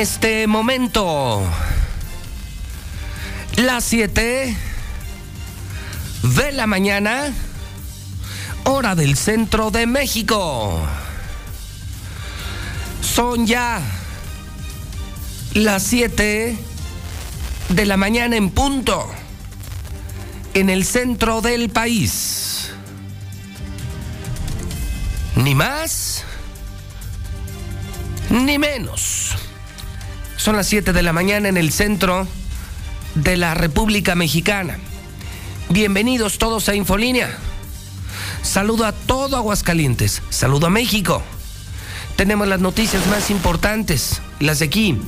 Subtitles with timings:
[0.00, 1.42] este momento.
[3.56, 4.56] Las 7
[6.22, 7.34] de la mañana,
[8.64, 10.80] hora del centro de México.
[13.02, 13.82] Son ya
[15.52, 16.56] las 7
[17.68, 19.06] de la mañana en punto,
[20.54, 22.70] en el centro del país.
[25.36, 26.24] Ni más,
[28.30, 29.29] ni menos.
[30.40, 32.26] Son las 7 de la mañana en el centro
[33.14, 34.78] de la República Mexicana.
[35.68, 37.28] Bienvenidos todos a Infolínea.
[38.40, 40.22] Saludo a todo Aguascalientes.
[40.30, 41.22] Saludo a México.
[42.16, 44.98] Tenemos las noticias más importantes, las de aquí,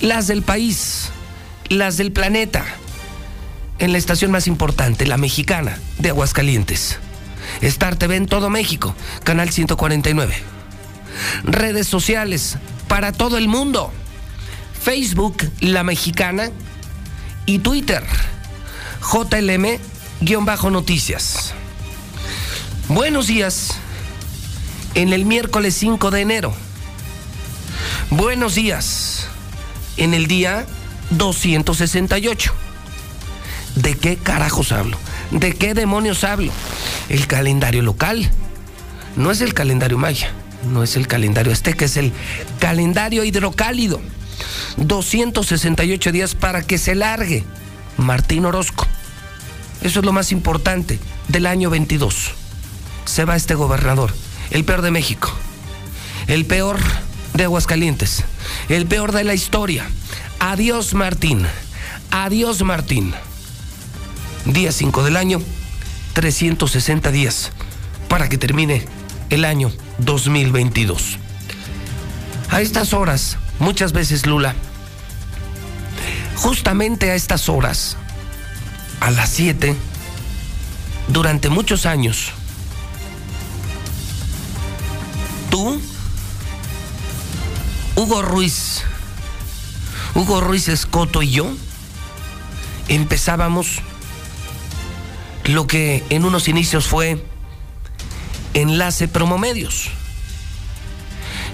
[0.00, 1.10] las del país,
[1.68, 2.64] las del planeta.
[3.80, 6.98] En la estación más importante, la mexicana de Aguascalientes.
[7.60, 10.34] Star TV en todo México, canal 149.
[11.44, 12.56] Redes sociales
[12.88, 13.92] para todo el mundo.
[14.82, 16.50] Facebook, La Mexicana,
[17.44, 18.02] y Twitter,
[19.02, 21.52] JLM-noticias.
[22.88, 23.72] Buenos días
[24.94, 26.54] en el miércoles 5 de enero.
[28.08, 29.26] Buenos días
[29.98, 30.64] en el día
[31.10, 32.54] 268.
[33.74, 34.96] ¿De qué carajos hablo?
[35.30, 36.52] ¿De qué demonios hablo?
[37.10, 38.30] El calendario local.
[39.16, 40.30] No es el calendario maya,
[40.72, 42.14] no es el calendario azteca, es el
[42.60, 44.00] calendario hidrocálido
[44.76, 47.44] 268 días para que se largue
[47.96, 48.86] Martín Orozco.
[49.82, 52.32] Eso es lo más importante del año 22.
[53.04, 54.12] Se va este gobernador,
[54.50, 55.30] el peor de México,
[56.26, 56.78] el peor
[57.34, 58.24] de Aguascalientes,
[58.68, 59.88] el peor de la historia.
[60.38, 61.46] Adiós Martín,
[62.10, 63.14] adiós Martín.
[64.46, 65.40] Día 5 del año,
[66.14, 67.52] 360 días
[68.08, 68.84] para que termine
[69.30, 71.18] el año 2022.
[72.50, 74.54] A estas horas, muchas veces Lula,
[76.34, 77.96] justamente a estas horas,
[79.00, 79.76] a las 7,
[81.08, 82.32] durante muchos años,
[85.50, 85.80] tú,
[87.94, 88.82] Hugo Ruiz,
[90.14, 91.52] Hugo Ruiz Escoto y yo,
[92.88, 93.82] empezábamos
[95.44, 97.24] lo que en unos inicios fue
[98.54, 99.90] Enlace Promomedios.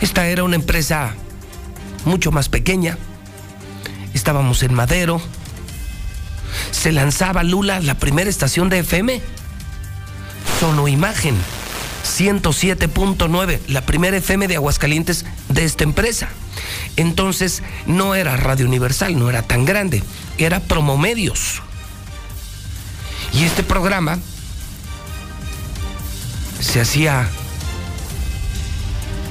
[0.01, 1.15] Esta era una empresa
[2.07, 2.97] mucho más pequeña.
[4.15, 5.21] Estábamos en Madero.
[6.71, 9.21] Se lanzaba Lula, la primera estación de FM.
[10.61, 11.37] Sono Imagen
[12.07, 16.29] 107.9, la primera FM de Aguascalientes de esta empresa.
[16.97, 20.03] Entonces no era Radio Universal, no era tan grande,
[20.39, 21.63] era Promomedios.
[23.35, 24.19] Y este programa
[26.61, 27.29] se hacía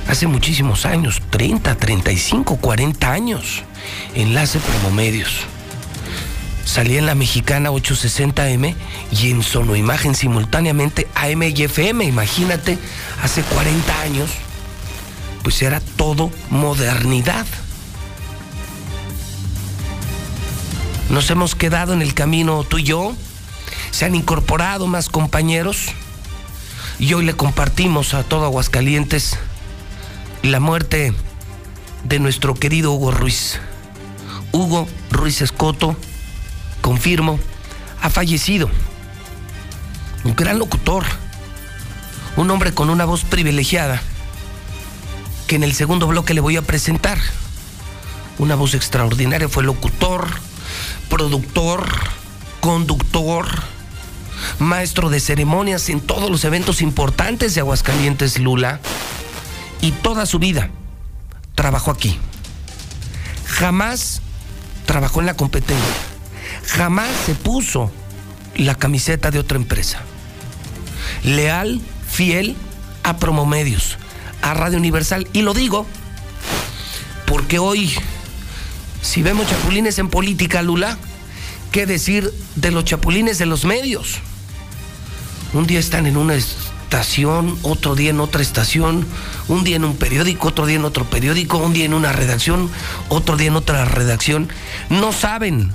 [0.08, 3.64] hace muchísimos años, 30, 35, 40 años.
[4.14, 5.42] Enlace Promomedios.
[6.66, 8.76] Salía en la mexicana 860M
[9.12, 12.06] y en Sonoimagen simultáneamente AM y FM.
[12.06, 12.78] Imagínate,
[13.22, 14.30] hace 40 años,
[15.44, 17.46] pues era todo modernidad.
[21.10, 23.14] Nos hemos quedado en el camino tú y yo.
[23.92, 25.90] Se han incorporado más compañeros.
[26.98, 29.38] Y hoy le compartimos a todo Aguascalientes
[30.52, 31.14] la muerte
[32.04, 33.60] de nuestro querido Hugo Ruiz.
[34.52, 35.96] Hugo Ruiz Escoto,
[36.82, 37.40] confirmo,
[38.02, 38.70] ha fallecido.
[40.24, 41.04] Un gran locutor,
[42.38, 44.02] un hombre con una voz privilegiada,
[45.48, 47.18] que en el segundo bloque le voy a presentar.
[48.38, 50.28] Una voz extraordinaria, fue locutor,
[51.10, 51.88] productor,
[52.60, 53.48] conductor,
[54.60, 58.80] maestro de ceremonias en todos los eventos importantes de Aguascalientes Lula
[59.86, 60.72] y toda su vida
[61.54, 62.18] trabajó aquí.
[63.46, 64.20] Jamás
[64.88, 65.94] trabajó en la competencia.
[66.66, 67.92] Jamás se puso
[68.56, 70.02] la camiseta de otra empresa.
[71.24, 71.80] Leal,
[72.10, 72.56] fiel
[73.04, 74.00] a Promomedios,
[74.42, 75.28] a Radio Universal.
[75.34, 75.86] Y lo digo
[77.28, 77.94] porque hoy,
[79.04, 80.98] si vemos chapulines en política, Lula,
[81.72, 84.16] ¿qué decir de los chapulines de los medios?
[85.54, 86.34] Un día están en una
[86.86, 89.08] estación, otro día en otra estación,
[89.48, 92.70] un día en un periódico, otro día en otro periódico, un día en una redacción,
[93.10, 94.50] otro día en otra redacción.
[94.90, 95.74] No saben,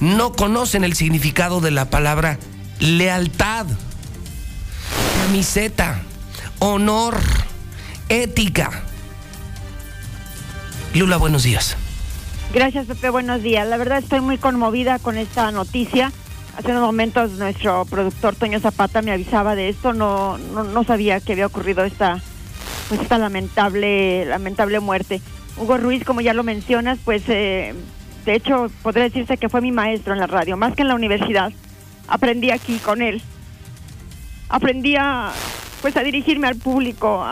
[0.00, 2.38] no conocen el significado de la palabra
[2.78, 3.66] lealtad,
[5.22, 6.02] camiseta,
[6.58, 7.18] honor,
[8.10, 8.82] ética.
[10.92, 11.74] Lula, buenos días.
[12.52, 13.66] Gracias, Pepe, buenos días.
[13.66, 16.12] La verdad estoy muy conmovida con esta noticia.
[16.56, 21.18] Hace unos momentos nuestro productor Toño Zapata me avisaba de esto, no, no, no sabía
[21.20, 22.20] que había ocurrido esta,
[22.88, 25.20] pues esta lamentable, lamentable muerte.
[25.56, 27.74] Hugo Ruiz, como ya lo mencionas, pues eh,
[28.24, 30.94] de hecho podría decirse que fue mi maestro en la radio, más que en la
[30.94, 31.52] universidad.
[32.06, 33.20] Aprendí aquí con él.
[34.48, 35.32] Aprendí a,
[35.82, 37.24] pues a dirigirme al público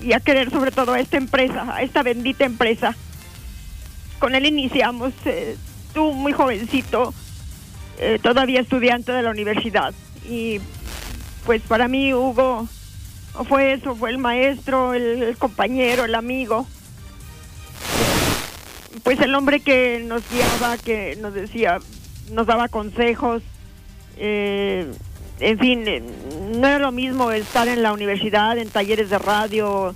[0.00, 2.96] y a querer sobre todo a esta empresa, a esta bendita empresa.
[4.18, 5.56] Con él iniciamos, eh,
[5.92, 7.12] tú muy jovencito,
[8.00, 9.94] eh, todavía estudiante de la universidad.
[10.28, 10.60] Y
[11.46, 12.66] pues para mí Hugo
[13.48, 16.66] fue eso, fue el maestro, el compañero, el amigo
[19.02, 21.78] pues el hombre que nos guiaba, que nos decía,
[22.32, 23.42] nos daba consejos,
[24.16, 24.90] eh,
[25.38, 26.02] en fin, eh,
[26.52, 29.94] no era lo mismo estar en la universidad, en talleres de radio,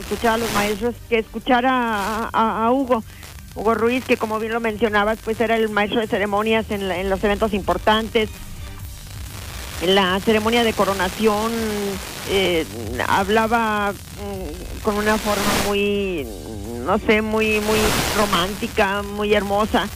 [0.00, 3.02] escuchar a los maestros, que escuchar a, Hugo.
[3.56, 7.10] Hugo Ruiz, que como bien lo mencionabas, pues era el maestro de ceremonias en, en
[7.10, 8.28] los eventos importantes,
[9.82, 11.52] en la ceremonia de coronación,
[12.30, 12.66] eh,
[13.08, 16.26] hablaba mm, con una forma muy
[16.86, 17.78] no sé, muy, muy
[18.16, 19.88] romántica, muy hermosa.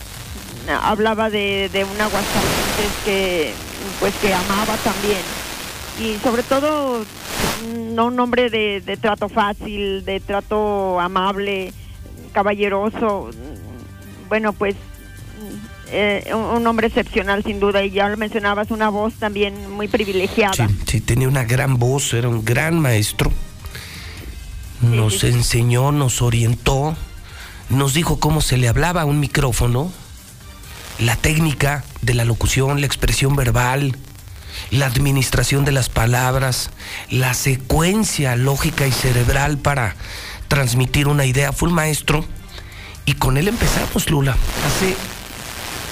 [0.83, 3.53] Hablaba de, de una Aguascalientes que,
[4.01, 5.23] pues, que amaba también.
[6.01, 7.05] Y sobre todo,
[7.93, 11.73] no un hombre de trato fácil, de trato amable,
[12.31, 13.31] caballeroso.
[14.29, 14.77] Bueno, pues
[15.91, 20.69] eh, un, hombre excepcional sin duda y ya lo mencionabas, una voz también muy privilegiada.
[20.69, 23.31] Sí, sí, tenía una gran voz, era un gran maestro
[24.81, 26.97] nos enseñó, nos orientó,
[27.69, 29.93] nos dijo cómo se le hablaba a un micrófono,
[30.99, 33.97] la técnica de la locución, la expresión verbal,
[34.71, 36.71] la administración de las palabras,
[37.11, 39.97] la secuencia lógica y cerebral para
[40.51, 41.53] transmitir una idea.
[41.53, 42.25] Fue un maestro
[43.07, 44.37] y con él empezamos, Lula,
[44.67, 44.97] hace,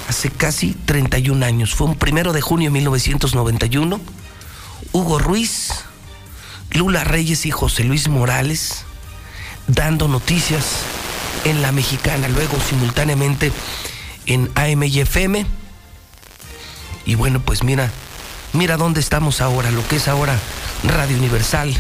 [0.09, 1.75] hace casi 31 años.
[1.75, 4.01] Fue un primero de junio de 1991.
[4.93, 5.85] Hugo Ruiz
[6.73, 8.85] Lula Reyes y José Luis Morales
[9.69, 10.65] dando noticias
[11.45, 13.53] en la mexicana, luego simultáneamente
[14.27, 15.47] en AM y FM.
[17.07, 17.91] Y bueno, pues mira,
[18.53, 20.37] mira dónde estamos ahora, lo que es ahora
[20.83, 21.73] Radio Universal,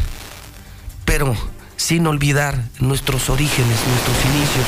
[1.04, 1.36] pero
[1.78, 4.66] sin olvidar nuestros orígenes, nuestros inicios,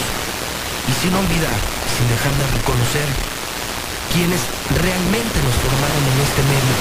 [0.88, 1.58] y sin olvidar,
[1.98, 3.08] sin dejar de reconocer
[4.14, 4.40] quienes
[4.80, 6.74] realmente nos formaron en este medio,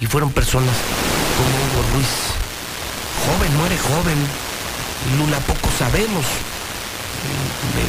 [0.00, 0.74] y fueron personas
[1.36, 2.14] como Hugo Ruiz,
[3.26, 4.18] joven, muere joven.
[5.18, 6.24] Lula, poco sabemos.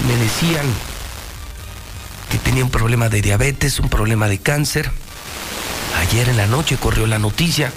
[0.08, 0.66] Me, decían
[2.32, 4.92] que tenía un problema de diabetes, un problema de cáncer.
[6.00, 7.72] Ayer en la noche corrió la noticia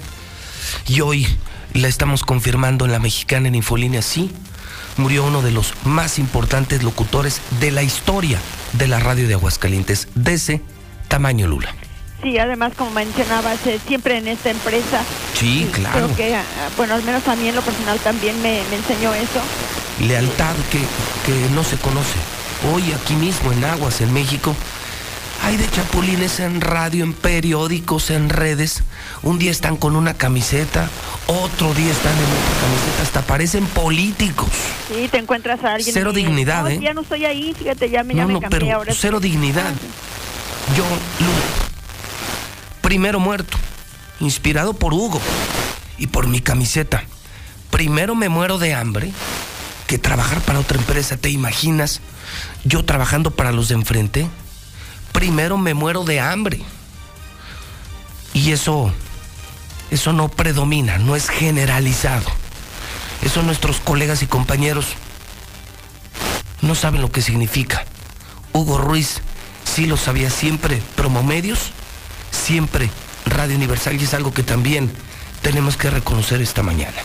[0.87, 1.27] y hoy
[1.73, 4.01] la estamos confirmando en la mexicana en Infolínea.
[4.01, 4.31] Sí,
[4.97, 8.39] murió uno de los más importantes locutores de la historia
[8.73, 10.61] de la radio de Aguascalientes, de ese
[11.07, 11.73] tamaño Lula.
[12.21, 15.03] Sí, además, como mencionabas, eh, siempre en esta empresa.
[15.33, 16.05] Sí, claro.
[16.05, 16.43] Creo que, ah,
[16.77, 19.41] bueno, al menos a mí en lo personal también me, enseñó eso.
[19.99, 20.79] Lealtad que,
[21.25, 22.17] que no se conoce.
[22.73, 24.55] Hoy aquí mismo en Aguas, en México,
[25.43, 28.83] hay de chapulines en radio, en periódicos, en redes.
[29.23, 30.89] Un día están con una camiseta,
[31.27, 34.49] otro día están en otra camiseta, hasta parecen políticos.
[34.87, 35.93] Sí, te encuentras a alguien.
[35.93, 36.79] Cero dignidad, ¿eh?
[36.81, 38.93] Ya no estoy ahí, fíjate, ya me, ya no, pero ahora.
[38.97, 39.73] Cero dignidad.
[40.77, 40.85] Yo,
[42.81, 43.57] primero muerto,
[44.21, 45.19] inspirado por Hugo
[45.97, 47.03] y por mi camiseta.
[47.69, 49.11] Primero me muero de hambre
[49.87, 51.99] que trabajar para otra empresa, ¿te imaginas?
[52.63, 54.29] Yo trabajando para los de enfrente.
[55.13, 56.61] Primero me muero de hambre.
[58.33, 58.91] Y eso,
[59.89, 62.29] eso no predomina, no es generalizado.
[63.21, 64.87] Eso nuestros colegas y compañeros
[66.61, 67.85] no saben lo que significa.
[68.51, 69.21] Hugo Ruiz
[69.63, 71.71] sí lo sabía siempre, promomedios
[72.31, 72.89] siempre
[73.25, 74.91] Radio Universal y es algo que también
[75.41, 76.97] tenemos que reconocer esta mañana.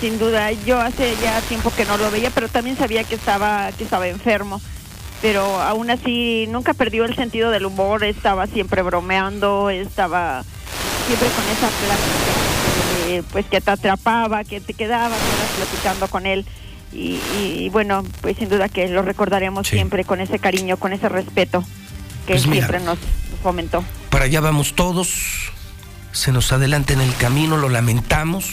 [0.00, 3.70] Sin duda, yo hace ya tiempo que no lo veía, pero también sabía que estaba,
[3.72, 4.60] que estaba enfermo.
[5.22, 10.44] Pero aún así nunca perdió el sentido del humor, estaba siempre bromeando, estaba
[11.06, 12.52] siempre con esa plática
[13.30, 15.18] pues que te atrapaba, que te quedabas
[15.56, 16.46] platicando con él.
[16.92, 21.64] Y, bueno, pues sin duda que lo recordaremos siempre con ese cariño, con ese respeto
[22.26, 22.98] que pues siempre nos
[23.42, 23.82] fomentó.
[24.10, 25.52] Para allá vamos todos,
[26.12, 28.50] se nos adelanta en el camino, lo lamentamos,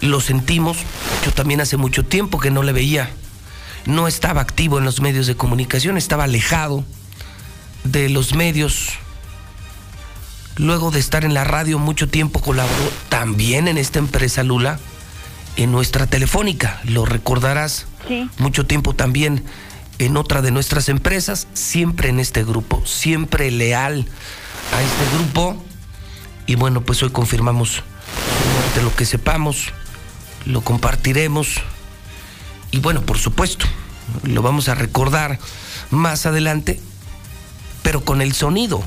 [0.00, 0.78] lo sentimos.
[1.24, 3.10] Yo también hace mucho tiempo que no le veía,
[3.86, 6.84] no estaba activo en los medios de comunicación, estaba alejado
[7.84, 8.90] de los medios.
[10.56, 14.78] Luego de estar en la radio mucho tiempo colaboró también en esta empresa Lula,
[15.56, 17.86] en nuestra telefónica, lo recordarás.
[18.08, 18.28] Sí.
[18.38, 19.44] Mucho tiempo también
[19.98, 24.06] en otra de nuestras empresas, siempre en este grupo, siempre leal
[24.72, 25.62] a este grupo.
[26.46, 27.82] Y bueno, pues hoy confirmamos
[28.74, 29.72] de lo que sepamos,
[30.44, 31.62] lo compartiremos.
[32.74, 33.66] Y bueno, por supuesto,
[34.24, 35.38] lo vamos a recordar
[35.92, 36.80] más adelante,
[37.84, 38.82] pero con el sonido,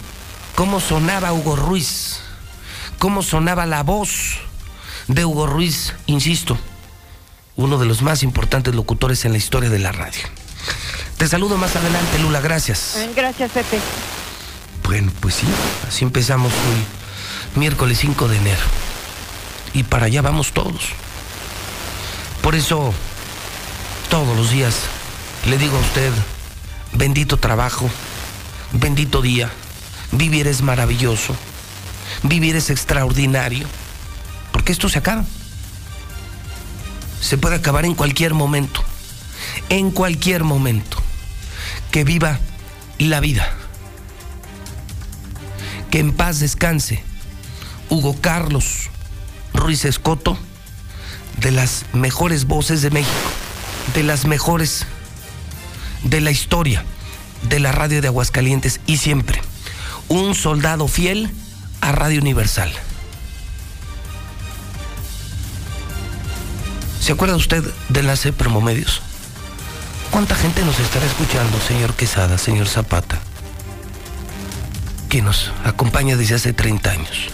[0.56, 2.20] cómo sonaba Hugo Ruiz,
[3.00, 4.40] cómo sonaba la voz
[5.08, 6.58] de Hugo Ruiz, insisto,
[7.56, 10.24] uno de los más importantes locutores en la historia de la radio.
[11.16, 12.98] Te saludo más adelante, Lula, gracias.
[13.16, 13.80] Gracias, Pepe.
[14.84, 15.48] Bueno, pues sí,
[15.88, 18.66] así empezamos hoy, miércoles 5 de enero.
[19.74, 20.90] Y para allá vamos todos.
[22.42, 22.94] Por eso,
[24.10, 24.82] todos los días
[25.46, 26.12] le digo a usted,
[26.94, 27.90] bendito trabajo,
[28.74, 29.52] bendito día,
[30.12, 31.36] vivir es maravilloso,
[32.24, 33.68] vivir es extraordinario,
[34.52, 35.26] porque esto se acaba.
[37.22, 38.84] Se puede acabar en cualquier momento,
[39.70, 40.98] en cualquier momento.
[41.92, 42.40] Que viva
[43.00, 43.50] la vida.
[45.90, 47.04] Que en paz descanse
[47.90, 48.90] Hugo Carlos
[49.54, 50.38] Ruiz Escoto,
[51.38, 53.30] de las mejores voces de México,
[53.94, 54.86] de las mejores
[56.04, 56.84] de la historia
[57.50, 59.42] de la radio de Aguascalientes y siempre
[60.10, 61.30] un soldado fiel
[61.82, 62.72] a Radio Universal.
[67.02, 69.02] ¿Se acuerda usted de la C Promomedios?
[70.12, 73.20] ¿Cuánta gente nos estará escuchando, señor Quesada, señor Zapata?
[75.10, 77.28] Que nos acompaña desde hace 30 años.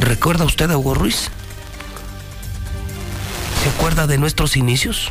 [0.00, 1.28] ¿Recuerda usted a Hugo Ruiz?
[3.62, 5.10] ¿Se acuerda de nuestros inicios?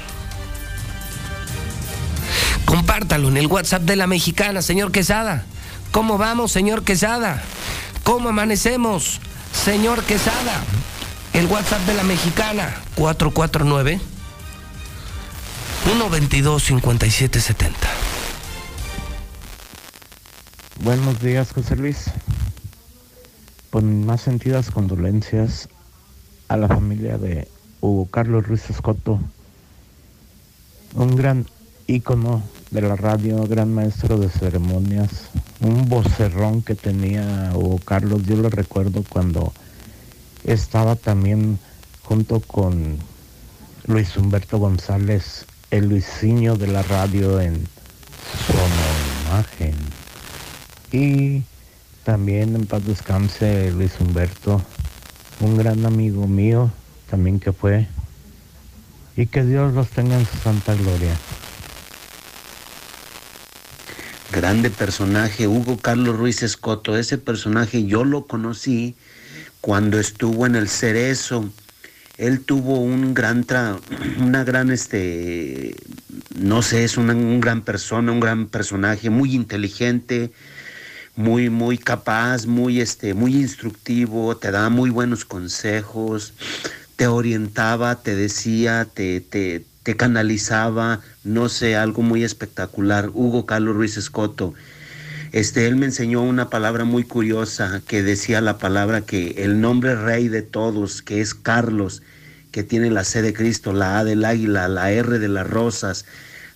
[2.67, 5.45] Compártalo en el WhatsApp de la mexicana, señor Quesada.
[5.91, 7.41] ¿Cómo vamos, señor Quesada?
[8.03, 9.21] ¿Cómo amanecemos,
[9.53, 10.65] señor Quesada?
[11.31, 14.01] El WhatsApp de la mexicana, 449
[15.85, 17.77] 122 5770.
[20.83, 22.11] Buenos días, José Luis.
[23.69, 25.69] Con más sentidas condolencias
[26.49, 27.47] a la familia de
[27.79, 29.21] Hugo Carlos Ruiz Escoto,
[30.95, 31.45] un gran
[31.87, 35.29] ícono de la radio, gran maestro de ceremonias,
[35.61, 38.23] un vocerrón que tenía Hugo Carlos.
[38.23, 39.53] Yo lo recuerdo cuando
[40.43, 41.59] estaba también
[42.03, 42.97] junto con
[43.85, 47.67] Luis Humberto González, el Luisinho de la radio en
[49.27, 49.75] imagen
[50.91, 51.43] Y
[52.03, 54.61] también en paz descanse Luis Humberto,
[55.41, 56.71] un gran amigo mío
[57.09, 57.87] también que fue.
[59.15, 61.15] Y que Dios los tenga en su santa gloria.
[64.31, 66.97] Grande personaje, Hugo Carlos Ruiz Escoto.
[66.97, 68.95] Ese personaje yo lo conocí
[69.61, 71.49] cuando estuvo en el Cerezo.
[72.17, 73.77] Él tuvo un gran, tra
[74.19, 75.75] una gran, este,
[76.35, 80.31] no sé, es una un gran persona, un gran personaje, muy inteligente,
[81.15, 86.33] muy, muy capaz, muy, este, muy instructivo, te daba muy buenos consejos,
[86.97, 93.09] te orientaba, te decía, te, te, te canalizaba, no sé, algo muy espectacular.
[93.13, 94.53] Hugo Carlos Ruiz Escoto
[95.31, 99.95] este, él me enseñó una palabra muy curiosa que decía la palabra que el nombre
[99.95, 102.03] rey de todos, que es Carlos,
[102.51, 106.03] que tiene la C de Cristo, la A del águila, la R de las rosas,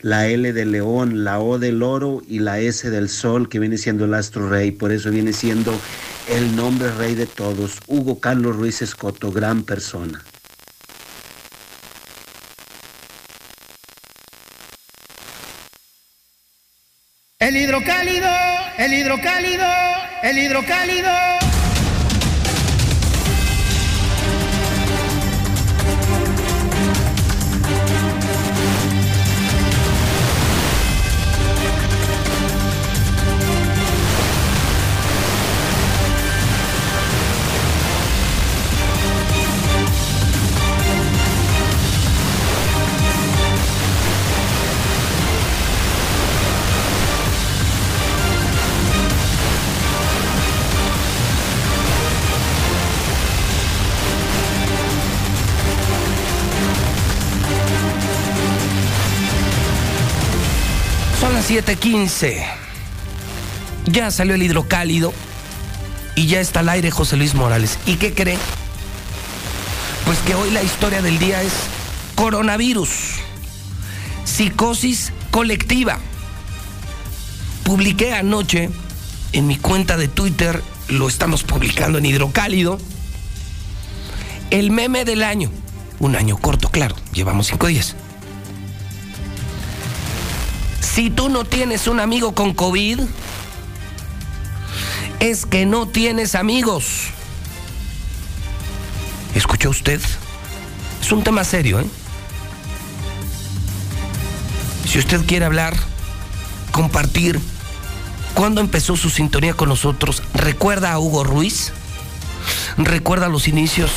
[0.02, 3.78] la L del león, la O del oro y la S del sol, que viene
[3.78, 4.72] siendo el astro rey.
[4.72, 5.74] Por eso viene siendo
[6.30, 7.78] el nombre rey de todos.
[7.88, 10.22] Hugo Carlos Ruiz Escoto, gran persona.
[17.52, 18.30] El hidrocálido,
[18.78, 19.68] el hidrocálido,
[20.24, 21.51] el hidrocálido.
[61.52, 62.46] 7:15.
[63.88, 65.14] Ya salió el hidrocálido
[66.16, 67.78] y ya está al aire José Luis Morales.
[67.86, 68.38] ¿Y qué cree?
[70.06, 71.52] Pues que hoy la historia del día es
[72.16, 72.90] coronavirus,
[74.24, 76.00] psicosis colectiva.
[77.66, 78.70] Publiqué anoche
[79.34, 82.80] en mi cuenta de Twitter, lo estamos publicando en Hidrocálido,
[84.52, 85.52] el meme del año.
[86.00, 87.98] Un año corto, claro, llevamos cinco días.
[90.94, 93.00] Si tú no tienes un amigo con COVID,
[95.22, 97.08] es que no tienes amigos.
[99.34, 100.02] ¿Escuchó usted?
[101.02, 101.86] Es un tema serio, ¿eh?
[105.00, 105.74] usted quiere hablar,
[106.74, 107.40] compartir,
[108.34, 110.22] ¿cuándo empezó su sintonía con nosotros?
[110.34, 111.72] ¿Recuerda a Hugo Ruiz?
[112.76, 113.92] ¿Recuerda los inicios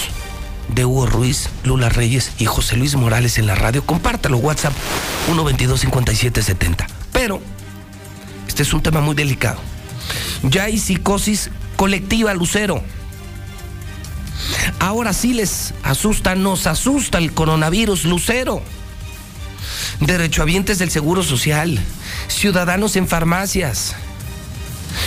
[0.68, 3.84] de Hugo Ruiz, Lula Reyes y José Luis Morales en la radio?
[3.84, 4.72] Compártalo, WhatsApp
[5.30, 6.86] 122-5770.
[7.12, 7.40] Pero,
[8.48, 9.58] este es un tema muy delicado.
[10.42, 12.82] Ya hay psicosis colectiva, Lucero.
[14.78, 18.62] Ahora sí les asusta, nos asusta el coronavirus, Lucero.
[20.00, 21.78] Derechohabientes del Seguro Social,
[22.28, 23.94] ciudadanos en farmacias,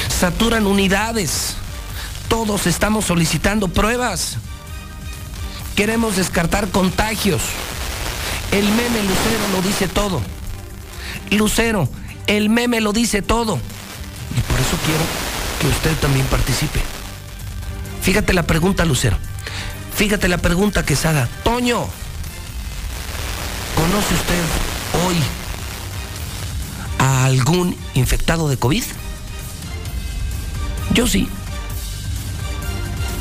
[0.07, 1.55] saturan unidades.
[2.29, 4.37] Todos estamos solicitando pruebas.
[5.77, 7.39] Queremos descartar contagios.
[8.51, 10.23] El meme Lucero lo dice todo.
[11.29, 11.87] Lucero,
[12.25, 13.59] el meme lo dice todo.
[14.35, 15.03] Y por eso quiero
[15.61, 16.81] que usted también participe.
[18.01, 19.19] Fíjate la pregunta, Lucero.
[19.95, 21.29] Fíjate la pregunta, Quesada.
[21.43, 21.85] Toño,
[23.75, 24.43] ¿conoce usted
[25.05, 25.15] hoy
[26.97, 28.83] a algún infectado de COVID?
[30.95, 31.29] Yo sí.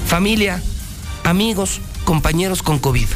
[0.07, 0.63] Familia,
[1.23, 3.09] amigos, compañeros con COVID.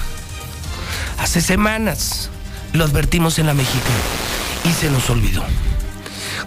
[1.19, 2.29] Hace semanas
[2.75, 3.95] lo advertimos en la mexicana
[4.69, 5.43] y se nos olvidó.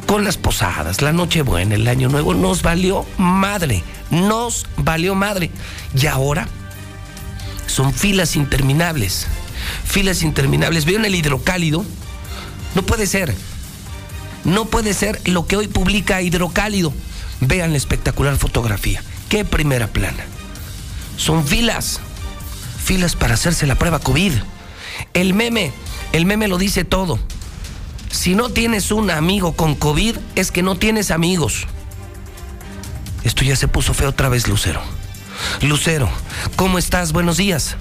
[0.06, 3.82] Con las posadas, la Nochebuena, el Año Nuevo, nos valió madre,
[4.12, 5.50] nos valió madre.
[6.00, 6.48] Y ahora
[7.66, 9.25] son filas interminables,
[9.86, 10.86] filas interminables.
[10.86, 11.86] ¿Vieron el hidrocálido?
[12.75, 13.34] No puede ser,
[14.44, 16.94] no puede ser lo que hoy publica Hidrocálido.
[17.40, 19.01] Vean la espectacular fotografía.
[19.29, 20.25] Qué primera plana.
[21.16, 22.01] Son filas,
[22.83, 24.33] filas para hacerse la prueba COVID.
[25.13, 25.72] El meme,
[26.11, 27.19] el meme lo dice todo.
[28.11, 31.65] Si no tienes un amigo con COVID, es que no tienes amigos.
[33.24, 34.81] Esto ya se puso feo otra vez, Lucero.
[35.61, 36.09] Lucero,
[36.55, 37.11] ¿cómo estás?
[37.11, 37.75] Buenos días.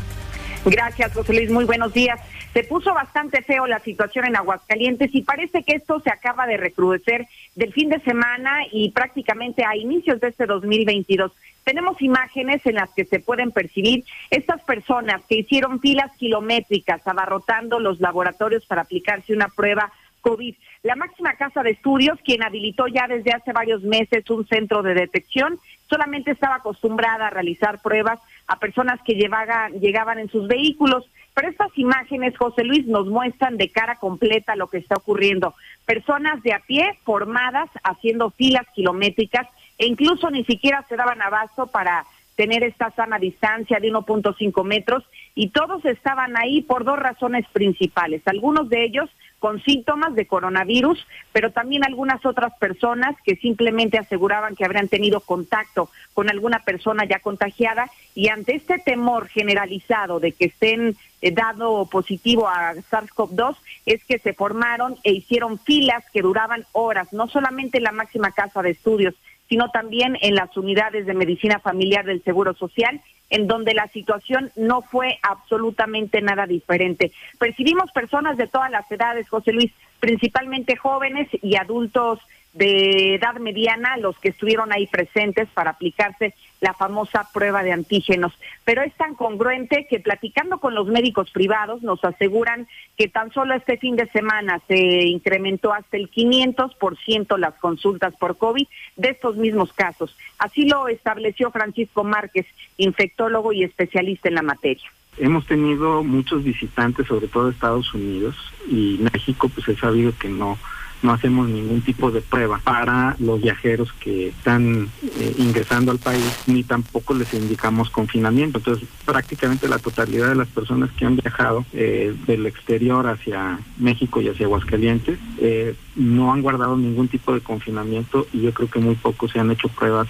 [0.65, 1.51] Gracias, José Luis.
[1.51, 2.19] Muy buenos días.
[2.53, 6.59] Se puso bastante feo la situación en Aguascalientes y parece que esto se acaba de
[6.59, 11.33] recrudecer del fin de semana y prácticamente a inicios de este 2022.
[11.65, 17.81] Tenemos imágenes en las que se pueden percibir estas personas que hicieron filas kilométricas abarrotando
[17.81, 20.55] los laboratorios para aplicarse una prueba COVID.
[20.83, 24.95] La máxima casa de estudios, quien habilitó ya desde hace varios meses un centro de
[24.95, 31.05] detección, solamente estaba acostumbrada a realizar pruebas a personas que llevaban, llegaban en sus vehículos.
[31.35, 35.55] Pero estas imágenes, José Luis, nos muestran de cara completa lo que está ocurriendo.
[35.87, 41.67] Personas de a pie formadas haciendo filas kilométricas e incluso ni siquiera se daban abasto
[41.67, 42.05] para
[42.37, 48.23] tener esta sana distancia de 1.5 metros y todos estaban ahí por dos razones principales.
[48.27, 49.11] Algunos de ellos
[49.43, 55.19] con síntomas de coronavirus, pero también algunas otras personas que simplemente aseguraban que habrían tenido
[55.19, 57.91] contacto con alguna persona ya contagiada.
[58.15, 64.21] Y ante este temor generalizado de que estén eh, dado positivo a SARS-CoV-2 es que
[64.21, 68.71] se formaron e hicieron filas que duraban horas, no solamente en la máxima casa de
[68.71, 69.15] estudios,
[69.53, 74.51] sino también en las unidades de medicina familiar del Seguro Social en donde la situación
[74.57, 77.13] no fue absolutamente nada diferente.
[77.39, 82.19] Percibimos personas de todas las edades, José Luis, principalmente jóvenes y adultos
[82.53, 88.33] de edad mediana los que estuvieron ahí presentes para aplicarse la famosa prueba de antígenos.
[88.65, 93.55] Pero es tan congruente que platicando con los médicos privados nos aseguran que tan solo
[93.55, 99.37] este fin de semana se incrementó hasta el 500% las consultas por COVID de estos
[99.37, 100.17] mismos casos.
[100.39, 104.85] Así lo estableció Francisco Márquez, infectólogo y especialista en la materia.
[105.19, 108.37] Hemos tenido muchos visitantes, sobre todo de Estados Unidos
[108.69, 110.59] y México, pues he sabido que no
[111.03, 114.89] no hacemos ningún tipo de prueba para los viajeros que están
[115.19, 118.59] eh, ingresando al país, ni tampoco les indicamos confinamiento.
[118.59, 124.21] Entonces, prácticamente la totalidad de las personas que han viajado eh, del exterior hacia México
[124.21, 128.79] y hacia Aguascalientes eh, no han guardado ningún tipo de confinamiento y yo creo que
[128.79, 130.09] muy pocos se han hecho pruebas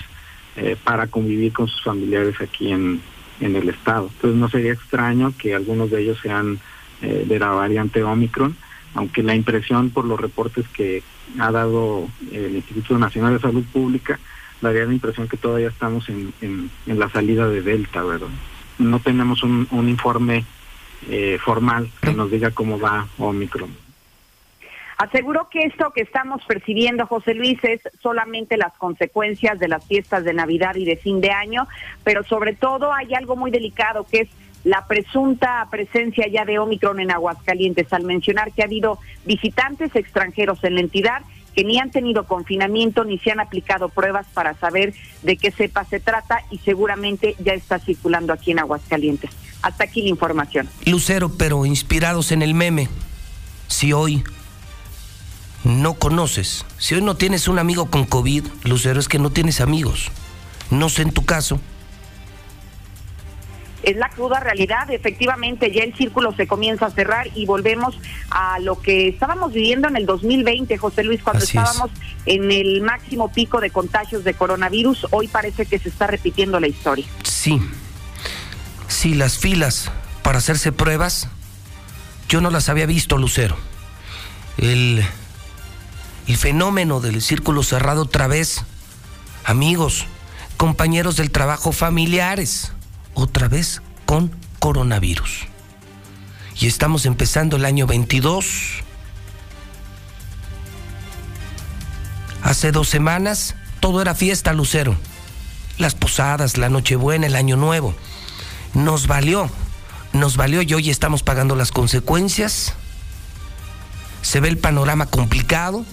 [0.85, 3.01] para convivir con sus familiares aquí en,
[3.41, 4.11] en el estado.
[4.13, 6.61] Entonces, no sería extraño que algunos de ellos sean
[7.01, 8.55] de la variante Omicron
[8.95, 11.03] aunque la impresión por los reportes que
[11.39, 14.19] ha dado el Instituto Nacional de Salud Pública
[14.61, 18.29] daría la impresión que todavía estamos en, la salida de Delta, ¿verdad?
[18.79, 20.45] No tenemos un, un informe
[21.09, 23.71] eh, formal que nos diga cómo va Omicron.
[24.99, 30.23] Aseguró que esto que estamos percibiendo, José Luis, es solamente las consecuencias de las fiestas
[30.23, 31.67] de Navidad y de fin de año,
[32.05, 34.29] pero sobre todo hay algo muy delicado que es
[34.65, 40.63] la presunta presencia ya de Omicron en Aguascalientes, al mencionar que ha habido visitantes extranjeros
[40.65, 41.23] en la entidad
[41.55, 45.85] que ni han tenido confinamiento ni se han aplicado pruebas para saber de qué cepa
[45.85, 49.31] se trata y seguramente ya está circulando aquí en Aguascalientes.
[49.61, 50.69] Hasta aquí la información.
[50.87, 52.89] Lucero, pero inspirados en el meme,
[53.69, 54.25] si hoy
[55.65, 56.65] no conoces.
[56.79, 60.11] Si hoy no tienes un amigo con COVID, Lucero, es que no tienes amigos.
[60.71, 61.61] No sé en tu caso.
[63.83, 67.99] Es la cruda realidad, efectivamente ya el círculo se comienza a cerrar y volvemos
[68.31, 71.91] a lo que estábamos viviendo en el 2020, José Luis, cuando estábamos
[72.27, 76.69] en el máximo pico de contagios de coronavirus, hoy parece que se está repitiendo la
[76.69, 77.07] historia.
[77.25, 77.61] Sí,
[78.89, 79.91] sí, las filas
[80.23, 81.29] para hacerse pruebas,
[82.29, 83.57] yo no las había visto, Lucero.
[84.59, 85.05] El
[86.27, 88.65] el fenómeno del círculo cerrado otra vez.
[89.45, 90.07] Amigos,
[90.57, 92.73] compañeros del trabajo, familiares,
[93.15, 95.47] otra vez con coronavirus.
[96.61, 98.83] Y estamos empezando el año 22.
[102.43, 104.97] Hace dos semanas todo era fiesta, Lucero.
[105.79, 107.95] Las posadas, la Nochebuena, el Año Nuevo.
[108.75, 109.51] Nos valió,
[110.13, 112.75] nos valió y hoy estamos pagando las consecuencias.
[114.21, 115.85] Se ve el panorama complicado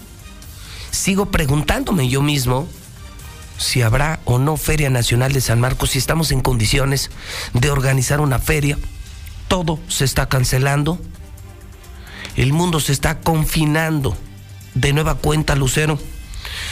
[0.92, 2.68] sigo preguntándome yo mismo
[3.60, 7.12] si habrá o no Feria Nacional de San Marcos, si estamos en condiciones
[7.54, 8.80] de organizar una feria.
[9.48, 11.00] Todo se está cancelando.
[12.36, 14.18] El mundo se está confinando.
[14.74, 16.00] De nueva cuenta, Lucero.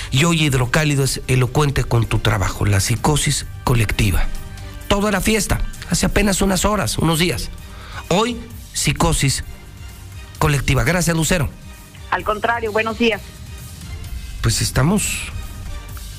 [0.10, 4.26] Y hoy Hidrocálido es elocuente con tu trabajo, la psicosis colectiva.
[4.88, 7.50] Todo era fiesta, hace apenas unas horas, unos días.
[8.08, 8.38] Hoy,
[8.74, 9.44] psicosis
[10.40, 10.84] colectiva.
[10.84, 11.50] Gracias, Lucero.
[12.10, 13.22] Al contrario, buenos días
[14.48, 15.24] pues estamos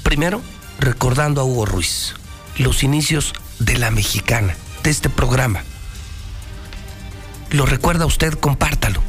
[0.03, 0.43] primero
[0.79, 2.15] recordando a Hugo Ruiz,
[2.57, 5.63] los inicios de la mexicana, de este programa.
[7.51, 8.35] ¿Lo recuerda usted?
[8.35, 9.03] Compártalo.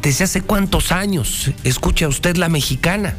[0.00, 3.14] ¿Desde hace cuántos años escucha usted la mexicana?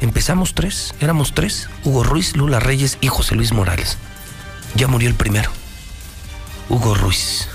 [0.00, 3.98] Empezamos tres, éramos tres, Hugo Ruiz, Lula Reyes y José Luis Morales.
[4.74, 5.50] Ya murió el primero,
[6.68, 7.48] Hugo Ruiz.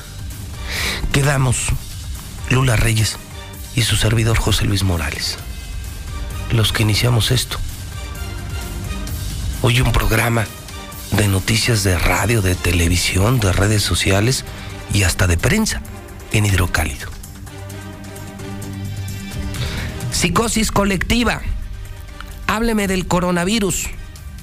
[1.12, 1.68] Quedamos
[2.50, 3.18] Lula Reyes
[3.76, 5.38] y su servidor José Luis Morales
[6.54, 7.58] los que iniciamos esto.
[9.64, 10.48] Hoy un programa
[11.12, 14.44] de noticias de radio, de televisión, de redes sociales
[14.92, 15.84] y hasta de prensa
[16.32, 17.12] en hidrocálido.
[20.12, 21.44] Psicosis colectiva.
[22.48, 23.86] Hábleme del coronavirus.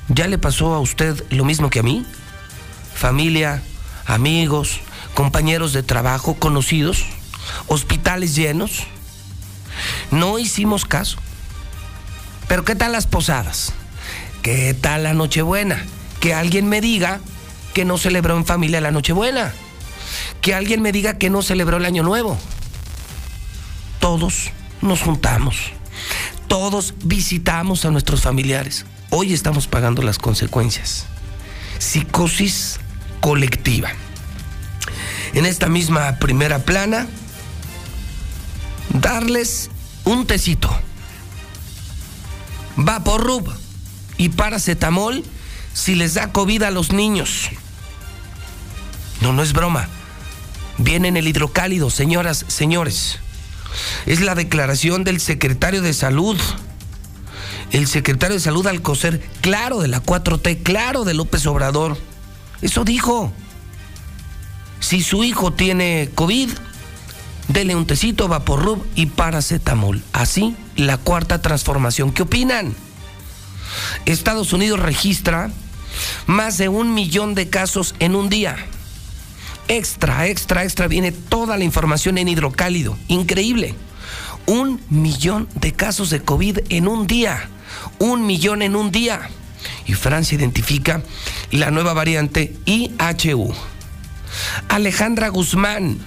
[0.07, 2.07] ¿Ya le pasó a usted lo mismo que a mí?
[2.95, 3.61] Familia,
[4.07, 4.79] amigos,
[5.15, 7.07] compañeros de trabajo, conocidos,
[7.67, 8.85] hospitales llenos.
[10.13, 11.19] No hicimos caso.
[12.47, 13.73] Pero ¿qué tal las posadas?
[14.49, 15.85] ¿Qué tal la Nochebuena?
[16.21, 17.21] Que alguien me diga
[17.75, 19.53] que no celebró en familia la Nochebuena.
[20.41, 22.39] Que alguien me diga que no celebró el Año Nuevo.
[24.01, 25.57] Todos nos juntamos.
[26.47, 28.87] Todos visitamos a nuestros familiares.
[29.11, 31.05] Hoy estamos pagando las consecuencias.
[31.79, 32.81] Psicosis
[33.21, 33.91] colectiva.
[35.35, 37.07] En esta misma primera plana,
[38.95, 39.69] darles
[40.07, 40.75] un tecito
[42.77, 43.68] Vaporrub
[44.19, 45.25] y paracetamol
[45.73, 47.49] si les da COVID a los niños.
[49.21, 49.89] No, no es broma.
[50.77, 53.19] Viene en el hidrocálido, señoras, señores.
[54.07, 56.39] Es la declaración del secretario de Salud.
[57.71, 61.97] El secretario de Salud Alcocer, claro de la 4T, claro de López Obrador.
[62.63, 63.33] Eso dijo.
[64.81, 66.51] Si su hijo tiene COVID,
[67.49, 70.03] dele un tecito, vaporrub y paracetamol.
[70.13, 72.13] Así la cuarta transformación.
[72.13, 72.75] ¿Qué opinan?
[74.07, 75.51] Estados Unidos registra
[76.27, 78.57] más de un millón de casos en un día.
[79.69, 82.97] Extra, extra, extra, viene toda la información en hidrocálido.
[83.09, 83.75] Increíble.
[84.47, 87.49] Un millón de casos de COVID en un día.
[87.99, 89.29] Un millón en un día.
[89.87, 91.03] Y Francia identifica
[91.51, 93.53] la nueva variante IHU.
[94.69, 95.99] Alejandra Guzmán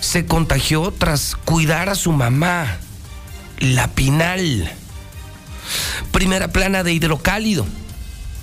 [0.00, 2.78] se contagió tras cuidar a su mamá
[3.58, 4.70] la Pinal.
[6.12, 7.66] Primera plana de hidrocálido,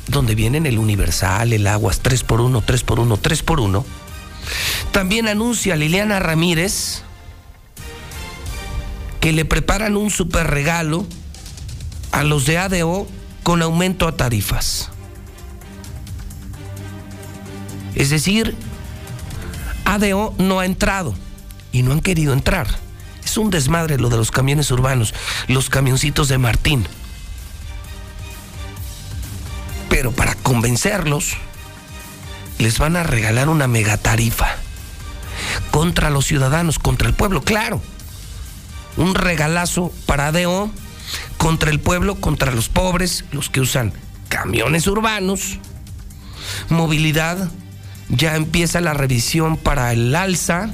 [0.07, 3.83] donde vienen el Universal, el Aguas 3x1, 3x1, 3x1.
[4.91, 7.03] También anuncia Liliana Ramírez
[9.19, 11.05] que le preparan un super regalo
[12.11, 13.07] a los de ADO
[13.41, 14.89] con aumento a tarifas.
[17.95, 18.55] Es decir,
[19.85, 21.15] ADO no ha entrado
[21.71, 22.67] y no han querido entrar.
[23.23, 25.13] Es un desmadre lo de los camiones urbanos,
[25.47, 26.87] los camioncitos de Martín.
[29.95, 31.37] Pero para convencerlos,
[32.59, 34.57] les van a regalar una megatarifa
[35.71, 37.81] contra los ciudadanos, contra el pueblo, claro.
[38.97, 40.69] Un regalazo para ADO
[41.37, 43.93] contra el pueblo, contra los pobres, los que usan
[44.27, 45.59] camiones urbanos.
[46.67, 47.49] Movilidad,
[48.09, 50.71] ya empieza la revisión para el alza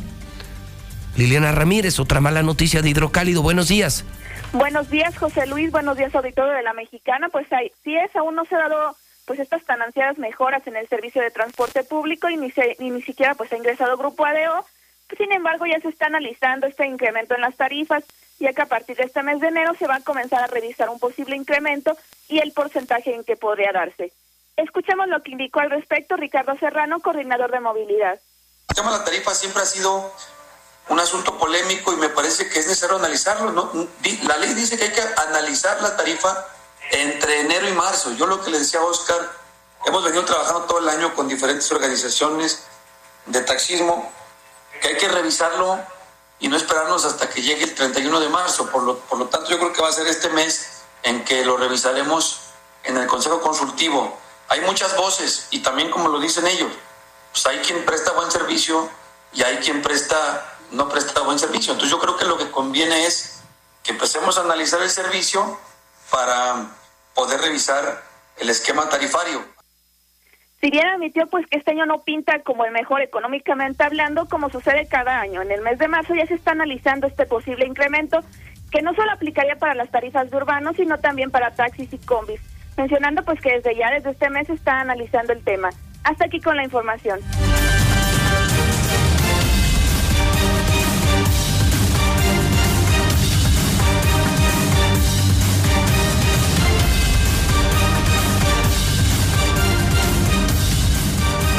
[1.15, 3.43] Liliana Ramírez, otra mala noticia de hidrocálido.
[3.43, 4.03] Buenos días.
[4.51, 5.69] Buenos días, José Luis.
[5.69, 7.29] Buenos días, auditorio de la Mexicana.
[7.29, 10.75] Pues hay, sí es, aún no se ha dado pues estas tan ansiadas mejoras en
[10.75, 14.65] el servicio de transporte público y ni, ni, siquiera pues ha ingresado Grupo ADO.
[15.17, 18.03] Sin embargo, ya se está analizando este incremento en las tarifas,
[18.39, 20.89] ya que a partir de este mes de enero se va a comenzar a revisar
[20.89, 24.13] un posible incremento y el porcentaje en que podría darse.
[24.55, 28.19] Escuchemos lo que indicó al respecto Ricardo Serrano, coordinador de movilidad.
[28.69, 30.13] El tema de la tarifa siempre ha sido
[30.89, 33.51] un asunto polémico y me parece que es necesario analizarlo.
[33.51, 33.71] ¿no?
[34.23, 36.47] La ley dice que hay que analizar la tarifa
[36.91, 38.11] entre enero y marzo.
[38.13, 39.31] Yo lo que le decía a Oscar,
[39.85, 42.63] hemos venido trabajando todo el año con diferentes organizaciones
[43.25, 44.11] de taxismo,
[44.81, 45.79] que hay que revisarlo
[46.39, 48.69] y no esperarnos hasta que llegue el 31 de marzo.
[48.69, 51.45] Por lo, por lo tanto, yo creo que va a ser este mes en que
[51.45, 52.41] lo revisaremos
[52.83, 54.17] en el Consejo Consultivo.
[54.49, 56.71] Hay muchas voces y también como lo dicen ellos,
[57.31, 58.89] pues hay quien presta buen servicio
[59.33, 61.73] y hay quien presta no presta buen servicio.
[61.73, 63.41] Entonces yo creo que lo que conviene es
[63.83, 65.59] que empecemos a analizar el servicio
[66.09, 66.67] para
[67.13, 67.83] poder revisar
[68.39, 69.43] el esquema tarifario.
[70.61, 74.49] Si bien admitió pues que este año no pinta como el mejor económicamente hablando, como
[74.49, 75.41] sucede cada año.
[75.41, 78.19] En el mes de marzo ya se está analizando este posible incremento
[78.71, 82.39] que no solo aplicaría para las tarifas de urbanos, sino también para taxis y combis.
[82.77, 85.69] Mencionando pues que desde ya, desde este mes, está analizando el tema.
[86.03, 87.19] Hasta aquí con la información.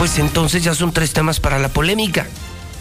[0.03, 2.27] Pues entonces ya son tres temas para la polémica,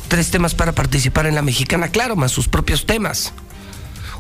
[0.07, 3.31] tres temas para participar en la mexicana, claro, más sus propios temas.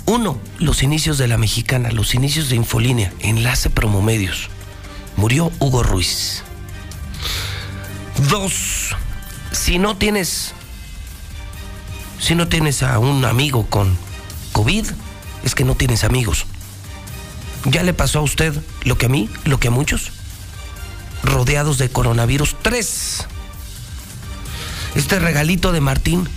[0.05, 4.49] Uno, los inicios de la mexicana, los inicios de Infolínea, enlace promomedios.
[5.17, 6.43] Murió Hugo Ruiz.
[8.29, 8.95] Dos,
[9.51, 10.53] si no tienes,
[12.19, 13.97] si no tienes a un amigo con
[14.51, 14.85] COVID,
[15.43, 16.45] es que no tienes amigos.
[17.65, 20.20] ¿Ya le pasó a usted lo que a mí, lo que a muchos?
[21.23, 22.55] Rodeados de coronavirus.
[22.61, 23.25] Tres.
[24.95, 26.27] Este regalito de Martín,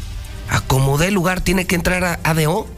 [0.49, 2.69] acomodé el lugar, tiene que entrar a ADO.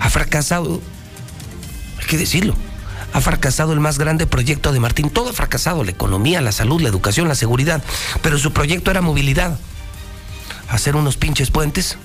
[0.00, 0.80] Ha fracasado,
[2.00, 2.54] hay que decirlo,
[3.12, 5.10] ha fracasado el más grande proyecto de Martín.
[5.10, 7.82] Todo ha fracasado, la economía, la salud, la educación, la seguridad.
[8.22, 9.58] Pero su proyecto era movilidad.
[10.68, 11.96] Hacer unos pinches puentes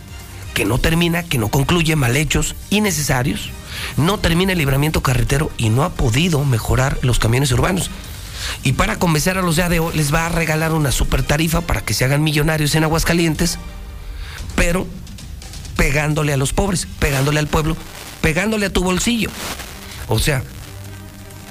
[0.54, 3.50] que no termina, que no concluye, mal hechos, innecesarios
[3.98, 7.90] no termina el libramiento carretero y no ha podido mejorar los camiones urbanos.
[8.64, 11.82] Y para convencer a los de ADO les va a regalar una super tarifa para
[11.82, 13.60] que se hagan millonarios en Aguascalientes,
[14.56, 14.88] pero
[15.76, 17.78] pegándole a los pobres, pegándole al pueblo,
[18.22, 19.30] pegándole a tu bolsillo.
[20.08, 20.44] O sea,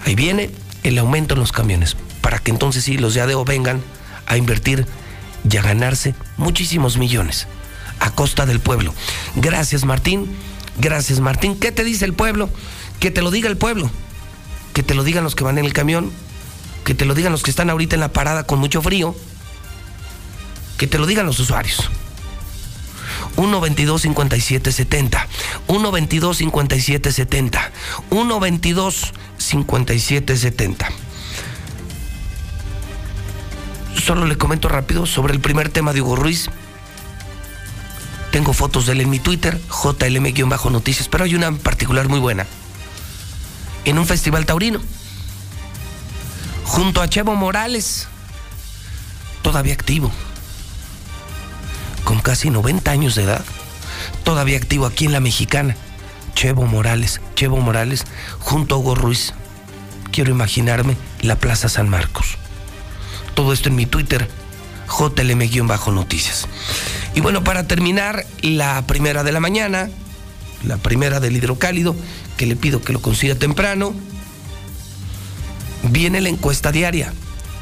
[0.05, 0.51] ahí viene
[0.83, 3.83] el aumento en los camiones, para que entonces sí los de ADO vengan
[4.27, 4.87] a invertir
[5.49, 7.47] y a ganarse muchísimos millones
[8.01, 8.95] a costa del pueblo.
[9.37, 10.29] Gracias Martín
[10.79, 11.59] Gracias, Martín.
[11.59, 12.49] ¿Qué te dice el pueblo?
[12.99, 13.91] Que te lo diga el pueblo.
[14.73, 16.11] Que te lo digan los que van en el camión.
[16.85, 19.15] Que te lo digan los que están ahorita en la parada con mucho frío.
[20.79, 21.91] Que te lo digan los usuarios.
[23.37, 25.29] 122 5770
[25.67, 27.73] 122 5770
[28.11, 30.91] 122 5770
[34.05, 36.51] Solo le comento rápido sobre el primer tema de Hugo Ruiz
[38.31, 42.47] tengo fotos de él en mi Twitter, JLM-noticias, pero hay una en particular muy buena.
[43.85, 44.81] En un festival taurino,
[46.65, 48.09] junto a Chevo Morales,
[49.43, 50.13] todavía activo,
[52.05, 53.45] con casi 90 años de edad,
[54.23, 55.77] todavía activo aquí en la mexicana.
[56.35, 58.05] Chevo Morales, Chevo Morales,
[58.39, 59.35] junto a Hugo Ruiz.
[60.13, 62.37] Quiero imaginarme la Plaza San Marcos.
[63.35, 64.29] Todo esto en mi Twitter,
[64.91, 66.47] JLM-noticias.
[67.15, 69.89] Y bueno, para terminar, la primera de la mañana,
[70.65, 71.97] la primera del hidrocálido,
[72.37, 73.95] que le pido que lo consiga temprano,
[75.85, 77.13] viene la encuesta diaria,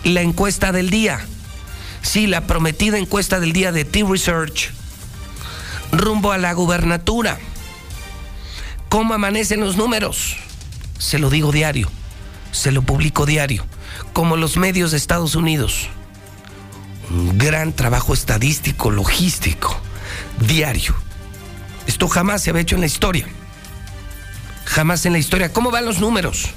[0.04, 1.20] la encuesta del día.
[2.02, 4.70] Sí, la prometida encuesta del día de T-Research,
[5.92, 7.38] rumbo a la gubernatura.
[8.88, 10.36] ¿Cómo amanecen los números?
[10.98, 11.90] Se lo digo diario,
[12.52, 13.66] se lo publico diario,
[14.12, 15.90] como los medios de Estados Unidos
[17.10, 19.80] un gran trabajo estadístico, logístico,
[20.40, 20.94] diario.
[21.86, 23.28] Esto jamás se había hecho en la historia.
[24.66, 25.52] Jamás en la historia.
[25.52, 26.48] ¿Cómo van los números?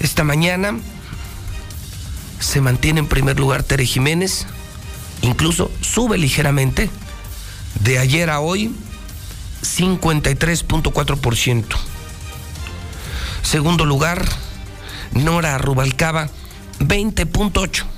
[0.00, 0.74] Esta mañana
[2.40, 4.46] se mantiene en primer lugar Tere Jiménez,
[5.22, 6.90] incluso sube ligeramente.
[7.80, 8.74] De ayer a hoy,
[9.62, 11.64] 53.4%.
[13.42, 14.24] Segundo lugar,
[15.12, 16.28] Nora Rubalcaba,
[16.80, 17.93] 20.8%.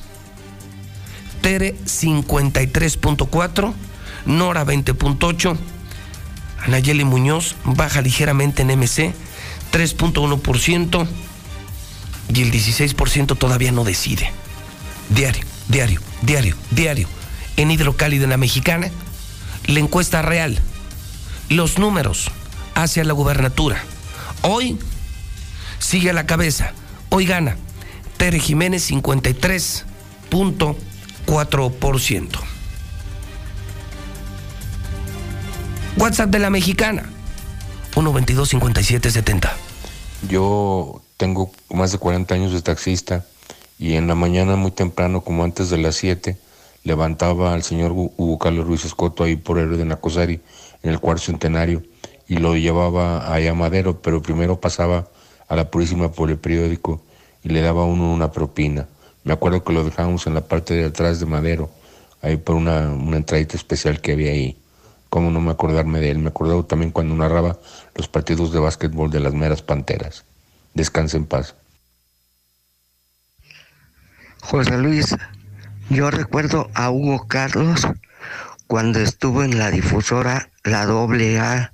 [1.47, 3.75] 53.4
[4.27, 5.57] Nora 20.8,
[6.65, 9.15] Anayeli Muñoz baja ligeramente en MC
[9.73, 11.07] 3.1%
[12.35, 14.33] y el 16% todavía no decide.
[15.11, 17.07] Diario, diario, diario, diario.
[17.57, 18.91] En Hidrocálida en la Mexicana,
[19.67, 20.59] la encuesta real,
[21.49, 22.33] los números
[22.75, 23.81] hacia la gubernatura.
[24.43, 24.77] Hoy
[25.79, 26.73] sigue a la cabeza,
[27.11, 27.57] hoy gana
[28.17, 28.91] Tere Jiménez
[31.27, 32.41] 53.4%.
[35.99, 37.11] WhatsApp de la Mexicana
[37.95, 39.57] 122 5770.
[40.29, 43.25] Yo tengo más de 40 años de taxista
[43.79, 46.37] y en la mañana muy temprano, como antes de las 7,
[46.85, 50.41] levantaba al señor Hugo Carlos Ruiz Escoto ahí por el de Nacosari,
[50.83, 51.83] en el cuarto centenario,
[52.29, 55.09] y lo llevaba a Madero, pero primero pasaba
[55.49, 57.01] a la Purísima por el periódico
[57.43, 58.87] y le daba uno una propina.
[59.27, 61.69] Me acuerdo que lo dejábamos en la parte de atrás de Madero,
[62.23, 64.57] ahí por una, una entradita especial que había ahí.
[65.09, 66.21] ¿Cómo no me acordarme de él?
[66.21, 67.59] Me acordaba también cuando narraba
[67.97, 70.25] los partidos de básquetbol de las meras panteras.
[70.75, 71.57] Descanse en paz.
[74.43, 75.17] José Luis,
[75.91, 77.85] yo recuerdo a Hugo Carlos
[78.69, 81.73] cuando estuvo en la difusora La Doble A.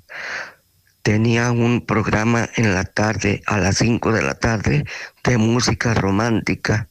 [1.03, 4.87] Tenía un programa en la tarde, a las 5 de la tarde,
[5.23, 6.89] de música romántica.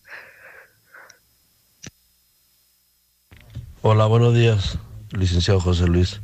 [3.83, 4.77] Hola, buenos días,
[5.09, 6.21] licenciado José Luis.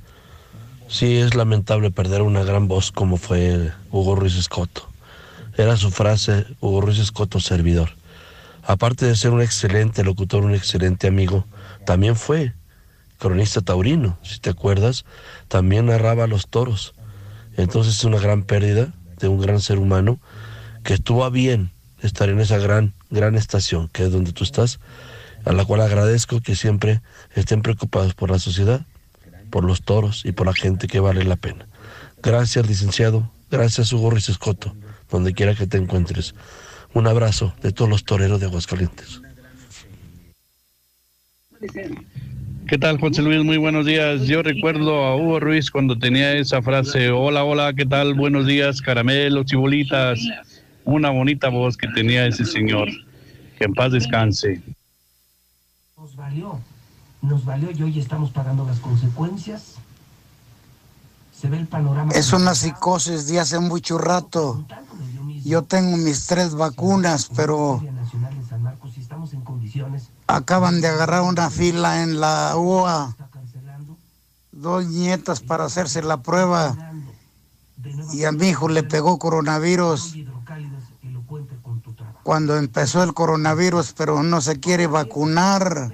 [0.88, 4.88] Sí, es lamentable perder una gran voz como fue Hugo Ruiz Escoto.
[5.58, 7.90] Era su frase, Hugo Ruiz Escoto, servidor.
[8.62, 11.46] Aparte de ser un excelente locutor, un excelente amigo,
[11.84, 12.54] también fue
[13.18, 15.04] cronista taurino, si te acuerdas,
[15.48, 16.94] también narraba los toros.
[17.56, 20.20] Entonces es una gran pérdida de un gran ser humano
[20.84, 21.72] que estuvo bien
[22.04, 24.80] estar en esa gran, gran estación que es donde tú estás,
[25.48, 27.02] a la cual agradezco que siempre
[27.36, 28.86] estén preocupados por la sociedad
[29.50, 31.68] por los toros y por la gente que vale la pena.
[32.22, 33.32] Gracias, licenciado.
[33.50, 34.76] Gracias, Hugo Ruiz Escoto,
[35.10, 36.36] donde quiera que te encuentres.
[36.94, 39.22] Un abrazo de todos los toreros de Aguascalientes.
[42.68, 43.44] ¿Qué tal, José Luis?
[43.44, 44.28] Muy buenos días.
[44.28, 48.14] Yo recuerdo a Hugo Ruiz cuando tenía esa frase, hola, hola, ¿qué tal?
[48.14, 49.58] Buenos días, caramelos y.
[50.84, 52.90] Una bonita voz que tenía ese señor.
[53.58, 54.62] Que en paz descanse.
[56.28, 56.60] Valió
[57.22, 59.76] nos valió y hoy estamos pagando las consecuencias.
[61.34, 62.12] Se ve el panorama.
[62.12, 64.66] Es una psicosis de hace mucho rato.
[65.46, 67.82] Yo tengo mis tres vacunas, pero
[70.28, 73.16] acaban de agarrar una fila en la UA.
[74.52, 76.76] Dos nietas para hacerse la prueba.
[78.12, 80.14] Y a mi hijo le pegó coronavirus
[82.28, 85.94] cuando empezó el coronavirus, pero no se quiere vacunar.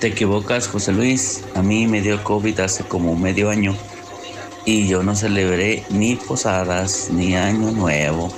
[0.00, 1.42] Te equivocas, José Luis.
[1.56, 3.76] A mí me dio COVID hace como medio año
[4.64, 8.32] y yo no celebré ni posadas ni año nuevo.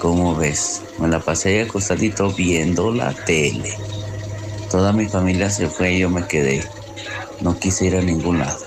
[0.00, 0.82] ¿Cómo ves?
[0.98, 3.72] Me la pasé acostadito viendo la tele.
[4.68, 6.68] Toda mi familia se fue y yo me quedé.
[7.40, 8.66] No quise ir a ningún lado.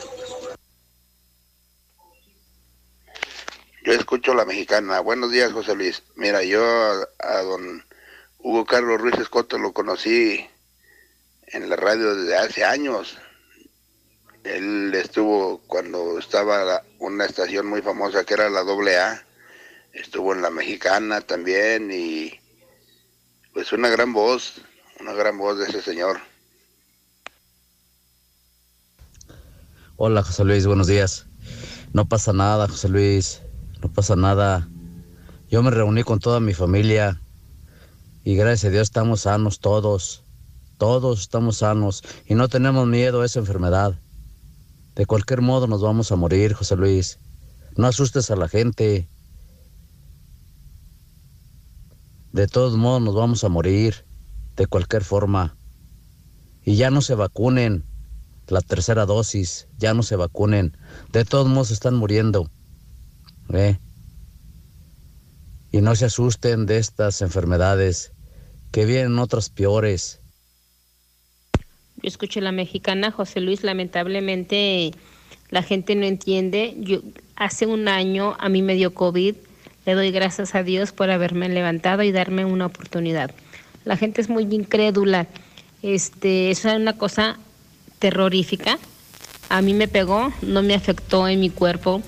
[3.84, 5.02] Yo escucho la mexicana.
[5.02, 6.04] Buenos días, José Luis.
[6.15, 7.84] Mira, yo a, a don
[8.39, 10.47] Hugo Carlos Ruiz Escoto lo conocí
[11.54, 13.18] en la radio desde hace años.
[14.43, 19.22] Él estuvo cuando estaba una estación muy famosa que era la AA,
[19.93, 22.39] estuvo en la mexicana también y
[23.54, 24.62] pues una gran voz,
[24.99, 26.20] una gran voz de ese señor.
[29.97, 31.28] Hola José Luis, buenos días.
[31.93, 33.41] No pasa nada, José Luis,
[33.82, 34.68] no pasa nada.
[35.49, 37.22] Yo me reuní con toda mi familia
[38.24, 40.24] y gracias a Dios estamos sanos todos.
[40.82, 43.99] Todos estamos sanos y no tenemos miedo a esa enfermedad.
[44.95, 47.19] De cualquier modo nos vamos a morir, José Luis.
[47.77, 49.07] No asustes a la gente.
[52.32, 54.07] De todos modos nos vamos a morir,
[54.55, 55.55] de cualquier forma.
[56.65, 57.86] Y ya no se vacunen.
[58.47, 60.75] La tercera dosis, ya no se vacunen.
[61.11, 62.49] De todos modos están muriendo.
[63.53, 63.77] ¿eh?
[65.71, 68.13] Y no se asusten de estas enfermedades,
[68.71, 70.20] que vienen otras peores.
[72.02, 74.91] Yo escucho la mexicana, José Luis, lamentablemente
[75.52, 76.74] la gente no entiende.
[76.80, 77.02] Yo
[77.36, 79.36] hace un año a mí me dio COVID.
[79.86, 83.32] Le doy gracias a Dios por haberme levantado y darme una oportunidad.
[83.84, 85.28] La gente es muy incrédula.
[85.84, 87.38] Este, es una cosa
[87.99, 88.80] terrorífica.
[89.49, 92.02] A mí me pegó, no me afectó en mi cuerpo.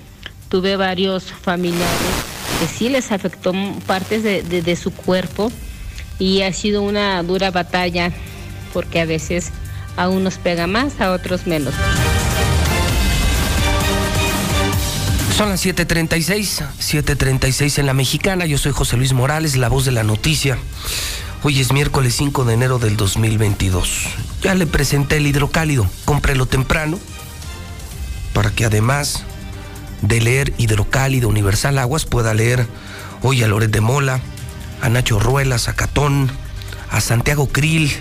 [0.50, 3.52] Tuve varios familiares que sí les afectó
[3.86, 5.52] partes de, de su cuerpo
[6.20, 8.12] y ha sido una dura batalla
[8.72, 9.52] porque a veces
[9.98, 11.74] A unos pega más, a otros menos.
[15.38, 18.46] Son las 7:36, 7:36 en la mexicana.
[18.46, 20.58] Yo soy José Luis Morales, la voz de la noticia.
[21.42, 24.08] Hoy es miércoles 5 de enero del 2022.
[24.42, 25.88] Ya le presenté el hidrocálido.
[26.06, 27.00] Cómprelo temprano
[28.34, 29.24] para que además
[30.02, 32.68] de leer Hidrocálido Universal Aguas pueda leer
[33.22, 34.20] hoy a Loret de Mola,
[34.82, 36.30] a Nacho Ruelas, a Catón,
[36.92, 37.92] a Santiago Krill,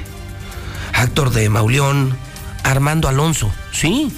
[0.93, 2.16] a Héctor de Mauleón,
[2.64, 3.51] Armando Alonso.
[3.72, 4.12] Sí,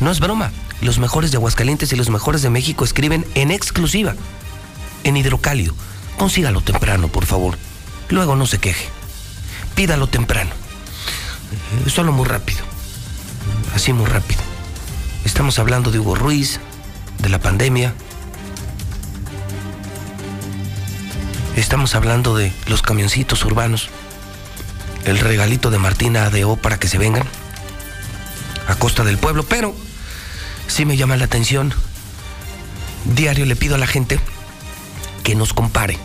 [0.00, 0.52] no es broma.
[0.80, 4.14] Los mejores de Aguascalientes y los mejores de México escriben en exclusiva
[5.04, 5.74] en Hidrocálido.
[6.18, 7.56] Consígalo temprano, por favor.
[8.08, 8.88] Luego no se queje.
[9.74, 10.50] Pídalo temprano.
[11.86, 12.60] Solo muy rápido.
[13.74, 14.40] Así muy rápido.
[15.24, 16.60] Estamos hablando de Hugo Ruiz,
[17.18, 17.94] de la pandemia.
[21.56, 23.88] Estamos hablando de los camioncitos urbanos.
[25.04, 27.26] El regalito de Martina ADO para que se vengan
[28.66, 29.74] a costa del pueblo, pero
[30.66, 31.74] sí me llama la atención.
[33.04, 34.18] Diario le pido a la gente
[35.22, 35.98] que nos compare.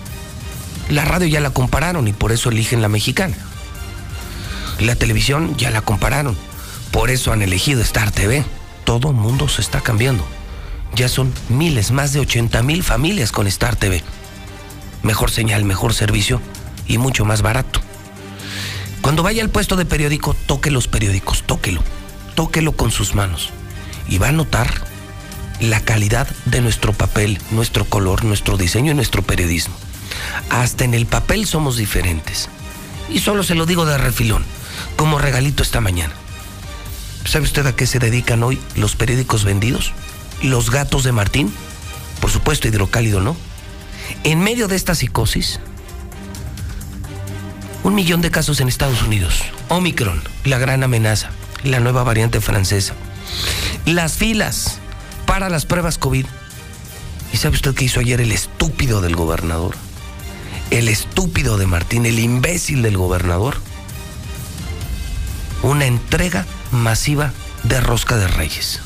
[0.90, 3.38] La radio ya la compararon y por eso eligen la mexicana.
[4.80, 6.38] La televisión ya la compararon,
[6.92, 8.44] por eso han elegido Star TV.
[8.84, 10.26] Todo mundo se está cambiando.
[10.96, 14.04] Ya son miles, más de 80 mil familias con Star TV.
[15.04, 16.42] Mejor señal, mejor servicio
[16.88, 17.82] y mucho más barato.
[19.10, 21.82] Cuando vaya al puesto de periódico, toque los periódicos, tóquelo,
[22.36, 23.50] tóquelo con sus manos
[24.08, 24.72] y va a notar
[25.60, 29.74] la calidad de nuestro papel, nuestro color, nuestro diseño y nuestro periodismo.
[30.52, 32.50] Hasta en el papel somos diferentes.
[33.10, 34.46] Y solo se lo digo de refilón,
[34.96, 36.14] como regalito esta mañana.
[37.26, 39.92] ¿Sabe usted a qué se dedican hoy los periódicos vendidos?
[40.44, 41.52] Los gatos de Martín.
[42.22, 43.36] Por supuesto, hidrocálido, ¿no?
[44.24, 45.60] En medio de esta psicosis,
[47.90, 49.42] un millón de casos en Estados Unidos.
[49.68, 51.32] Omicron, la gran amenaza,
[51.64, 52.94] la nueva variante francesa.
[53.86, 54.78] Las filas
[55.26, 56.28] para las pruebas COVID.
[57.34, 59.76] ¿Y sabe usted qué hizo ayer el estúpido del gobernador?
[60.70, 63.58] El estúpido de Martín, el imbécil del gobernador.
[65.64, 67.34] Una entrega masiva
[67.64, 68.82] de rosca de reyes.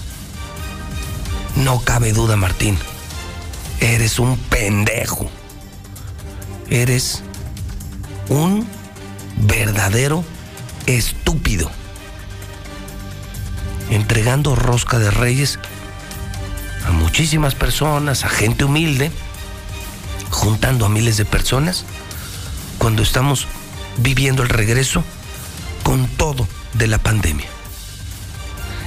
[1.57, 2.77] No cabe duda, Martín.
[3.81, 5.29] Eres un pendejo.
[6.69, 7.21] Eres
[8.29, 8.65] un
[9.37, 10.23] verdadero
[10.85, 11.69] estúpido.
[13.89, 15.59] Entregando rosca de reyes
[16.87, 19.11] a muchísimas personas, a gente humilde,
[20.29, 21.85] juntando a miles de personas,
[22.77, 23.47] cuando estamos
[23.97, 25.03] viviendo el regreso
[25.83, 27.47] con todo de la pandemia.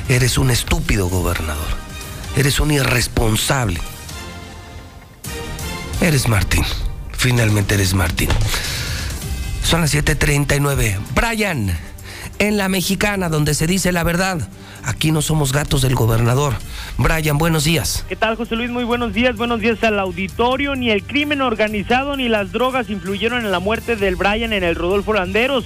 [0.08, 1.86] Eres un estúpido gobernador.
[2.36, 3.80] Eres un irresponsable.
[6.00, 6.64] Eres Martín.
[7.12, 8.28] Finalmente eres Martín.
[9.66, 10.96] Son las 7:39.
[11.12, 11.76] Brian,
[12.38, 14.48] en la mexicana donde se dice la verdad.
[14.84, 16.54] Aquí no somos gatos del gobernador.
[16.98, 18.04] Brian, buenos días.
[18.08, 18.70] ¿Qué tal, José Luis?
[18.70, 19.34] Muy buenos días.
[19.34, 20.76] Buenos días al auditorio.
[20.76, 24.76] Ni el crimen organizado ni las drogas influyeron en la muerte del Brian en el
[24.76, 25.64] Rodolfo Landeros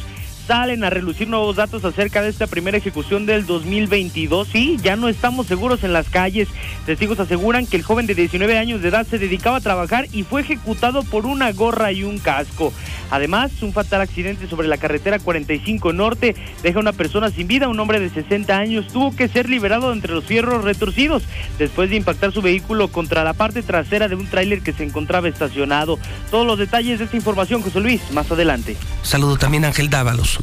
[0.50, 4.48] salen a relucir nuevos datos acerca de esta primera ejecución del 2022.
[4.48, 6.48] Sí, ya no estamos seguros en las calles.
[6.86, 10.24] Testigos aseguran que el joven de 19 años de edad se dedicaba a trabajar y
[10.24, 12.72] fue ejecutado por una gorra y un casco.
[13.12, 16.34] Además, un fatal accidente sobre la carretera 45 Norte
[16.64, 17.68] deja a una persona sin vida.
[17.68, 21.22] Un hombre de 60 años tuvo que ser liberado entre los fierros retorcidos
[21.60, 25.28] después de impactar su vehículo contra la parte trasera de un tráiler que se encontraba
[25.28, 25.96] estacionado.
[26.28, 28.76] Todos los detalles de esta información, José Luis, más adelante.
[29.02, 30.39] Saludo también a Ángel Dávalos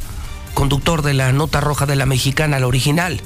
[0.58, 3.20] conductor de la Nota Roja de la Mexicana, la original.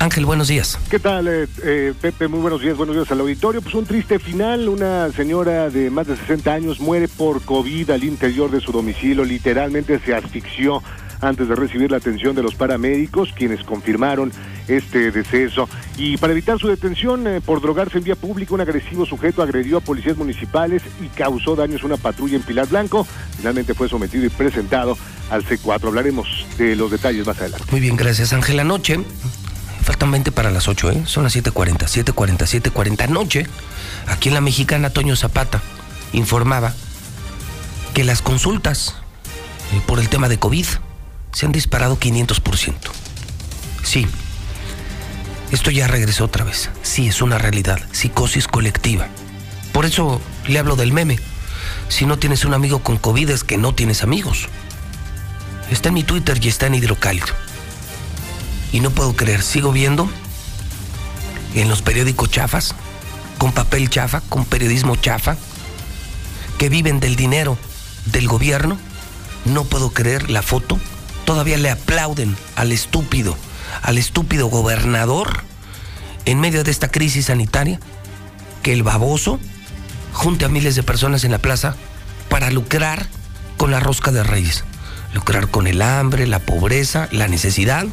[0.00, 0.76] Ángel, buenos días.
[0.90, 2.26] ¿Qué tal, eh, eh, Pepe?
[2.26, 3.62] Muy buenos días, buenos días al auditorio.
[3.62, 8.02] Pues un triste final, una señora de más de 60 años muere por COVID al
[8.02, 10.82] interior de su domicilio, literalmente se asfixió
[11.20, 14.32] antes de recibir la atención de los paramédicos, quienes confirmaron
[14.68, 15.68] este deceso.
[15.96, 19.78] Y para evitar su detención eh, por drogarse en vía pública, un agresivo sujeto agredió
[19.78, 23.06] a policías municipales y causó daños a una patrulla en Pilar Blanco.
[23.36, 24.96] Finalmente fue sometido y presentado
[25.30, 25.88] al C4.
[25.88, 27.66] Hablaremos de los detalles más adelante.
[27.70, 28.60] Muy bien, gracias Ángel.
[28.60, 29.00] Anoche,
[29.82, 31.02] faltan 20 para las 8, ¿eh?
[31.06, 31.78] son las 7.40,
[32.12, 33.04] 7.40, 7.40.
[33.04, 33.46] Anoche,
[34.06, 35.60] aquí en la mexicana, Toño Zapata
[36.12, 36.74] informaba
[37.94, 38.96] que las consultas
[39.72, 40.66] eh, por el tema de COVID
[41.32, 42.74] se han disparado 500%.
[43.82, 44.06] Sí,
[45.50, 46.70] esto ya regresó otra vez.
[46.82, 47.80] Sí, es una realidad.
[47.92, 49.08] Psicosis colectiva.
[49.72, 51.18] Por eso le hablo del meme.
[51.88, 54.48] Si no tienes un amigo con COVID es que no tienes amigos.
[55.70, 57.28] Está en mi Twitter y está en Hidrocálido.
[58.72, 60.10] Y no puedo creer, sigo viendo
[61.54, 62.74] en los periódicos chafas,
[63.38, 65.36] con papel chafa, con periodismo chafa,
[66.58, 67.58] que viven del dinero
[68.06, 68.78] del gobierno.
[69.44, 70.78] No puedo creer la foto
[71.28, 73.36] todavía le aplauden al estúpido,
[73.82, 75.42] al estúpido gobernador
[76.24, 77.80] en medio de esta crisis sanitaria,
[78.62, 79.40] que el baboso
[80.12, 81.74] junte a miles de personas en la plaza
[82.28, 83.06] para lucrar
[83.56, 84.64] con la rosca de reyes,
[85.14, 87.86] lucrar con el hambre, la pobreza, la necesidad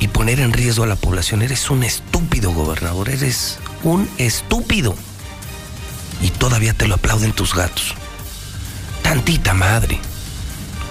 [0.00, 1.42] y poner en riesgo a la población.
[1.42, 4.94] Eres un estúpido gobernador, eres un estúpido.
[6.22, 7.94] Y todavía te lo aplauden tus gatos.
[9.02, 10.00] Tantita madre.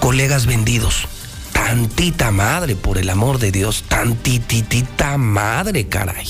[0.00, 1.08] Colegas vendidos.
[1.66, 3.84] Tantita madre, por el amor de Dios.
[3.88, 6.26] Tantititita madre, caray.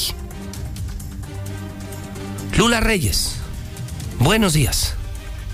[2.57, 3.41] Lula Reyes.
[4.21, 4.95] Buenos días.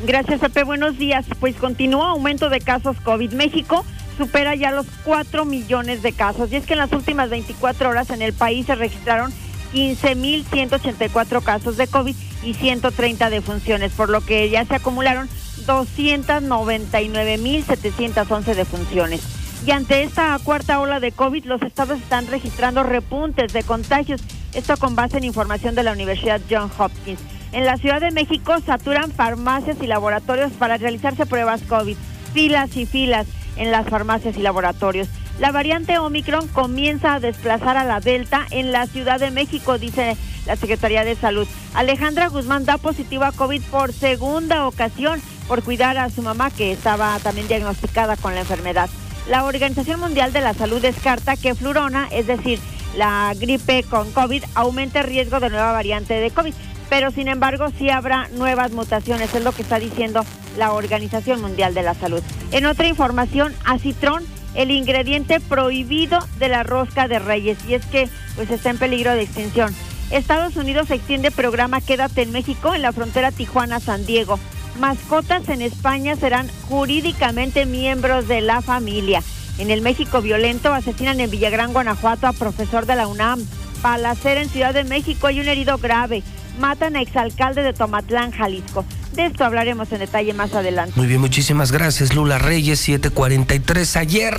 [0.05, 0.65] Gracias, Pepe.
[0.65, 1.25] Buenos días.
[1.41, 3.33] Pues continúa aumento de casos COVID.
[3.33, 3.87] México
[4.19, 6.53] supera ya los 4 millones de casos.
[6.53, 9.33] Y es que en las últimas 24 horas en el país se registraron
[9.73, 15.27] 15.184 casos de COVID y 130 defunciones, por lo que ya se acumularon
[15.67, 19.40] 299.711 defunciones.
[19.67, 24.23] Y ante esta cuarta ola de COVID, los estados están registrando repuntes de contagios,
[24.55, 27.21] esto con base en información de la Universidad John Hopkins.
[27.53, 31.97] En la Ciudad de México saturan farmacias y laboratorios para realizarse pruebas COVID,
[32.33, 35.09] filas y filas en las farmacias y laboratorios.
[35.39, 40.17] La variante Omicron comienza a desplazar a la Delta en la Ciudad de México, dice
[40.47, 41.47] la Secretaría de Salud.
[41.75, 46.73] Alejandra Guzmán da positivo a COVID por segunda ocasión por cuidar a su mamá que
[46.73, 48.89] estaba también diagnosticada con la enfermedad.
[49.31, 52.59] La Organización Mundial de la Salud descarta que flurona, es decir,
[52.97, 56.53] la gripe con COVID, aumente el riesgo de nueva variante de COVID.
[56.89, 60.25] Pero sin embargo, sí habrá nuevas mutaciones, es lo que está diciendo
[60.59, 62.25] la Organización Mundial de la Salud.
[62.51, 64.25] En otra información, acitrón,
[64.57, 69.13] el ingrediente prohibido de la rosca de reyes, y es que pues está en peligro
[69.13, 69.73] de extinción.
[70.11, 74.41] Estados Unidos extiende programa Quédate en México en la frontera Tijuana-San Diego.
[74.81, 79.23] Mascotas en España serán jurídicamente miembros de la familia.
[79.59, 83.45] En el México violento asesinan en Villagrán, Guanajuato a profesor de la UNAM.
[83.83, 86.23] Palacera en Ciudad de México hay un herido grave.
[86.59, 88.87] Matan a exalcalde de Tomatlán, Jalisco.
[89.13, 90.95] De esto hablaremos en detalle más adelante.
[90.97, 93.97] Muy bien, muchísimas gracias, Lula Reyes, 743.
[93.97, 94.35] Ayer,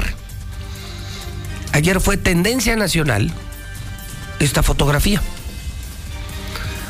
[1.72, 3.32] ayer fue tendencia nacional
[4.39, 5.22] esta fotografía.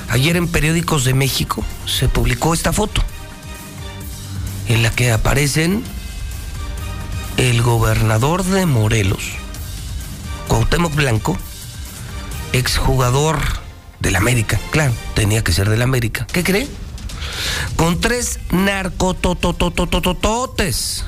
[0.07, 3.03] Ayer en periódicos de México se publicó esta foto
[4.73, 5.83] en la que aparecen
[7.35, 9.33] el gobernador de Morelos,
[10.47, 11.37] Cuauhtémoc Blanco,
[12.53, 13.37] exjugador
[13.99, 16.25] del América, claro, tenía que ser del América.
[16.31, 16.69] ¿Qué cree?
[17.75, 21.03] Con tres narcototototototes.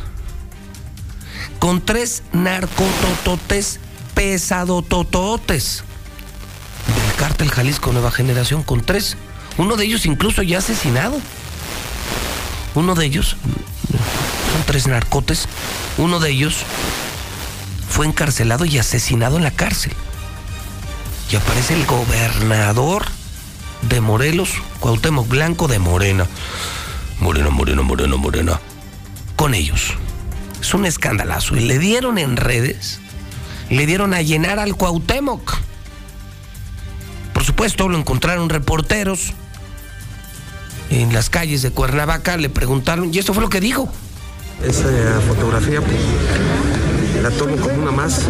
[1.59, 3.79] Con tres narcotototes
[4.13, 5.85] pesadotototes.
[6.87, 9.15] Del cártel Jalisco Nueva Generación, con tres.
[9.57, 11.21] Uno de ellos incluso ya asesinado.
[12.75, 13.37] Uno de ellos,
[14.51, 15.47] son tres narcotes,
[15.97, 16.63] uno de ellos
[17.87, 19.93] fue encarcelado y asesinado en la cárcel.
[21.31, 23.05] Y aparece el gobernador
[23.89, 24.49] de Morelos,
[24.79, 26.27] Cuauhtémoc Blanco de Morena.
[27.19, 28.59] Morena, Morena, Morena, Morena.
[29.35, 29.93] Con ellos.
[30.59, 31.55] Es un escandalazo.
[31.55, 32.99] Y le dieron en redes,
[33.69, 35.57] le dieron a llenar al Cuauhtémoc.
[37.33, 39.33] Por supuesto, lo encontraron reporteros
[40.89, 43.91] en las calles de Cuernavaca, le preguntaron, y esto fue lo que dijo.
[44.63, 44.87] Esa
[45.27, 45.97] fotografía pues,
[47.21, 48.21] la tomo como una más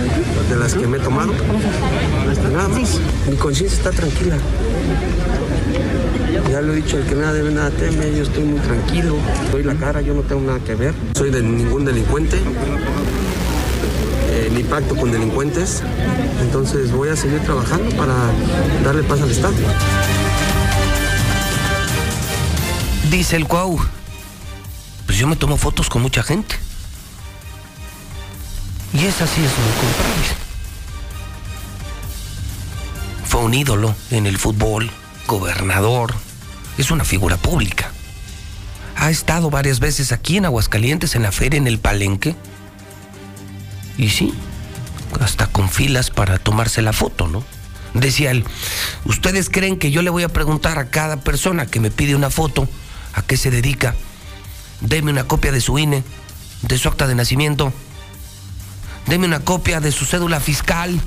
[0.49, 1.33] de las que me he tomado.
[2.51, 2.99] Nada más.
[3.29, 4.37] Mi conciencia está tranquila.
[6.49, 9.15] Ya lo he dicho, el que nada debe, nada teme, yo estoy muy tranquilo.
[9.51, 10.93] Doy la cara, yo no tengo nada que ver.
[11.15, 12.37] Soy de ningún delincuente,
[14.29, 15.81] eh, ni pacto con delincuentes.
[16.41, 18.13] Entonces voy a seguir trabajando para
[18.83, 19.53] darle paz al Estado.
[23.13, 23.79] Dice el Cuau,
[25.05, 26.55] pues yo me tomo fotos con mucha gente.
[28.91, 30.27] Y esa sí es muy comparable.
[33.27, 34.89] Fue un ídolo en el fútbol,
[35.27, 36.15] gobernador,
[36.79, 37.91] es una figura pública.
[38.95, 42.35] Ha estado varias veces aquí en Aguascalientes, en la feria, en el palenque.
[43.95, 44.33] Y sí,
[45.21, 47.43] hasta con filas para tomarse la foto, ¿no?
[47.93, 48.43] Decía él,
[49.05, 52.31] ¿ustedes creen que yo le voy a preguntar a cada persona que me pide una
[52.31, 52.67] foto
[53.13, 53.95] a qué se dedica?
[54.81, 56.03] Deme una copia de su INE,
[56.61, 57.73] de su acta de nacimiento.
[59.07, 60.99] Deme una copia de su cédula fiscal.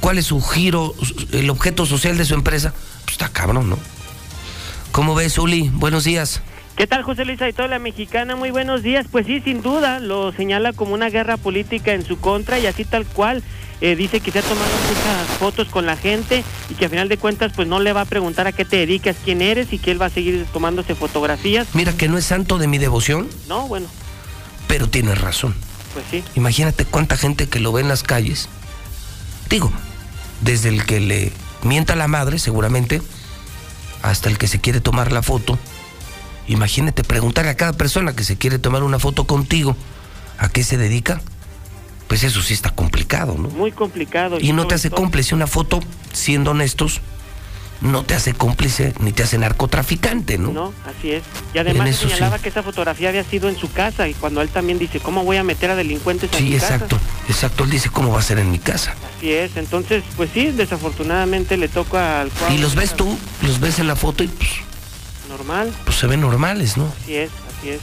[0.00, 0.94] ¿Cuál es su giro,
[1.32, 2.72] el objeto social de su empresa?
[3.04, 3.78] Pues está cabrón, ¿no?
[4.92, 5.70] ¿Cómo ves, Uli?
[5.72, 6.42] Buenos días.
[6.80, 8.36] ¿Qué tal, José Luis toda la mexicana?
[8.36, 9.04] Muy buenos días.
[9.12, 12.86] Pues sí, sin duda, lo señala como una guerra política en su contra y así
[12.86, 13.42] tal cual.
[13.82, 17.10] Eh, dice que se ha tomado muchas fotos con la gente y que a final
[17.10, 19.78] de cuentas pues no le va a preguntar a qué te dedicas, quién eres y
[19.78, 21.68] que él va a seguir tomándose fotografías.
[21.74, 23.28] Mira que no es santo de mi devoción.
[23.46, 23.86] No, bueno.
[24.66, 25.54] Pero tienes razón.
[25.92, 26.24] Pues sí.
[26.34, 28.48] Imagínate cuánta gente que lo ve en las calles.
[29.50, 29.70] Digo,
[30.40, 31.30] desde el que le
[31.62, 33.02] mienta a la madre, seguramente,
[34.00, 35.58] hasta el que se quiere tomar la foto.
[36.50, 39.76] Imagínate preguntarle a cada persona que se quiere tomar una foto contigo
[40.38, 41.20] a qué se dedica.
[42.08, 43.48] Pues eso sí está complicado, ¿no?
[43.50, 44.38] Muy complicado.
[44.40, 45.78] Y no te hace todo- cómplice una foto,
[46.12, 47.00] siendo honestos,
[47.80, 50.50] no te hace cómplice ni te hace narcotraficante, ¿no?
[50.50, 51.22] No, así es.
[51.54, 52.08] Y además sí.
[52.08, 55.22] señalaba que esa fotografía había sido en su casa y cuando él también dice, ¿cómo
[55.22, 56.74] voy a meter a delincuentes a Sí, mi casa?
[56.74, 56.98] exacto,
[57.28, 57.62] exacto.
[57.62, 58.96] Él dice, ¿cómo va a ser en mi casa?
[59.16, 59.56] Así es.
[59.56, 63.94] Entonces, pues sí, desafortunadamente le toca al Y los ves tú, los ves en la
[63.94, 64.50] foto y pues,
[65.40, 65.72] normal.
[65.84, 66.92] pues se ven normales, ¿no?
[67.02, 67.80] Así es, así es.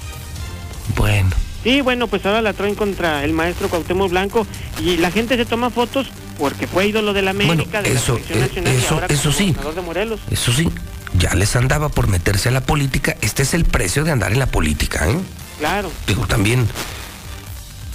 [0.96, 1.30] Bueno,
[1.64, 4.48] Sí, bueno, pues ahora la traen contra el maestro Cuauhtémoc Blanco
[4.82, 8.26] y la gente se toma fotos porque fue ídolo de la América, de eso, la
[8.26, 9.76] selección eh, nacional y eso- ahora eso como sí.
[9.76, 10.20] de Morelos.
[10.32, 10.70] eso sí,
[11.18, 13.18] ya les andaba por meterse a la política.
[13.22, 15.18] Este es el precio de andar en la política, ¿eh?
[15.60, 15.92] Claro.
[16.06, 16.66] Digo, también.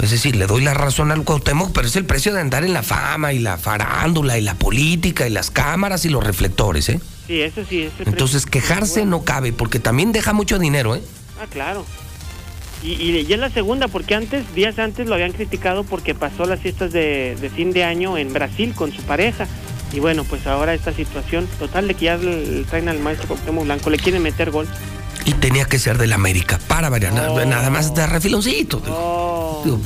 [0.02, 2.72] Es decir, le doy la razón al Cuauhtémoc, pero es el precio de andar en
[2.74, 7.00] la fama y la farándula y la política y las cámaras y los reflectores, ¿eh?
[7.26, 7.82] Sí, eso sí.
[7.82, 11.02] ese Entonces, quejarse no cabe, porque también deja mucho dinero, ¿eh?
[11.40, 11.84] Ah, claro.
[12.82, 16.46] Y, y, y es la segunda, porque antes, días antes lo habían criticado porque pasó
[16.46, 19.46] las fiestas de, de fin de año en Brasil con su pareja.
[19.92, 23.64] Y bueno, pues ahora esta situación total de que ya le, traen al maestro Cuauhtémoc
[23.64, 24.66] Blanco, le quieren meter gol.
[25.24, 27.44] Y tenía que ser del América, para variar, Oh.
[27.44, 28.78] nada más de refiloncito.
[29.64, 29.80] Digo,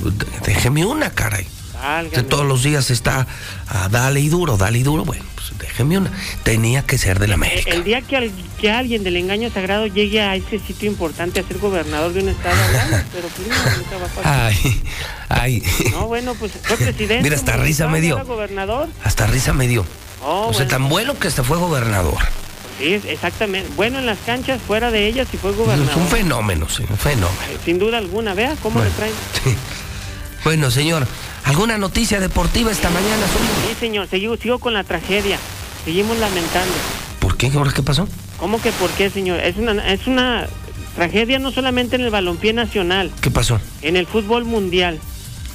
[0.46, 1.46] déjeme una, caray.
[1.80, 2.22] Válgame.
[2.24, 3.26] todos los días está
[3.68, 5.04] a dale y duro, dale y duro.
[5.04, 6.10] Bueno, pues déjeme una.
[6.42, 7.70] Tenía que ser del América.
[7.70, 11.42] El día que, al- que alguien del engaño sagrado llegue a ese sitio importante a
[11.46, 12.56] ser gobernador de un estado,
[13.12, 14.52] pero pues nunca va a pasar.
[14.52, 14.82] Ay,
[15.28, 15.62] ay.
[15.92, 17.22] No, bueno, pues fue presidente.
[17.22, 18.24] Mira, hasta risa me dio.
[18.24, 18.88] Gobernador.
[19.04, 19.84] Hasta risa me dio.
[20.22, 20.70] Oh, o sea, bueno.
[20.70, 22.18] tan bueno que hasta fue gobernador.
[22.78, 23.70] Sí, exactamente.
[23.76, 25.96] Bueno en las canchas, fuera de ellas y fue Es gobernador.
[25.96, 27.32] un fenómeno, sí, un fenómeno.
[27.64, 29.14] Sin duda alguna, vea cómo le traen.
[30.46, 31.04] Bueno, señor,
[31.42, 33.26] ¿alguna noticia deportiva esta mañana?
[33.68, 35.40] Sí, señor, sigo, sigo con la tragedia.
[35.84, 36.72] Seguimos lamentando.
[37.18, 37.50] ¿Por qué?
[37.52, 38.06] ¿Ahora qué pasó?
[38.36, 39.40] ¿Cómo que por qué, señor?
[39.40, 40.46] Es una, es una
[40.94, 43.60] tragedia no solamente en el balompié nacional, ¿Qué pasó?
[43.82, 45.00] en el fútbol mundial.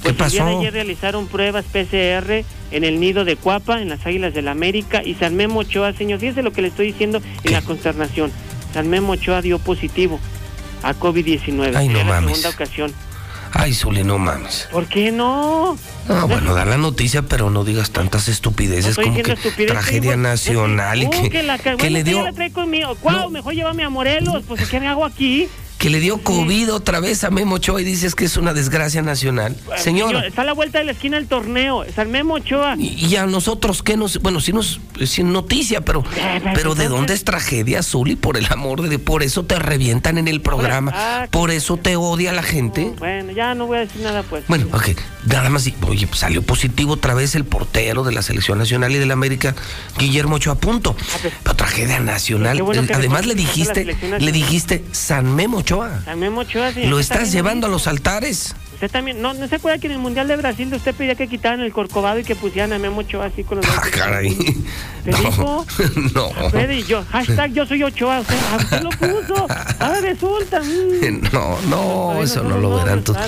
[0.03, 0.59] ¿Qué Pues el día de pasó?
[0.59, 5.13] ayer realizaron pruebas PCR en el nido de Cuapa, en las Águilas del América, y
[5.13, 8.29] San Memo Ochoa, señor, fíjese lo que le estoy diciendo en la consternación.
[8.73, 10.19] San Memo Ochoa dio positivo
[10.83, 11.77] a COVID-19.
[11.77, 12.25] Ay, no la mames.
[12.31, 12.93] segunda ocasión.
[13.53, 14.67] Ay, Zuli, no mames.
[14.71, 15.77] ¿Por qué no?
[16.07, 20.11] Ah, bueno, da la noticia, pero no digas tantas estupideces estoy como que estupidez, tragedia
[20.11, 22.95] digo, nacional y que, que, la, que bueno, le que dio la trae conmigo.
[22.95, 23.29] ¿Cuál?
[23.29, 24.43] Mejor llévame a Morelos.
[24.47, 25.49] Pues, ¿qué me hago aquí?
[25.81, 29.01] Que le dio COVID otra vez a Memo Ochoa y dices que es una desgracia
[29.01, 29.57] nacional.
[29.77, 31.83] Señor, está a la vuelta de la esquina el torneo.
[31.95, 32.75] San Memo Ochoa.
[32.77, 36.03] y a nosotros qué nos, bueno, sí nos sin noticia, pero
[36.53, 40.27] pero de dónde es tragedia, Zuli, por el amor de por eso te revientan en
[40.27, 42.93] el programa, Ah, por eso te odia la gente.
[42.99, 44.43] Bueno, ya no voy a decir nada, pues.
[44.47, 44.89] Bueno, ok,
[45.25, 48.91] nada más, y- oye, pues salió positivo otra vez el portero de la Selección Nacional
[48.91, 49.55] y de la América,
[49.97, 50.95] Guillermo Ochoa, punto.
[51.41, 52.61] Pero tragedia nacional.
[52.61, 55.70] Bueno Eh, Además le dijiste, le dijiste San Memo Ochoa.
[56.05, 56.89] San Memo Ochoa, señor.
[56.89, 58.55] Lo Usted estás llevando a lo los altares.
[58.73, 61.27] Usted también, no, no se acuerda que en el Mundial de Brasil usted pedía que
[61.27, 64.35] quitaran el corcovado y que pusieran a Memo Ochoa así con los Ah, caray.
[65.03, 65.65] ¿Te dijo?
[66.15, 66.31] No.
[66.71, 69.47] Y yo, hashtag yo soy Ochoa, usted, ah, usted lo puso.
[69.79, 70.61] Ahora resulta.
[70.61, 71.29] mm.
[71.31, 73.19] No, no, eso no lo verán todos.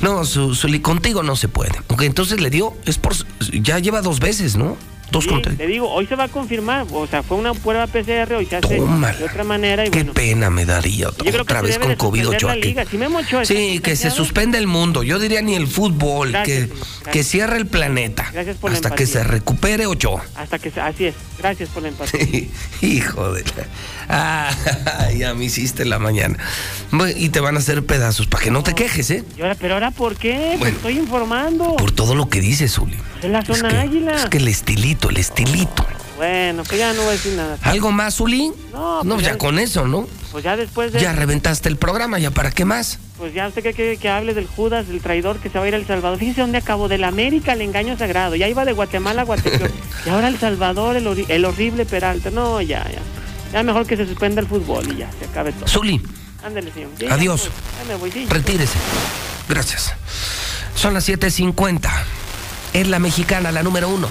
[0.00, 1.72] No, su, su- contigo no se puede.
[1.88, 3.12] Ok, entonces le dio, es por,
[3.52, 4.76] ya lleva dos veces, ¿no?
[5.10, 5.52] Dos contra.
[5.52, 8.56] le digo, hoy se va a confirmar, o sea, fue una prueba PCR, hoy se
[8.56, 9.16] hace Tómala.
[9.16, 10.12] de otra manera y Qué bueno.
[10.12, 12.20] pena me daría Yo otra vez con COVID.
[12.20, 15.02] Si Ochoa está Sí, que se suspenda el mundo.
[15.02, 16.68] Yo diría ni el fútbol, Gracias,
[17.04, 18.28] que, que cierre el planeta.
[18.32, 20.22] Gracias por la Hasta que se recupere Ochoa.
[20.34, 21.14] Hasta que se- así es.
[21.38, 22.20] Gracias por la empatía.
[22.82, 23.66] Hijo de la...
[24.08, 24.50] Ah,
[25.16, 26.36] ya me hiciste la mañana.
[26.90, 29.24] Bueno, Y te van a hacer pedazos para que no te quejes, ¿eh?
[29.36, 30.56] Y ahora, pero ahora, ¿por qué?
[30.58, 30.76] Pues Bueno.
[30.76, 31.76] estoy informando.
[31.76, 32.96] Por todo lo que dices, Zuli.
[33.22, 34.14] Es la zona águila.
[34.16, 35.86] Es que el estilito, el estilito.
[36.18, 37.56] Bueno, que ya no voy a decir nada.
[37.62, 38.52] ¿Algo más, Zuli?
[38.72, 40.06] No, No, pues ya ya- con eso, ¿no?
[40.32, 41.00] Pues ya después de.
[41.00, 42.98] Ya reventaste el programa, ¿ya para qué más?
[43.18, 45.68] Pues ya usted quiere que, que hable del Judas, del traidor que se va a
[45.68, 46.18] ir a El Salvador.
[46.18, 48.34] Fíjese dónde acabó, del América al engaño sagrado.
[48.36, 49.70] Ya iba de Guatemala a Guatemala.
[50.06, 52.30] y ahora El Salvador, el, el horrible Peralta.
[52.30, 52.98] No, ya, ya.
[53.52, 55.66] Ya mejor que se suspenda el fútbol y ya, se acabe todo.
[55.68, 56.02] Zuli,
[56.44, 56.90] Ándale, señor.
[56.98, 57.44] Ya, Adiós.
[57.44, 58.26] Ya, pues, ya me voy, sí.
[58.28, 58.78] retírese.
[59.48, 59.94] Gracias.
[60.74, 61.88] Son las 7.50.
[62.74, 64.08] Es la mexicana, la número uno.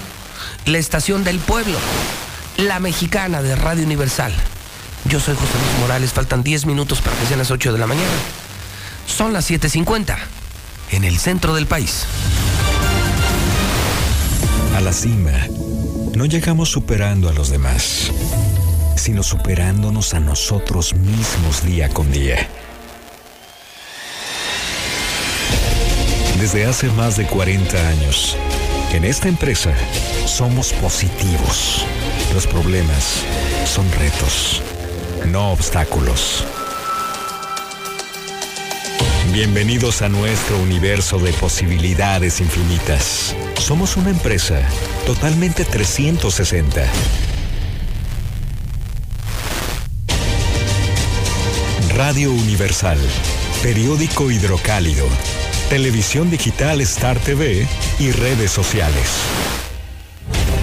[0.68, 1.78] La estación del pueblo.
[2.58, 4.34] La mexicana de Radio Universal.
[5.06, 6.12] Yo soy José Luis Morales.
[6.12, 8.06] Faltan 10 minutos para que sean las 8 de la mañana.
[9.06, 10.18] Son las 7.50.
[10.90, 12.04] En el centro del país.
[14.76, 15.32] A la cima,
[16.14, 18.12] no llegamos superando a los demás,
[18.94, 22.46] sino superándonos a nosotros mismos día con día.
[26.38, 28.36] desde hace más de 40 años.
[28.92, 29.74] En esta empresa
[30.26, 31.84] somos positivos.
[32.32, 33.22] Los problemas
[33.66, 34.62] son retos,
[35.26, 36.44] no obstáculos.
[39.30, 43.36] Bienvenidos a nuestro universo de posibilidades infinitas.
[43.58, 44.58] Somos una empresa
[45.04, 46.82] totalmente 360.
[51.94, 52.98] Radio Universal,
[53.62, 55.06] periódico hidrocálido,
[55.68, 57.66] televisión digital Star TV
[57.98, 59.20] y redes sociales.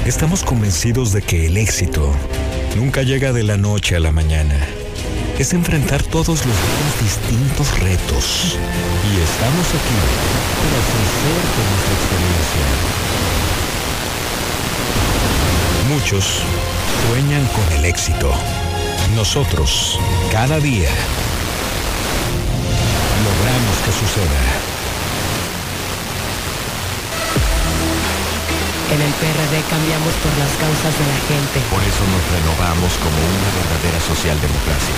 [0.06, 2.12] Estamos convencidos de que el éxito
[2.76, 4.56] nunca llega de la noche a la mañana.
[5.38, 6.58] Es enfrentar todos los
[7.02, 8.58] distintos retos.
[9.06, 9.98] Y estamos aquí
[10.58, 12.66] para ofrecer con nuestra experiencia.
[15.94, 16.42] Muchos
[17.08, 18.32] sueñan con el éxito.
[19.16, 20.00] Nosotros,
[20.32, 20.90] cada día,
[23.24, 24.75] logramos que suceda.
[28.96, 31.60] En el PRD cambiamos por las causas de la gente.
[31.70, 34.96] Por eso nos renovamos como una verdadera socialdemocracia.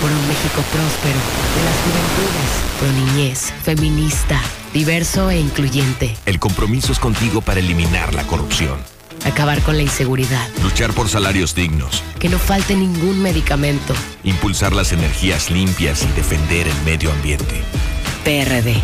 [0.00, 1.20] Por un México próspero,
[1.54, 2.50] de las juventudes,
[2.80, 4.40] pro niñez, feminista,
[4.72, 6.16] diverso e incluyente.
[6.26, 8.80] El compromiso es contigo para eliminar la corrupción.
[9.24, 10.48] Acabar con la inseguridad.
[10.60, 12.02] Luchar por salarios dignos.
[12.18, 13.94] Que no falte ningún medicamento.
[14.24, 17.62] Impulsar las energías limpias y defender el medio ambiente.
[18.24, 18.74] PRD,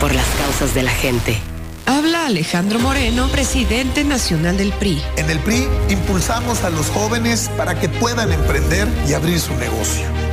[0.00, 1.40] por las causas de la gente.
[1.86, 5.00] Habla Alejandro Moreno, presidente nacional del PRI.
[5.16, 10.15] En el PRI impulsamos a los jóvenes para que puedan emprender y abrir su negocio.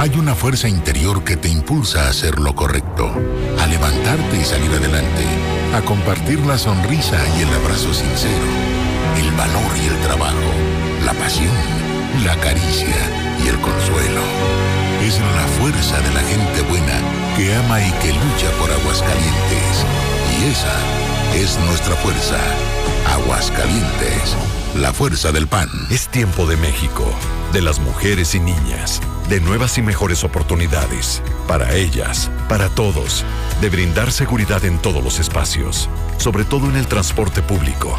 [0.00, 3.10] Hay una fuerza interior que te impulsa a hacer lo correcto,
[3.60, 5.24] a levantarte y salir adelante,
[5.74, 8.46] a compartir la sonrisa y el abrazo sincero,
[9.16, 10.52] el valor y el trabajo,
[11.04, 11.50] la pasión,
[12.24, 12.94] la caricia
[13.44, 14.22] y el consuelo.
[15.02, 17.00] Es la fuerza de la gente buena
[17.36, 19.84] que ama y que lucha por Aguascalientes.
[20.38, 22.38] Y esa es nuestra fuerza.
[23.14, 24.36] Aguascalientes,
[24.76, 25.68] la fuerza del pan.
[25.90, 27.04] Es tiempo de México,
[27.52, 33.24] de las mujeres y niñas, de nuevas y mejores oportunidades, para ellas, para todos,
[33.60, 37.96] de brindar seguridad en todos los espacios, sobre todo en el transporte público,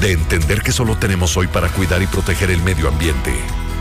[0.00, 3.34] de entender que solo tenemos hoy para cuidar y proteger el medio ambiente,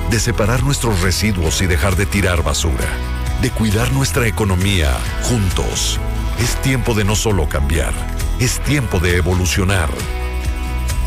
[0.10, 2.88] de separar nuestros residuos y dejar de tirar basura,
[3.42, 4.92] de cuidar nuestra economía
[5.24, 6.00] juntos.
[6.40, 7.94] Es tiempo de no solo cambiar,
[8.40, 9.90] es tiempo de evolucionar.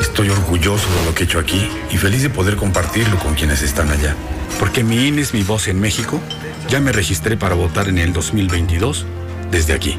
[0.00, 3.62] Estoy orgulloso de lo que he hecho aquí y feliz de poder compartirlo con quienes
[3.62, 4.14] están allá.
[4.58, 6.20] Porque mi INE es mi voz en México,
[6.68, 9.06] ya me registré para votar en el 2022
[9.50, 9.96] desde aquí.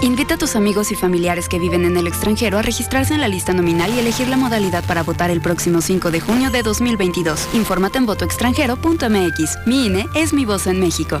[0.00, 3.28] Invita a tus amigos y familiares que viven en el extranjero a registrarse en la
[3.28, 7.48] lista nominal y elegir la modalidad para votar el próximo 5 de junio de 2022.
[7.54, 9.66] Infórmate en votoextranjero.mx.
[9.66, 11.20] Mi INE es mi voz en México.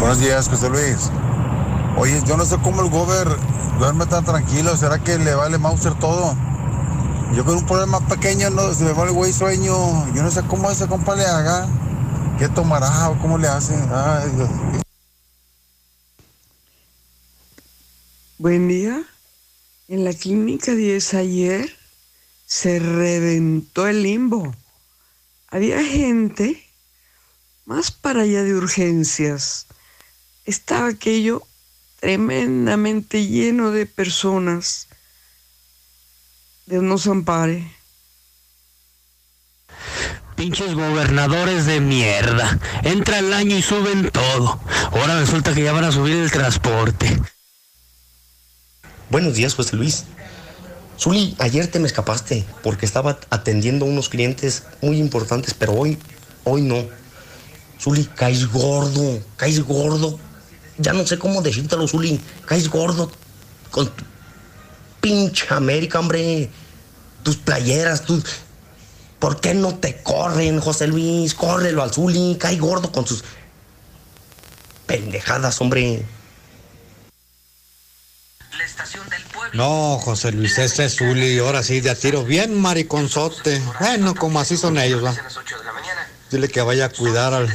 [0.00, 1.10] Buenos días, José Luis.
[1.98, 3.28] Oye, yo no sé cómo el gober
[3.78, 4.74] duerme tan tranquilo.
[4.76, 6.34] ¿Será que le vale Mauser todo?
[7.34, 9.74] Yo con un problema pequeño, no, se me va el güey sueño.
[10.14, 11.68] Yo no sé cómo ese compa le haga.
[12.38, 13.74] ¿Qué tomará o cómo le hace?
[13.92, 14.48] Ay, Dios.
[18.38, 19.02] Buen día.
[19.88, 21.76] En la clínica 10 ayer
[22.46, 24.54] se reventó el limbo.
[25.48, 26.63] Había gente
[27.64, 29.66] más para allá de urgencias,
[30.44, 31.42] estaba aquello
[32.00, 34.88] tremendamente lleno de personas.
[36.66, 37.70] Dios nos ampare.
[40.36, 42.58] Pinches gobernadores de mierda.
[42.82, 44.60] Entra el año y suben todo.
[44.92, 47.20] Ahora resulta que ya van a subir el transporte.
[49.10, 50.04] Buenos días, José Luis.
[50.98, 55.98] Zuli, ayer te me escapaste porque estaba atendiendo a unos clientes muy importantes, pero hoy,
[56.44, 56.84] hoy no.
[57.80, 60.18] Zuli, caes gordo, caes gordo.
[60.78, 62.20] Ya no sé cómo decírtelo, Zuli.
[62.46, 63.10] Caes gordo
[63.70, 64.04] con tu
[65.00, 66.50] pinche América, hombre.
[67.22, 68.24] Tus playeras, tus...
[69.18, 71.34] ¿Por qué no te corren, José Luis?
[71.34, 73.24] Córrelo al Zuli, cae gordo con sus
[74.86, 76.04] pendejadas, hombre.
[79.54, 83.62] No, José Luis, ese es Zuli, ahora sí, de a tiro bien mariconzote.
[83.78, 85.14] Bueno, como así son ellos, va.
[86.34, 87.48] Dile que vaya a cuidar al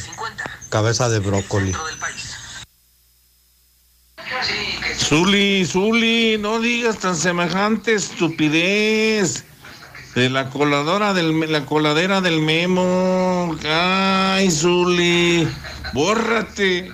[0.69, 1.75] cabeza de brócoli.
[4.97, 9.43] Zuli, Zuli, no digas tan semejante estupidez.
[10.15, 13.53] De la coladora del la coladera del memo.
[13.69, 15.45] Ay, Zuli,
[15.91, 16.89] bórrate.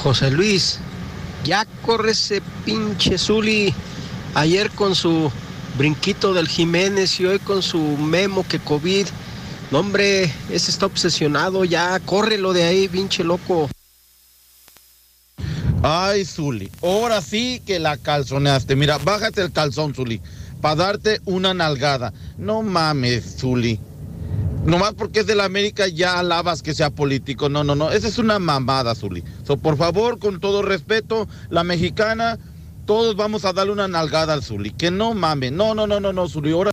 [0.00, 0.78] José Luis,
[1.42, 3.74] ya corre ese pinche Zuli.
[4.34, 5.28] Ayer con su
[5.76, 9.06] brinquito del Jiménez y hoy con su memo que COVID.
[9.70, 11.98] No, hombre, ese está obsesionado ya.
[12.00, 13.70] Córrelo de ahí, pinche loco.
[15.82, 18.76] Ay, Zuli, ahora sí que la calzoneaste.
[18.76, 20.20] Mira, bájate el calzón, Zuli,
[20.60, 22.12] para darte una nalgada.
[22.38, 23.80] No mames, Zuli.
[24.64, 27.48] Nomás porque es de la América ya alabas que sea político.
[27.48, 27.90] No, no, no.
[27.90, 29.24] Esa es una mamada, Zuli.
[29.44, 32.38] So, por favor, con todo respeto, la mexicana,
[32.86, 34.70] todos vamos a darle una nalgada al Zuli.
[34.70, 35.52] Que no mames.
[35.52, 36.52] No, no, no, no, no, Zuli.
[36.52, 36.70] Ahora.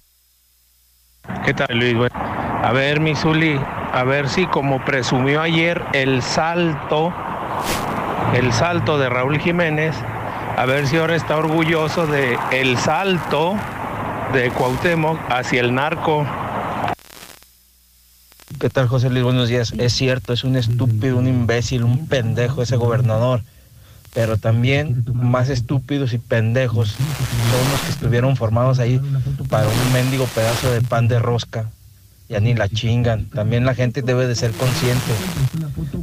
[1.45, 1.95] ¿Qué tal, Luis?
[1.95, 3.60] Bueno, a ver, mi Zuli,
[3.93, 7.14] a ver si como presumió ayer el salto,
[8.34, 9.95] el salto de Raúl Jiménez,
[10.57, 13.55] a ver si ahora está orgulloso de el salto
[14.34, 16.26] de Cuauhtémoc hacia el narco.
[18.60, 19.24] ¿Qué tal, José Luis?
[19.24, 19.74] Buenos días.
[19.78, 23.41] Es cierto, es un estúpido, un imbécil, un pendejo ese gobernador.
[24.14, 28.99] Pero también más estúpidos y pendejos son los que estuvieron formados ahí
[29.49, 31.70] para un mendigo pedazo de pan de rosca.
[32.28, 33.26] Ya ni la chingan.
[33.30, 35.12] También la gente debe de ser consciente.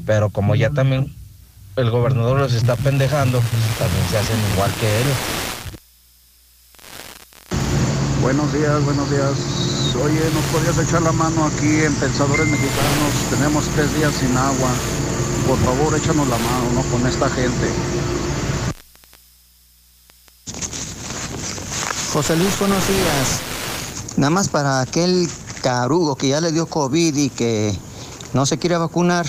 [0.07, 1.12] Pero como ya también
[1.76, 3.40] el gobernador los está pendejando,
[3.78, 5.07] también se hacen igual que él.
[8.22, 9.94] Buenos días, buenos días.
[10.02, 13.30] Oye, ¿nos podrías echar la mano aquí en Pensadores Mexicanos?
[13.30, 14.70] Tenemos tres días sin agua.
[15.47, 16.82] Por favor, échanos la mano, ¿no?
[16.90, 17.72] Con esta gente.
[22.12, 23.40] José Luis, buenos días.
[24.16, 25.28] Nada más para aquel
[25.62, 27.78] carugo que ya le dio COVID y que
[28.32, 29.24] no se quiere vacunar.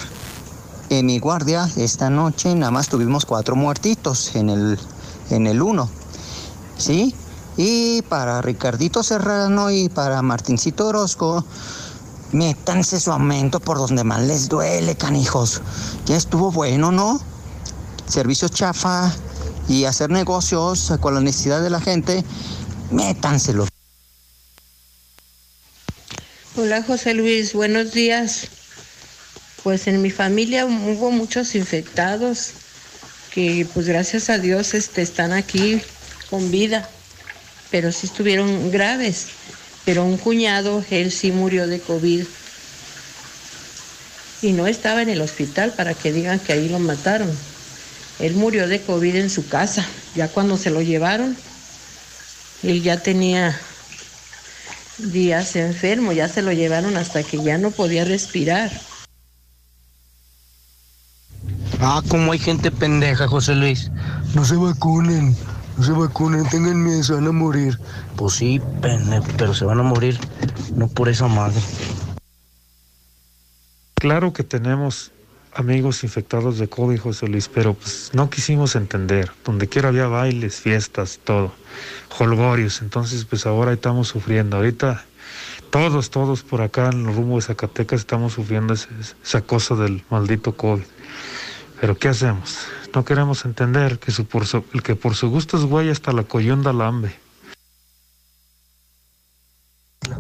[0.89, 4.79] En mi guardia, esta noche nada más tuvimos cuatro muertitos en el,
[5.29, 5.87] en el uno.
[6.79, 7.13] ¿Sí?
[7.57, 11.45] Y para Ricardito Serrano y para Martincito Orozco,
[12.31, 15.61] métanse su aumento por donde más les duele, canijos.
[16.05, 17.21] Ya estuvo bueno, ¿no?
[18.07, 19.13] Servicios chafa
[19.67, 22.23] y hacer negocios con la necesidad de la gente,
[22.91, 23.67] métanselo.
[26.55, 28.47] Hola José Luis, buenos días.
[29.63, 32.51] Pues en mi familia hubo muchos infectados
[33.31, 35.81] que pues gracias a Dios este, están aquí
[36.29, 36.89] con vida
[37.71, 39.27] pero sí estuvieron graves.
[39.87, 42.25] Pero un cuñado, él sí murió de COVID.
[44.41, 47.31] Y no estaba en el hospital para que digan que ahí lo mataron.
[48.19, 49.87] Él murió de COVID en su casa.
[50.13, 51.37] Ya cuando se lo llevaron,
[52.63, 53.57] él ya tenía
[54.97, 58.69] días enfermo, ya se lo llevaron hasta que ya no podía respirar.
[61.79, 63.89] Ah, como hay gente pendeja, José Luis.
[64.35, 65.33] No se vacunen.
[65.77, 67.79] No se vacunen, tengan miedo, se van a morir.
[68.15, 68.61] Pues sí,
[69.37, 70.19] pero se van a morir,
[70.75, 71.61] no por esa madre.
[73.95, 75.11] Claro que tenemos
[75.53, 79.31] amigos infectados de COVID, José Luis, pero pues no quisimos entender.
[79.43, 81.51] Donde quiera había bailes, fiestas, todo.
[82.17, 84.57] Holgorios, entonces pues ahora estamos sufriendo.
[84.57, 85.05] Ahorita
[85.69, 90.55] todos, todos por acá en el rumbo de Zacatecas estamos sufriendo esa cosa del maldito
[90.55, 90.83] COVID.
[91.81, 92.67] Pero ¿qué hacemos?
[92.97, 96.11] No queremos entender que, su, por su, el que por su gusto es güey hasta
[96.13, 97.15] la coyunda lambe.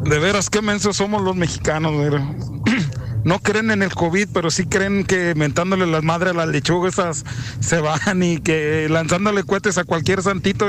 [0.03, 1.91] De veras, qué mensos somos los mexicanos,
[3.23, 7.23] No creen en el COVID, pero sí creen que mentándole las madres a las lechugas
[7.59, 10.67] se van y que lanzándole cohetes a cualquier santito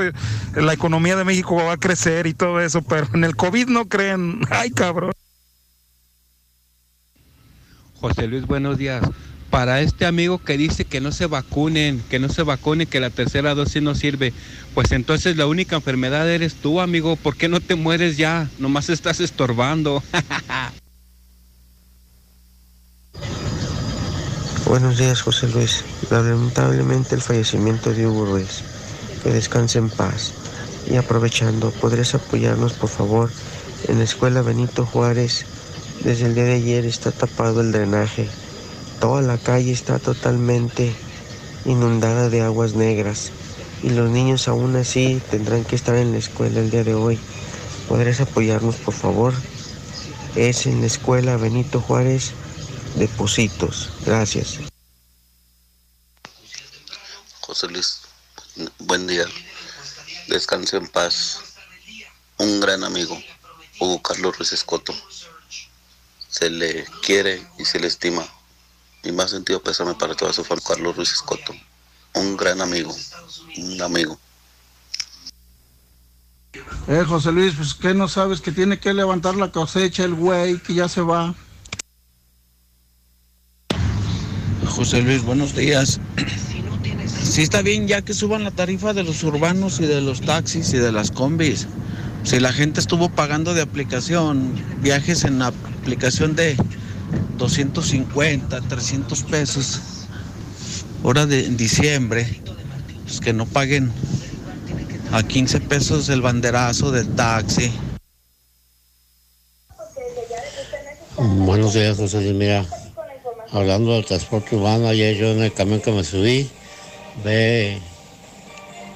[0.55, 3.85] la economía de México va a crecer y todo eso, pero en el COVID no
[3.85, 4.41] creen.
[4.49, 5.11] Ay, cabrón.
[8.01, 9.03] José Luis, buenos días.
[9.49, 13.09] Para este amigo que dice que no se vacunen, que no se vacunen, que la
[13.09, 14.31] tercera dosis no sirve,
[14.75, 17.15] pues entonces la única enfermedad eres tú, amigo.
[17.15, 18.47] ¿Por qué no te mueres ya?
[18.59, 20.03] Nomás estás estorbando.
[24.69, 25.83] Buenos días, José Luis.
[26.11, 28.61] Lamentablemente el fallecimiento de Hugo Ruiz.
[29.23, 30.31] Que descanse en paz.
[30.87, 33.31] Y aprovechando, ¿podrías apoyarnos, por favor?
[33.87, 35.47] En la escuela Benito Juárez,
[36.03, 38.29] desde el día de ayer está tapado el drenaje.
[38.99, 40.93] Toda la calle está totalmente
[41.65, 43.31] inundada de aguas negras.
[43.81, 47.17] Y los niños aún así tendrán que estar en la escuela el día de hoy.
[47.87, 49.33] ¿Podrías apoyarnos, por favor?
[50.35, 52.31] Es en la escuela Benito Juárez,
[52.95, 53.89] Depositos.
[54.05, 54.59] Gracias.
[57.39, 58.01] José Luis,
[58.79, 59.25] buen día.
[60.27, 61.39] Descanse en paz.
[62.37, 63.17] Un gran amigo,
[63.79, 64.93] Hugo Carlos Ruiz Escoto.
[66.29, 68.25] Se le quiere y se le estima.
[69.03, 71.53] Y más sentido pésame para toda su familia, Carlos Ruiz Escoto.
[72.15, 72.95] Un gran amigo,
[73.57, 74.19] un amigo.
[76.87, 80.57] Eh, José Luis, pues que no sabes que tiene que levantar la cosecha el güey
[80.57, 81.35] que ya se va.
[84.67, 85.99] José Luis, buenos días.
[87.23, 90.73] Sí está bien ya que suban la tarifa de los urbanos y de los taxis
[90.73, 91.67] y de las combis.
[92.23, 96.57] Si la gente estuvo pagando de aplicación viajes en aplicación de
[97.39, 99.79] 250, 300 pesos,
[101.01, 102.27] hora de diciembre,
[103.05, 103.91] pues que no paguen
[105.11, 107.71] a 15 pesos el banderazo del taxi.
[111.17, 112.19] Buenos días, José.
[112.33, 112.65] Mira,
[113.51, 116.49] hablando del transporte urbano, ayer yo en el camión que me subí,
[117.23, 117.79] ve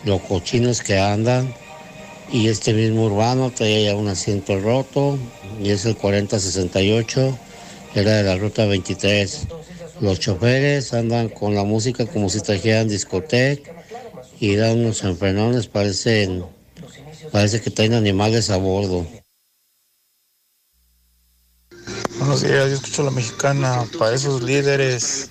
[0.06, 1.54] los cochinos que andan
[2.32, 5.18] y este mismo urbano traía ya un asiento roto
[5.62, 7.38] y es el 4068,
[7.96, 9.48] era de la ruta 23.
[10.02, 13.72] Los choferes andan con la música como si trajeran discoteca
[14.40, 16.44] y dan unos enfrenones, parecen,
[17.32, 19.08] parece que traen animales a bordo.
[22.18, 25.30] Buenos días, yo escucho a la mexicana para esos líderes,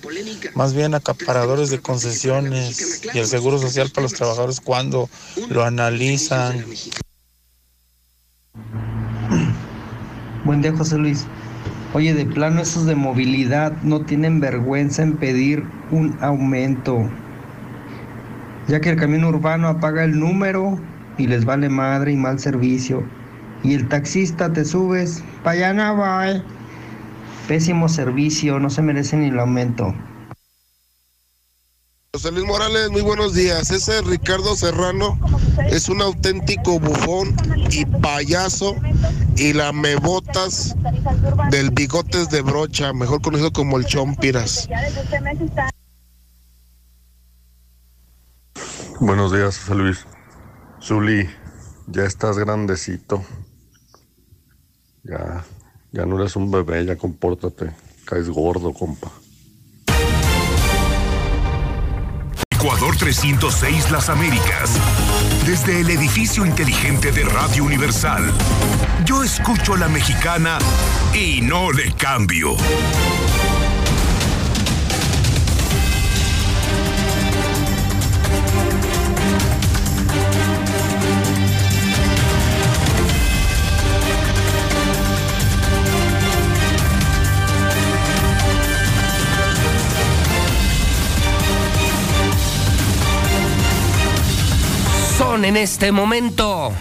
[0.53, 5.09] más bien acaparadores de concesiones y el seguro social para los trabajadores cuando
[5.49, 6.65] lo analizan.
[10.45, 11.25] Buen día, José Luis.
[11.95, 17.07] Oye, de plano esos de movilidad no tienen vergüenza en pedir un aumento,
[18.67, 20.79] ya que el camión urbano apaga el número
[21.19, 23.03] y les vale madre y mal servicio.
[23.61, 26.41] Y el taxista te subes, para allá no voy.
[27.47, 29.93] Pésimo servicio, no se merece ni el aumento.
[32.15, 33.71] José Luis Morales, muy buenos días.
[33.71, 35.17] Ese Ricardo Serrano
[35.65, 37.35] es un auténtico bufón
[37.71, 38.75] y payaso
[39.35, 40.75] y lamebotas
[41.49, 44.69] del bigotes de brocha, mejor conocido como el Chompiras.
[48.99, 50.05] Buenos días, José Luis.
[50.83, 51.27] Zuli,
[51.87, 53.25] ya estás grandecito.
[55.03, 55.43] Ya,
[55.91, 57.71] ya no eres un bebé, ya compórtate.
[58.05, 59.11] Caes gordo, compa.
[62.63, 64.79] Ecuador 306 Las Américas.
[65.45, 68.31] Desde el edificio inteligente de Radio Universal.
[69.03, 70.59] Yo escucho a la mexicana
[71.13, 72.55] y no le cambio.
[95.43, 96.71] En este momento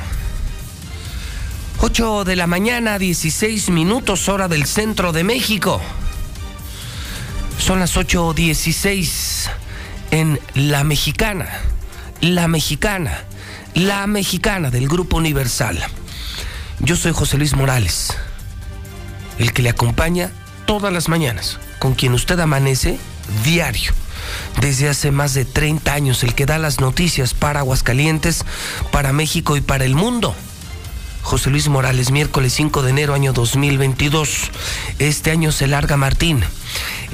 [1.78, 5.80] 8 de la mañana, 16 minutos hora del centro de México.
[7.58, 9.50] Son las 8.16
[10.12, 11.48] en La Mexicana,
[12.20, 13.24] La Mexicana,
[13.74, 15.82] La Mexicana del Grupo Universal.
[16.78, 18.16] Yo soy José Luis Morales,
[19.38, 20.30] el que le acompaña
[20.66, 23.00] todas las mañanas, con quien usted amanece
[23.42, 23.92] diario
[24.60, 28.44] desde hace más de 30 años, el que da las noticias para Aguascalientes,
[28.90, 30.34] para México y para el mundo.
[31.22, 34.50] José Luis Morales, miércoles 5 de enero año 2022.
[34.98, 36.42] Este año se larga Martín.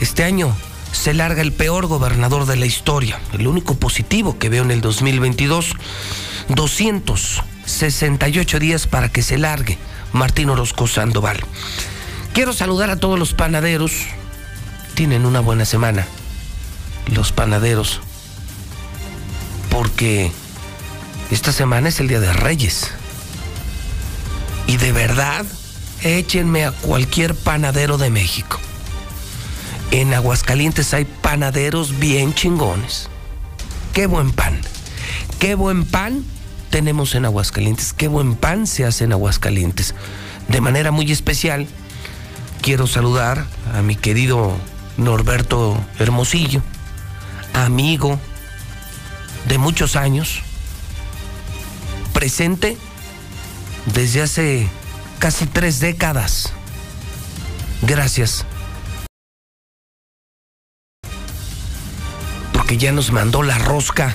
[0.01, 0.57] Este año
[0.93, 3.21] se larga el peor gobernador de la historia.
[3.33, 5.75] El único positivo que veo en el 2022.
[6.49, 9.77] 268 días para que se largue
[10.13, 11.41] Martín Orozco Sandoval.
[12.33, 13.93] Quiero saludar a todos los panaderos.
[14.95, 16.07] Tienen una buena semana
[17.13, 18.01] los panaderos,
[19.71, 20.31] porque
[21.31, 22.91] esta semana es el Día de Reyes.
[24.67, 25.45] Y de verdad,
[26.03, 28.59] échenme a cualquier panadero de México.
[29.91, 33.09] En Aguascalientes hay panaderos bien chingones.
[33.95, 34.61] Qué buen pan.
[35.39, 36.25] Qué buen pan
[36.71, 37.93] tenemos en Aguascalientes.
[37.95, 39.95] Qué buen pan se hace en Aguascalientes.
[40.49, 41.67] De manera muy especial,
[42.61, 44.55] quiero saludar a mi querido
[44.99, 46.63] Norberto Hermosillo,
[47.55, 48.19] amigo
[49.47, 50.43] de muchos años,
[52.13, 52.77] presente
[53.87, 54.69] desde hace
[55.19, 56.53] casi tres décadas.
[57.83, 58.45] Gracias.
[62.53, 64.15] Porque ya nos mandó la rosca,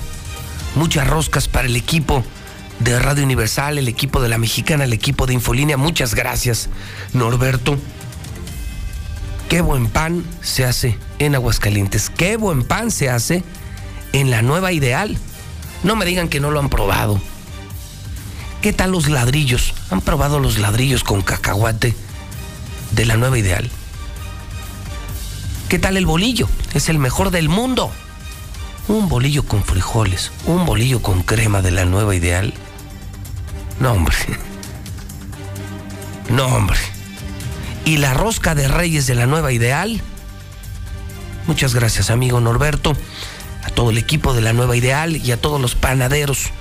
[0.76, 2.24] muchas roscas para el equipo
[2.80, 5.78] de Radio Universal, el equipo de la Mexicana, el equipo de Infolínea.
[5.78, 6.70] Muchas gracias,
[7.14, 7.78] Norberto.
[9.54, 12.10] Qué buen pan se hace en Aguascalientes.
[12.10, 13.44] Qué buen pan se hace
[14.12, 15.16] en la nueva ideal.
[15.84, 17.22] No me digan que no lo han probado.
[18.64, 19.76] ¿Qué tal los ladrillos?
[19.92, 21.94] ¿Han probado los ladrillos con cacahuate
[22.94, 23.70] de la nueva ideal?
[25.70, 26.50] ¿Qué tal el bolillo?
[26.74, 27.92] Es el mejor del mundo.
[28.88, 32.56] Un bolillo con frijoles, un bolillo con crema de la nueva ideal.
[33.80, 34.16] No, hombre.
[36.32, 36.93] No, hombre.
[37.86, 40.02] Y la rosca de reyes de la nueva ideal.
[41.48, 42.96] Muchas gracias, amigo Norberto,
[43.64, 46.52] a todo el equipo de la nueva ideal y a todos los panaderos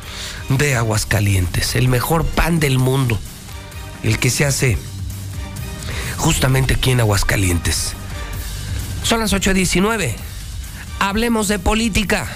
[0.49, 1.77] de Aguascalientes.
[1.77, 3.19] El mejor pan del mundo.
[4.03, 4.79] El que se hace
[6.17, 7.95] justamente aquí en Aguascalientes.
[9.03, 10.15] Son las 8.19.
[10.99, 12.29] Hablemos de política.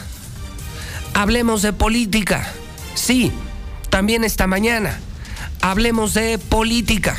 [1.14, 2.52] Hablemos de política.
[2.94, 3.32] Sí,
[3.90, 4.98] también esta mañana.
[5.60, 7.16] Hablemos de política.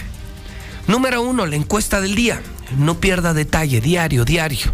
[0.88, 2.42] Número uno, la encuesta del día.
[2.78, 4.72] No pierda detalle, diario, diario.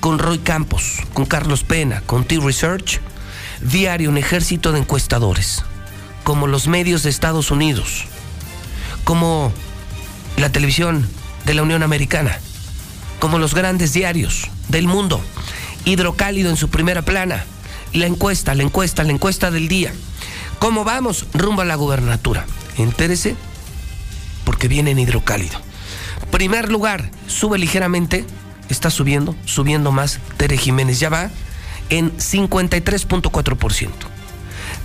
[0.00, 3.00] Con Roy Campos, con Carlos Pena, con T-Research.
[3.60, 5.62] Diario, un ejército de encuestadores.
[6.24, 8.06] Como los medios de Estados Unidos.
[9.04, 9.52] Como
[10.38, 11.06] la televisión
[11.44, 12.38] de la Unión Americana.
[13.20, 15.20] Como los grandes diarios del mundo.
[15.84, 17.44] Hidrocálido en su primera plana.
[17.92, 19.92] La encuesta, la encuesta, la encuesta del día.
[20.58, 21.26] ¿Cómo vamos?
[21.34, 22.46] Rumbo a la gubernatura.
[22.78, 23.36] Entérese
[24.44, 25.58] porque viene en hidrocálido.
[26.30, 28.24] Primer lugar, sube ligeramente,
[28.68, 30.18] está subiendo, subiendo más.
[30.36, 31.30] Tere Jiménez ya va
[31.90, 33.90] en 53.4%.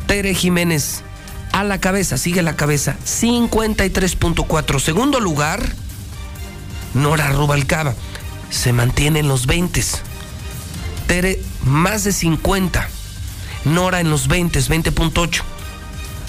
[0.08, 1.04] Tere Jiménez
[1.52, 4.80] a la cabeza, sigue la cabeza, 53.4.
[4.80, 5.62] Segundo lugar,
[6.94, 7.96] Nora Rubalcaba,
[8.50, 9.84] se mantiene en los 20.
[11.08, 12.90] Tere más de 50.
[13.66, 15.42] Nora en los 20, 20.8.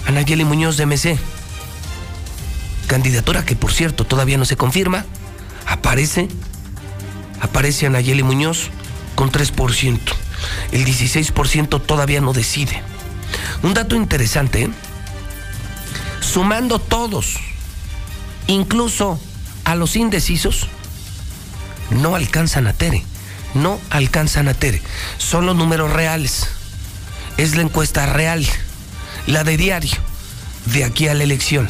[0.06, 1.18] Anayeli Muñoz de MC.
[2.88, 5.04] Candidatura que por cierto todavía no se confirma.
[5.66, 6.28] Aparece.
[7.40, 8.70] Aparece Anayeli Muñoz
[9.14, 10.00] con 3%.
[10.72, 12.82] El 16% todavía no decide.
[13.62, 14.70] Un dato interesante, ¿eh?
[16.20, 17.36] sumando todos,
[18.46, 19.20] incluso
[19.64, 20.68] a los indecisos,
[21.90, 23.04] no alcanzan a Tere.
[23.54, 24.82] No alcanzan a Tere.
[25.18, 26.48] Son los números reales.
[27.36, 28.46] Es la encuesta real
[29.26, 29.92] la de diario,
[30.66, 31.68] de aquí a la elección.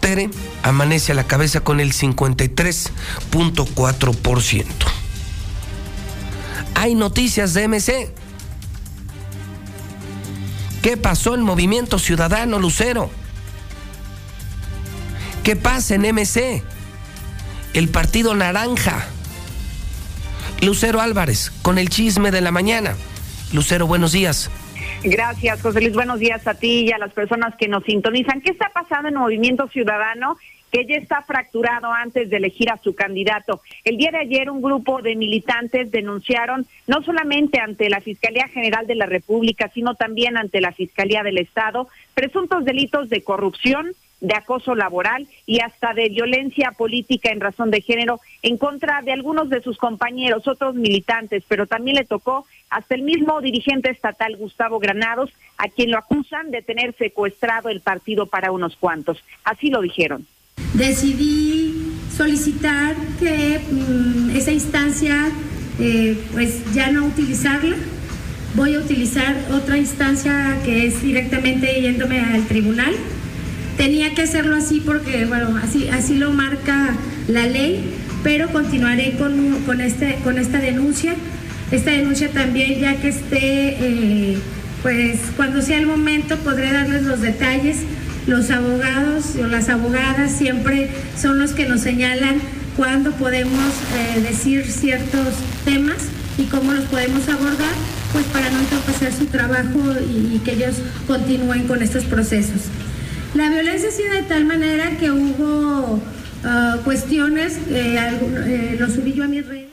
[0.00, 0.30] Tere
[0.62, 4.64] amanece a la cabeza con el 53.4%.
[6.74, 8.12] Hay noticias de MC.
[10.82, 13.10] ¿Qué pasó en Movimiento Ciudadano Lucero?
[15.42, 16.62] ¿Qué pasa en MC?
[17.72, 19.06] El Partido Naranja.
[20.60, 22.94] Lucero Álvarez, con el chisme de la mañana.
[23.52, 24.50] Lucero, buenos días.
[25.04, 25.94] Gracias, José Luis.
[25.94, 28.40] Buenos días a ti y a las personas que nos sintonizan.
[28.40, 30.36] ¿Qué está pasando en Movimiento Ciudadano?
[30.72, 33.62] que ya está fracturado antes de elegir a su candidato.
[33.84, 38.86] El día de ayer un grupo de militantes denunciaron no solamente ante la Fiscalía General
[38.86, 44.34] de la República, sino también ante la Fiscalía del Estado, presuntos delitos de corrupción, de
[44.34, 49.50] acoso laboral y hasta de violencia política en razón de género en contra de algunos
[49.50, 54.78] de sus compañeros, otros militantes, pero también le tocó hasta el mismo dirigente estatal Gustavo
[54.78, 59.22] Granados, a quien lo acusan de tener secuestrado el partido para unos cuantos.
[59.44, 60.26] Así lo dijeron.
[60.74, 61.74] Decidí
[62.14, 65.30] solicitar que mm, esa instancia
[65.78, 67.76] eh, pues ya no utilizarla.
[68.54, 72.94] Voy a utilizar otra instancia que es directamente yéndome al tribunal
[73.76, 76.94] Tenía que hacerlo así porque, bueno, así, así lo marca
[77.28, 77.84] la ley,
[78.22, 81.14] pero continuaré con, con, este, con esta denuncia.
[81.70, 84.38] Esta denuncia también, ya que esté, eh,
[84.82, 87.78] pues cuando sea el momento, podré darles los detalles.
[88.26, 90.88] Los abogados o las abogadas siempre
[91.20, 92.40] son los que nos señalan
[92.76, 93.72] cuándo podemos
[94.16, 95.34] eh, decir ciertos
[95.64, 95.96] temas
[96.38, 97.74] y cómo los podemos abordar,
[98.12, 99.80] pues para no entorpecer su trabajo
[100.10, 100.76] y que ellos
[101.06, 102.62] continúen con estos procesos.
[103.36, 106.00] La violencia ha sido de tal manera que hubo
[106.42, 109.68] ah, cuestiones, eh, eh, lo subí yo a mis redes.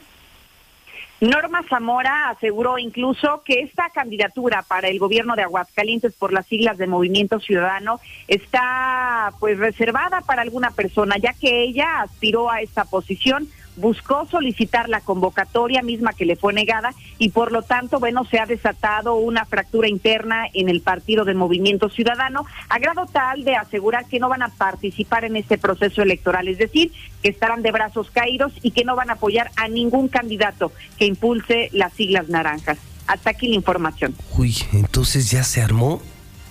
[1.22, 6.78] Norma Zamora aseguró incluso que esta candidatura para el gobierno de Aguascalientes por las siglas
[6.78, 12.84] de Movimiento Ciudadano está pues reservada para alguna persona, ya que ella aspiró a esta
[12.84, 18.26] posición buscó solicitar la convocatoria misma que le fue negada y por lo tanto, bueno,
[18.26, 23.44] se ha desatado una fractura interna en el partido de Movimiento Ciudadano a grado tal
[23.44, 26.92] de asegurar que no van a participar en este proceso electoral, es decir,
[27.22, 31.06] que estarán de brazos caídos y que no van a apoyar a ningún candidato que
[31.06, 32.78] impulse las siglas naranjas.
[33.08, 34.16] Hasta aquí la información.
[34.38, 36.02] Uy, entonces ya se armó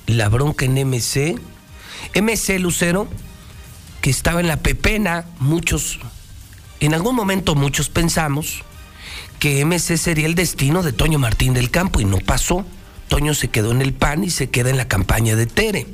[0.07, 1.39] la bronca en MC.
[2.15, 3.09] MC Lucero,
[4.01, 5.99] que estaba en la pepena, muchos
[6.87, 8.65] en algún momento muchos pensamos
[9.39, 12.65] que MC sería el destino de Toño Martín del Campo y no pasó.
[13.09, 15.87] Toño se quedó en el PAN y se queda en la campaña de Tere.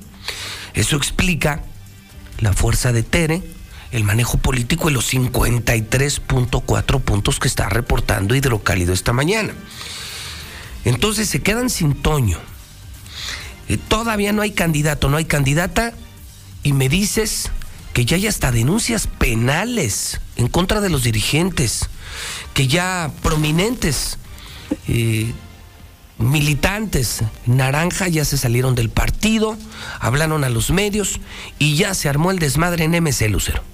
[0.74, 1.62] Eso explica
[2.40, 3.42] la fuerza de Tere,
[3.90, 9.54] el manejo político y los 53.4 puntos que está reportando Hidrocálido esta mañana.
[10.84, 12.38] Entonces se quedan sin Toño.
[13.68, 15.92] Eh, todavía no hay candidato, no hay candidata
[16.62, 17.50] y me dices
[17.98, 21.90] que ya hay hasta denuncias penales en contra de los dirigentes,
[22.54, 24.20] que ya prominentes
[24.86, 25.32] eh,
[26.16, 29.58] militantes naranja ya se salieron del partido,
[29.98, 31.20] hablaron a los medios
[31.58, 33.64] y ya se armó el desmadre en MC Lucero.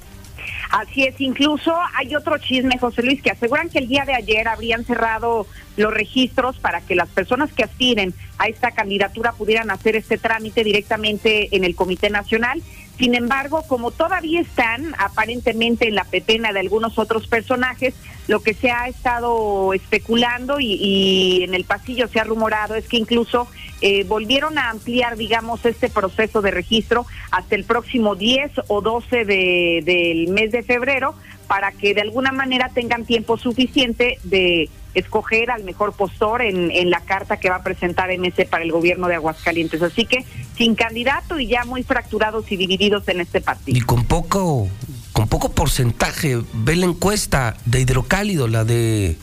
[0.70, 4.48] Así es, incluso hay otro chisme, José Luis, que aseguran que el día de ayer
[4.48, 5.46] habrían cerrado
[5.76, 10.64] los registros para que las personas que aspiren a esta candidatura pudieran hacer este trámite
[10.64, 12.62] directamente en el Comité Nacional.
[12.98, 17.94] Sin embargo, como todavía están aparentemente en la pepena de algunos otros personajes,
[18.28, 22.96] lo que se ha estado especulando y, en el pasillo se ha rumorado es que
[22.96, 23.48] incluso
[23.80, 29.24] eh, volvieron a ampliar, digamos, este proceso de registro hasta el próximo 10 o 12
[29.24, 31.14] de, del mes de febrero
[31.48, 36.90] para que de alguna manera tengan tiempo suficiente de escoger al mejor postor en, en
[36.90, 39.82] la carta que va a presentar MC para el gobierno de Aguascalientes.
[39.82, 40.24] Así que
[40.56, 43.76] sin candidato y ya muy fracturados y divididos en este partido.
[43.76, 44.68] Y con poco,
[45.12, 49.16] con poco porcentaje, ve la encuesta de hidrocálido, la de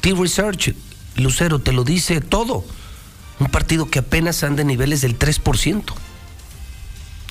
[0.00, 0.74] T-Research,
[1.16, 2.64] Lucero, te lo dice todo.
[3.40, 5.82] Un partido que apenas anda en niveles del 3%.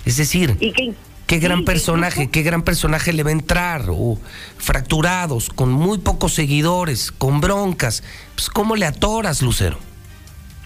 [0.05, 0.93] Es decir, ¿Y qué
[1.39, 4.17] gran personaje, qué gran personaje le va a entrar, o
[4.57, 8.03] fracturados, con muy pocos seguidores, con broncas.
[8.35, 9.77] Pues, ¿cómo le atoras, Lucero?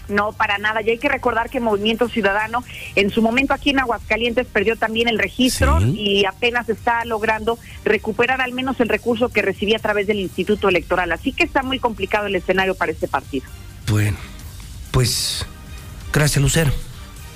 [0.08, 0.80] No, para nada.
[0.82, 2.64] Y hay que recordar que Movimiento Ciudadano
[2.94, 8.40] en su momento aquí en Aguascalientes perdió también el registro y apenas está logrando recuperar
[8.40, 11.12] al menos el recurso que recibía a través del Instituto Electoral.
[11.12, 13.46] Así que está muy complicado el escenario para este partido.
[13.88, 14.16] Bueno,
[14.90, 15.46] pues
[16.12, 16.72] gracias Lucero.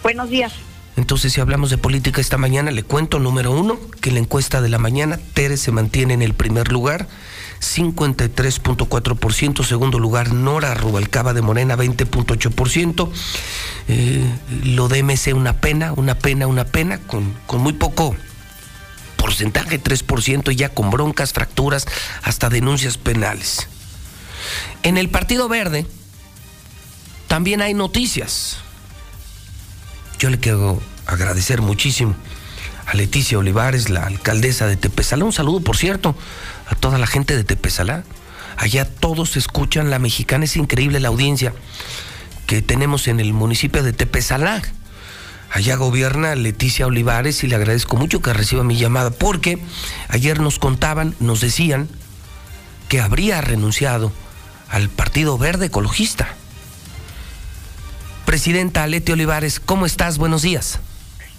[0.02, 0.52] Buenos días.
[0.96, 4.68] Entonces, si hablamos de política esta mañana, le cuento, número uno, que la encuesta de
[4.68, 7.08] la mañana, Tere se mantiene en el primer lugar,
[7.60, 13.10] 53.4%, segundo lugar, Nora Rubalcaba de Morena, 20.8%,
[13.88, 14.22] eh,
[14.64, 18.14] lo de MC una pena, una pena, una pena, con, con muy poco
[19.16, 21.86] porcentaje, 3%, ya con broncas, fracturas,
[22.22, 23.66] hasta denuncias penales.
[24.82, 25.86] En el Partido Verde
[27.28, 28.58] también hay noticias
[30.22, 32.14] yo le quiero agradecer muchísimo
[32.86, 35.24] a Leticia Olivares, la alcaldesa de Tepesalá.
[35.24, 36.14] Un saludo, por cierto,
[36.68, 38.04] a toda la gente de Tepesalá.
[38.56, 41.52] Allá todos escuchan la mexicana, es increíble la audiencia
[42.46, 44.62] que tenemos en el municipio de Tepesalá.
[45.50, 49.58] Allá gobierna Leticia Olivares y le agradezco mucho que reciba mi llamada porque
[50.06, 51.88] ayer nos contaban, nos decían
[52.88, 54.12] que habría renunciado
[54.68, 56.36] al Partido Verde Ecologista.
[58.32, 60.16] Presidenta Leti Olivares, ¿cómo estás?
[60.16, 60.80] Buenos días.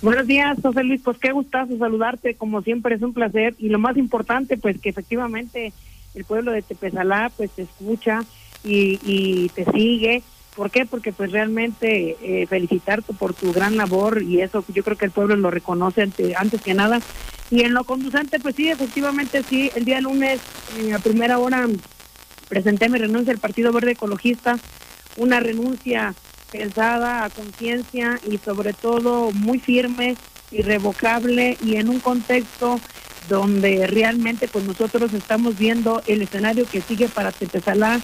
[0.03, 1.01] Buenos días, José Luis.
[1.03, 3.55] Pues qué gustazo saludarte, como siempre es un placer.
[3.57, 5.73] Y lo más importante, pues que efectivamente
[6.13, 8.23] el pueblo de Tepezalá pues te escucha
[8.63, 10.21] y, te sigue.
[10.55, 10.85] ¿Por qué?
[10.85, 15.11] Porque pues realmente eh, felicitarte por tu gran labor y eso yo creo que el
[15.11, 16.03] pueblo lo reconoce
[16.37, 17.01] antes que nada.
[17.49, 20.41] Y en lo conducente, pues sí, efectivamente sí, el día lunes
[20.93, 21.67] a primera hora
[22.49, 24.59] presenté mi renuncia al Partido Verde Ecologista,
[25.17, 26.13] una renuncia
[26.53, 30.15] pensada a conciencia y sobre todo muy firme,
[30.51, 32.79] irrevocable y en un contexto
[33.27, 37.99] donde realmente pues nosotros estamos viendo el escenario que sigue para Tepesalá,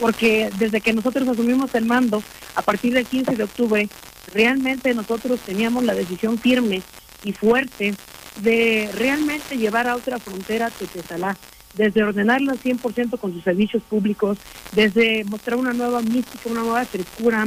[0.00, 2.22] porque desde que nosotros asumimos el mando,
[2.56, 3.88] a partir del 15 de octubre,
[4.32, 6.82] realmente nosotros teníamos la decisión firme
[7.22, 7.94] y fuerte
[8.42, 11.36] de realmente llevar a otra frontera Tepesalá,
[11.74, 14.38] desde ordenarla 100% con sus servicios públicos,
[14.72, 17.46] desde mostrar una nueva mística, una nueva frescura,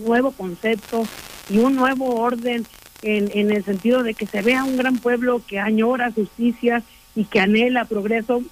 [0.00, 1.06] nuevo concepto
[1.48, 2.66] y un nuevo orden
[3.02, 6.82] en, en el sentido de que se vea un gran pueblo que añora justicia
[7.14, 8.42] y que anhela progreso.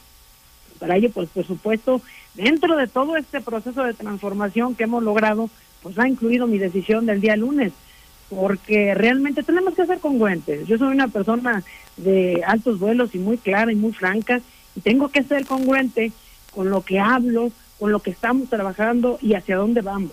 [0.79, 2.01] Para ello, pues por supuesto,
[2.35, 5.49] dentro de todo este proceso de transformación que hemos logrado,
[5.83, 7.73] pues ha incluido mi decisión del día lunes,
[8.29, 10.67] porque realmente tenemos que ser congruentes.
[10.67, 11.63] Yo soy una persona
[11.97, 14.41] de altos vuelos y muy clara y muy franca,
[14.75, 16.13] y tengo que ser congruente
[16.55, 20.13] con lo que hablo, con lo que estamos trabajando y hacia dónde vamos.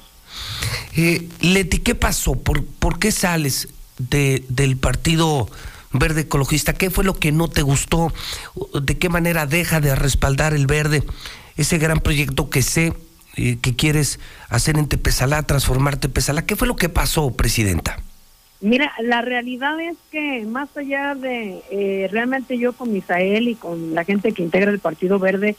[1.02, 2.36] Eh, Leti, ¿qué pasó?
[2.36, 3.70] ¿Por, qué sales
[4.00, 5.48] de, del Partido
[5.94, 6.74] Verde Ecologista?
[6.74, 8.12] ¿Qué fue lo que no te gustó?
[8.82, 11.04] ¿De qué manera deja de respaldar el verde?
[11.56, 12.92] Ese gran proyecto que sé
[13.38, 14.20] eh, que quieres
[14.50, 16.46] hacer en Tepezalá, transformar Tepezalá.
[16.46, 17.98] ¿Qué fue lo que pasó, Presidenta?
[18.60, 23.96] Mira, la realidad es que más allá de eh, realmente yo con Misael y con
[23.96, 25.56] la gente que integra el Partido Verde,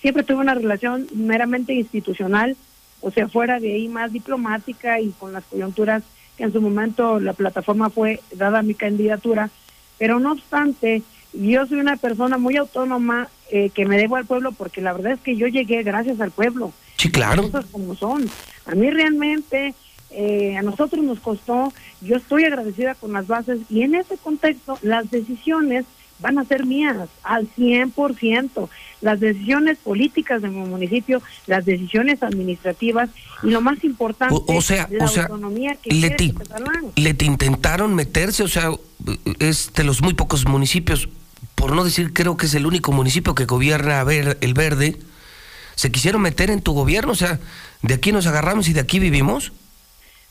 [0.00, 2.56] siempre tuve una relación meramente institucional,
[3.00, 6.02] o sea, fuera de ahí más diplomática y con las coyunturas
[6.36, 9.50] que en su momento la plataforma fue dada a mi candidatura,
[9.98, 11.02] pero no obstante,
[11.32, 15.12] yo soy una persona muy autónoma eh, que me debo al pueblo porque la verdad
[15.12, 16.72] es que yo llegué gracias al pueblo.
[16.96, 17.42] Sí, claro.
[17.42, 18.28] Cosas como son.
[18.66, 19.74] A mí realmente
[20.10, 24.78] eh, a nosotros nos costó, yo estoy agradecida con las bases y en ese contexto
[24.82, 25.84] las decisiones
[26.20, 28.68] van a ser mías al 100%.
[29.00, 33.08] Las decisiones políticas de mi municipio, las decisiones administrativas
[33.42, 36.64] y lo más importante, o, sea, la o sea, autonomía que Leti, quiere
[36.96, 38.70] Leti, intentaron meterse, o sea,
[39.38, 41.08] es de los muy pocos municipios,
[41.54, 44.98] por no decir creo que es el único municipio que gobierna ver, el verde,
[45.76, 47.40] se quisieron meter en tu gobierno, o sea,
[47.80, 49.52] de aquí nos agarramos y de aquí vivimos.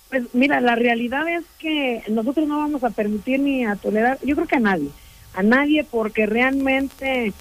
[0.10, 4.36] Pues mira, la realidad es que nosotros no vamos a permitir ni a tolerar, yo
[4.36, 4.90] creo que a nadie,
[5.40, 7.32] a nadie porque realmente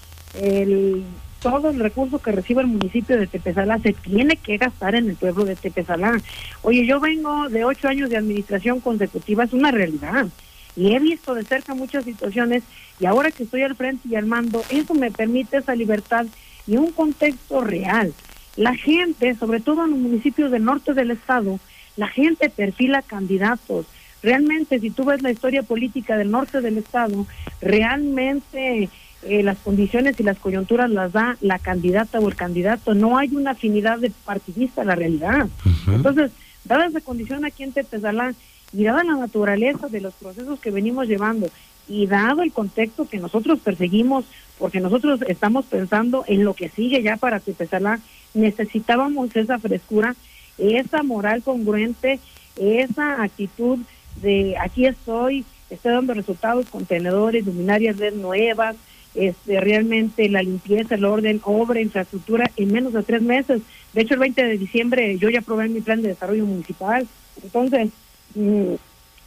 [0.40, 1.02] el,
[1.42, 5.16] todo el recurso que recibe el municipio de Tepezalá se tiene que gastar en el
[5.16, 6.20] pueblo de Tepezalá.
[6.62, 10.28] Oye, yo vengo de ocho años de administración consecutiva, es una realidad.
[10.76, 12.62] Y he visto de cerca muchas situaciones
[13.00, 16.26] y ahora que estoy al frente y al mando, eso me permite esa libertad
[16.68, 18.14] y un contexto real.
[18.54, 21.58] La gente, sobre todo en los municipios del norte del estado,
[21.96, 23.86] la gente perfila candidatos.
[24.22, 27.26] Realmente, si tú ves la historia política del norte del estado,
[27.60, 28.88] realmente
[29.22, 32.94] eh, las condiciones y las coyunturas las da la candidata o el candidato.
[32.94, 35.48] No hay una afinidad de partidista en la realidad.
[35.86, 36.32] Entonces,
[36.64, 38.34] dada esa condición aquí en Tepezalá
[38.72, 41.48] y dada la naturaleza de los procesos que venimos llevando
[41.88, 44.26] y dado el contexto que nosotros perseguimos,
[44.58, 48.00] porque nosotros estamos pensando en lo que sigue ya para Tepezalá,
[48.34, 50.14] necesitábamos esa frescura
[50.58, 52.18] esa moral congruente,
[52.56, 53.78] esa actitud
[54.22, 58.76] de aquí estoy, estoy dando resultados, contenedores, luminarias red nuevas,
[59.14, 63.62] este, realmente la limpieza, el orden, obra, infraestructura en menos de tres meses.
[63.92, 67.06] De hecho, el 20 de diciembre yo ya aprobé mi plan de desarrollo municipal.
[67.42, 67.90] Entonces,
[68.34, 68.74] mm,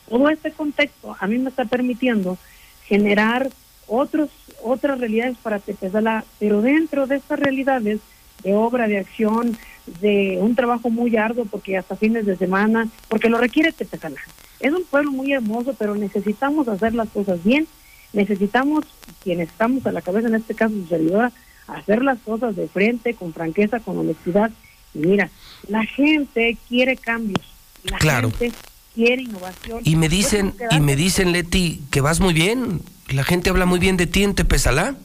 [0.09, 2.37] todo este contexto a mí me está permitiendo
[2.85, 3.49] generar
[3.87, 4.29] otros
[4.63, 7.99] otras realidades para Tepezalá, pero dentro de estas realidades
[8.43, 9.57] de obra, de acción,
[9.99, 14.21] de un trabajo muy arduo porque hasta fines de semana, porque lo requiere Tepezalá.
[14.61, 17.67] Es un pueblo muy hermoso, pero necesitamos hacer las cosas bien.
[18.13, 18.85] Necesitamos,
[19.23, 21.31] quienes estamos a la cabeza, en este caso su servidora,
[21.67, 24.51] hacer las cosas de frente, con franqueza, con honestidad.
[24.93, 25.29] Y mira,
[25.67, 27.45] la gente quiere cambios.
[27.83, 28.51] La gente
[28.93, 29.81] quiere innovación.
[29.83, 32.81] Y me dicen, y me dicen, Leti, que vas muy bien.
[33.09, 34.95] La gente habla muy bien de ti en Tepezalá.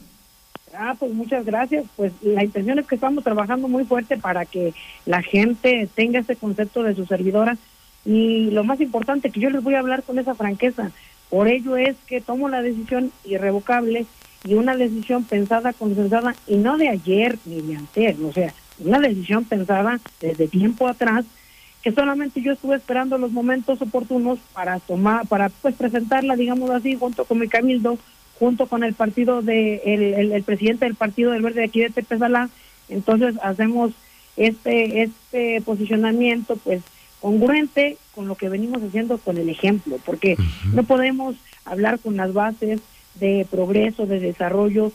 [0.77, 1.85] Ah, pues muchas gracias.
[1.95, 4.73] Pues la intención es que estamos trabajando muy fuerte para que
[5.05, 7.57] la gente tenga ese concepto de su servidora.
[8.05, 10.91] Y lo más importante, que yo les voy a hablar con esa franqueza.
[11.29, 14.05] Por ello es que tomo la decisión irrevocable
[14.45, 18.99] y una decisión pensada, consensada, y no de ayer ni de antes, o sea, una
[18.99, 21.25] decisión pensada desde tiempo atrás,
[21.81, 26.95] que solamente yo estuve esperando los momentos oportunos para tomar, para pues presentarla, digamos así,
[26.95, 27.97] junto con mi cabildo,
[28.39, 31.89] junto con el partido de el, el, presidente del partido del verde de aquí de
[31.89, 32.49] Tepezalá
[32.89, 33.91] entonces hacemos
[34.35, 36.81] este este posicionamiento pues
[37.21, 40.37] congruente con lo que venimos haciendo con el ejemplo porque
[40.73, 41.35] no podemos
[41.65, 42.81] hablar con las bases
[43.15, 44.91] de progreso de desarrollo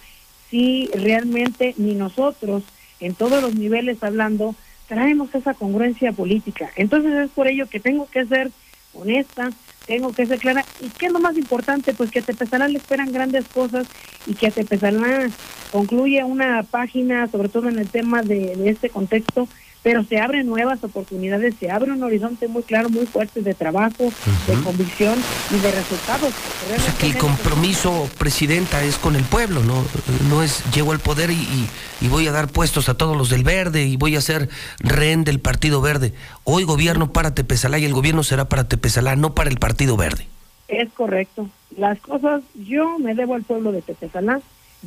[0.51, 2.63] si realmente ni nosotros
[3.01, 4.55] en todos los niveles hablando
[4.87, 8.51] traemos esa congruencia política entonces es por ello que tengo que ser
[8.95, 9.51] honesta
[9.87, 10.65] tengo que ser clara.
[10.81, 11.95] ¿Y qué es lo más importante?
[11.95, 13.87] Pues que a Tepezalá le esperan grandes cosas
[14.27, 15.29] y que a Tepezalá
[15.71, 19.49] concluye una página, sobre todo en el tema de, de este contexto,
[19.83, 24.13] pero se abren nuevas oportunidades, se abre un horizonte muy claro, muy fuerte de trabajo,
[24.47, 25.19] de convicción
[25.51, 26.33] y de resultados.
[26.77, 29.85] O sea que el compromiso, presidenta, es con el pueblo, no,
[30.29, 31.69] no es llego al poder y,
[32.01, 34.49] y, voy a dar puestos a todos los del verde y voy a ser
[34.79, 36.13] rehén del Partido Verde.
[36.45, 40.27] Hoy gobierno para Tepezalá y el gobierno será para Tepezalá, no para el Partido Verde.
[40.69, 41.49] Es correcto.
[41.77, 44.41] Las cosas, yo me debo al pueblo de Tepezalá,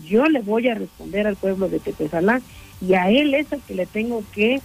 [0.08, 2.42] yo le voy a responder al pueblo de Tepezalá
[2.82, 4.62] y a él es el que le tengo que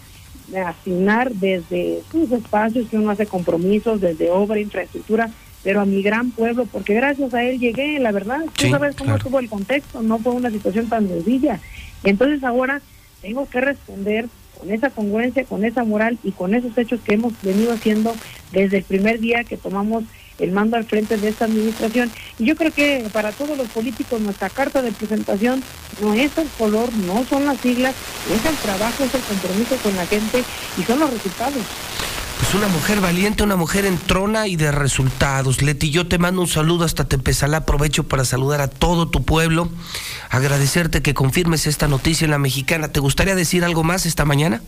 [0.58, 5.30] asignar desde sus espacios que uno hace compromisos, desde obra, infraestructura,
[5.62, 9.16] pero a mi gran pueblo, porque gracias a él llegué, la verdad, tú sabes cómo
[9.16, 11.60] estuvo el contexto, no fue una situación tan sencilla.
[12.02, 12.80] Entonces ahora
[13.20, 14.26] tengo que responder
[14.58, 18.14] con esa congruencia, con esa moral y con esos hechos que hemos venido haciendo
[18.52, 20.04] desde el primer día que tomamos
[20.40, 22.10] el mando al frente de esta administración.
[22.38, 25.62] Y yo creo que para todos los políticos nuestra carta de presentación
[26.00, 27.94] no es el color, no son las siglas,
[28.32, 30.42] es el trabajo, es el compromiso con la gente
[30.78, 31.62] y son los resultados.
[32.42, 35.62] Es una mujer valiente, una mujer en trona y de resultados.
[35.62, 37.58] Leti, yo te mando un saludo hasta Tepezalá.
[37.58, 39.68] Aprovecho para saludar a todo tu pueblo.
[40.30, 42.88] Agradecerte que confirmes esta noticia en la mexicana.
[42.88, 44.62] ¿Te gustaría decir algo más esta mañana?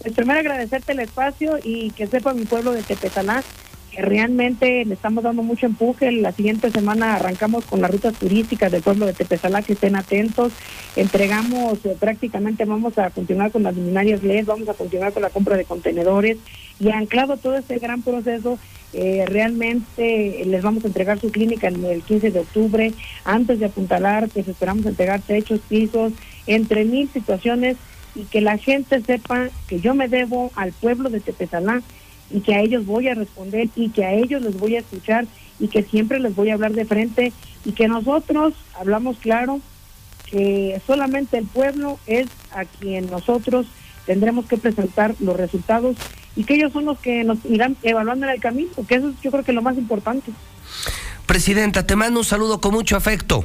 [0.00, 3.44] Pues primero agradecerte el espacio y que sepa mi pueblo de Tepezalá
[3.92, 6.10] que realmente le estamos dando mucho empuje.
[6.12, 10.52] La siguiente semana arrancamos con las rutas turísticas del pueblo de Tepezalá, que estén atentos.
[10.96, 15.30] Entregamos eh, prácticamente, vamos a continuar con las luminarias LED, vamos a continuar con la
[15.30, 16.38] compra de contenedores
[16.80, 18.58] y anclado todo este gran proceso,
[18.92, 22.92] eh, realmente les vamos a entregar su clínica en el 15 de octubre,
[23.24, 26.12] antes de apuntalar, pues esperamos entregar techos, pisos,
[26.46, 27.76] entre mil situaciones
[28.14, 31.82] y que la gente sepa que yo me debo al pueblo de Tepezalá
[32.30, 35.26] y que a ellos voy a responder y que a ellos les voy a escuchar
[35.58, 37.32] y que siempre les voy a hablar de frente
[37.64, 39.60] y que nosotros hablamos claro
[40.26, 43.66] que solamente el pueblo es a quien nosotros
[44.06, 45.96] tendremos que presentar los resultados
[46.34, 49.20] y que ellos son los que nos irán evaluando en el camino, que eso es
[49.20, 50.32] yo creo que es lo más importante.
[51.26, 53.44] Presidenta, te mando un saludo con mucho afecto.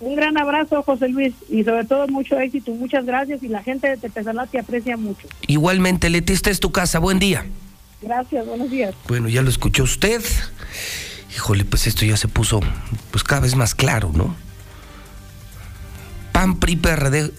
[0.00, 2.72] Un gran abrazo, José Luis, y sobre todo mucho éxito.
[2.72, 5.28] Muchas gracias y la gente de Tepezalá te aprecia mucho.
[5.46, 6.98] Igualmente, Leti, esta es tu casa.
[6.98, 7.46] Buen día.
[8.02, 8.94] Gracias, buenos días.
[9.06, 10.22] Bueno, ya lo escuchó usted.
[11.34, 12.60] Híjole, pues esto ya se puso
[13.10, 14.34] pues cada vez más claro, ¿no?
[16.32, 17.32] PAN, PRI, PRD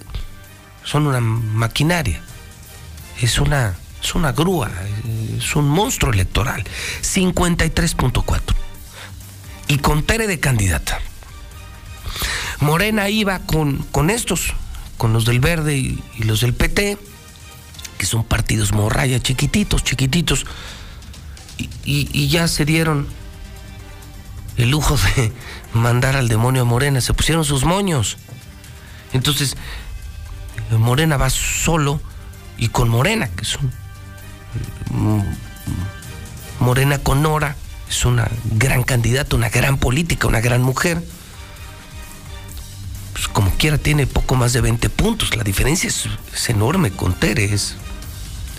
[0.84, 2.22] son una maquinaria.
[3.22, 4.72] Es una, es una grúa,
[5.38, 6.64] es un monstruo electoral.
[7.02, 8.41] 53.4.
[9.68, 10.99] Y con Tere de candidata.
[12.60, 14.53] Morena iba con, con estos,
[14.98, 16.98] con los del Verde y, y los del PT
[18.05, 20.45] son partidos morraya, chiquititos, chiquititos,
[21.85, 23.07] y, ya se dieron
[24.57, 25.31] el lujo de
[25.73, 28.17] mandar al demonio a Morena, se pusieron sus moños.
[29.13, 29.55] Entonces,
[30.71, 32.01] Morena va solo
[32.57, 33.73] y con Morena, que es un.
[36.59, 37.55] Morena con Nora,
[37.89, 41.03] es una gran candidata, una gran política, una gran mujer.
[43.13, 45.35] Pues como quiera tiene poco más de 20 puntos.
[45.35, 46.07] La diferencia es,
[46.49, 47.53] enorme con Tere,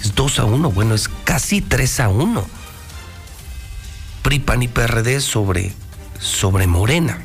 [0.02, 2.44] es 2 a 1, bueno, es casi 3 a 1.
[4.22, 5.72] PRIPAN y PRD sobre,
[6.18, 7.22] sobre Morena.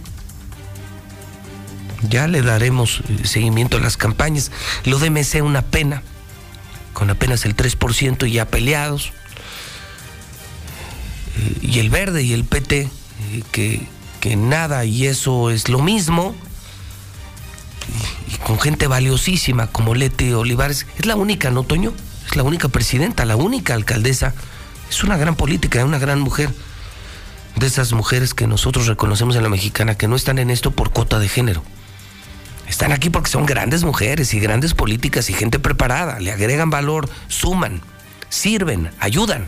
[2.08, 4.52] Ya le daremos eh, seguimiento a las campañas.
[4.86, 6.04] Lo de MC una pena,
[6.94, 9.14] con apenas el 3% ya peleados.
[11.38, 12.90] Eh, y el verde y el PT, eh,
[13.52, 13.88] que,
[14.20, 16.36] que nada y eso es lo mismo.
[18.28, 20.86] Y, con gente valiosísima como Leti Olivares.
[20.98, 21.94] Es la única, ¿no, Toño?
[22.30, 24.34] Es la única presidenta, la única alcaldesa.
[24.90, 26.54] Es una gran política, una gran mujer.
[27.56, 30.92] De esas mujeres que nosotros reconocemos en la mexicana, que no están en esto por
[30.92, 31.64] cuota de género.
[32.68, 36.20] Están aquí porque son grandes mujeres y grandes políticas y gente preparada.
[36.20, 37.82] Le agregan valor, suman,
[38.30, 39.48] sirven, ayudan.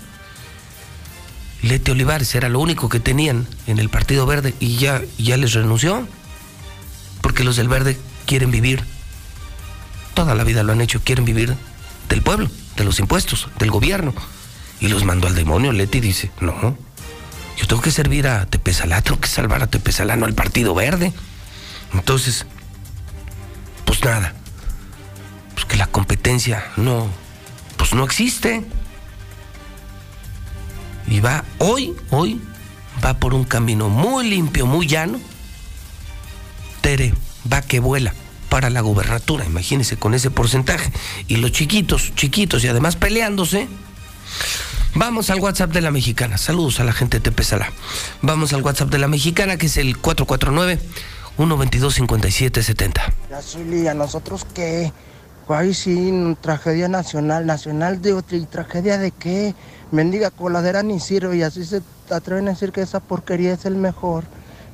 [1.61, 5.53] Leti Olivares era lo único que tenían en el Partido Verde y ya, ya les
[5.53, 6.07] renunció.
[7.21, 7.95] Porque los del Verde
[8.25, 8.83] quieren vivir.
[10.15, 11.55] Toda la vida lo han hecho, quieren vivir
[12.11, 14.13] del pueblo de los impuestos, del gobierno.
[14.81, 15.71] Y los mandó al demonio.
[15.71, 16.77] Leti dice, no,
[17.57, 21.13] yo tengo que servir a Tepezalá, tengo que salvar a Tepezalá, no al Partido Verde.
[21.93, 22.45] Entonces,
[23.85, 24.33] pues nada,
[25.53, 27.07] pues que la competencia no,
[27.77, 28.65] pues no existe.
[31.07, 32.41] Y va, hoy, hoy,
[33.03, 35.19] va por un camino muy limpio, muy llano.
[36.81, 37.13] Tere
[37.51, 38.13] va que vuela
[38.51, 40.91] para la gubernatura, imagínense con ese porcentaje.
[41.29, 43.69] Y los chiquitos, chiquitos y además peleándose.
[44.93, 46.37] Vamos al WhatsApp de la mexicana.
[46.37, 47.71] Saludos a la gente de Tepesala.
[48.21, 50.81] Vamos al WhatsApp de la mexicana que es el 449
[51.37, 53.13] 122 5770.
[53.29, 54.91] Ya soy ¿a nosotros qué?
[55.47, 56.11] Ay, sí,
[56.41, 59.55] tragedia nacional, nacional de otra, ¿y tragedia de qué?
[59.91, 63.75] Mendiga coladera ni sirve y así se atreven a decir que esa porquería es el
[63.75, 64.25] mejor.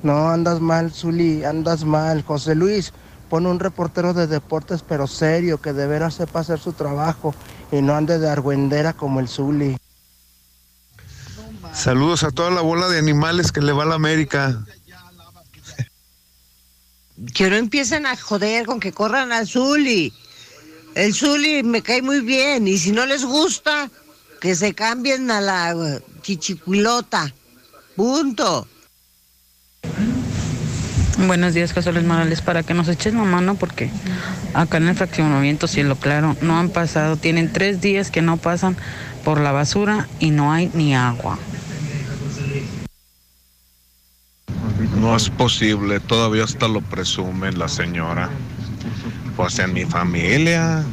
[0.02, 2.24] No, andas mal, Zuli, andas mal.
[2.24, 2.92] José Luis,
[3.30, 7.34] pone un reportero de deportes, pero serio, que de veras sepa hacer su trabajo
[7.72, 9.78] y no ande de argüendera como el Zuli.
[11.74, 14.64] Saludos a toda la bola de animales que le va a la América.
[17.34, 20.14] Que no empiecen a joder con que corran al Zuli.
[20.96, 23.90] El Zuli me cae muy bien y si no les gusta,
[24.42, 27.34] que se cambien a la chichiculota.
[27.96, 28.68] Punto.
[31.26, 32.42] Buenos días, José Morales.
[32.42, 33.90] Para que nos eches la mano, porque
[34.54, 38.78] acá en el fraccionamiento Cielo Claro no han pasado, tienen tres días que no pasan
[39.24, 41.40] por la basura y no hay ni agua.
[45.00, 48.30] No es posible, todavía hasta lo presume la señora.
[49.36, 50.84] Pues en mi familia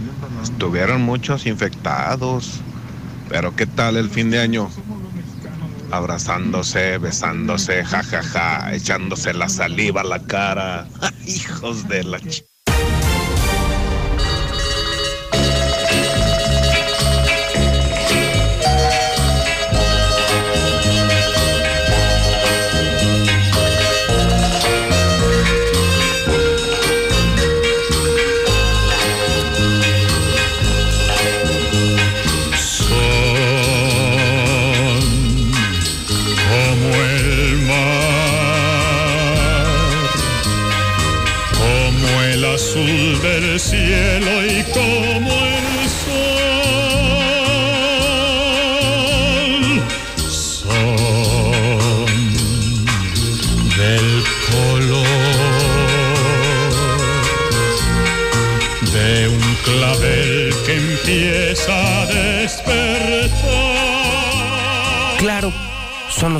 [0.42, 2.62] estuvieron muchos infectados.
[3.28, 4.70] Pero ¿qué tal el fin de año?
[5.97, 10.87] Abrazándose, besándose, jajaja, echándose la saliva a la cara.
[11.27, 12.53] Hijos de la ch...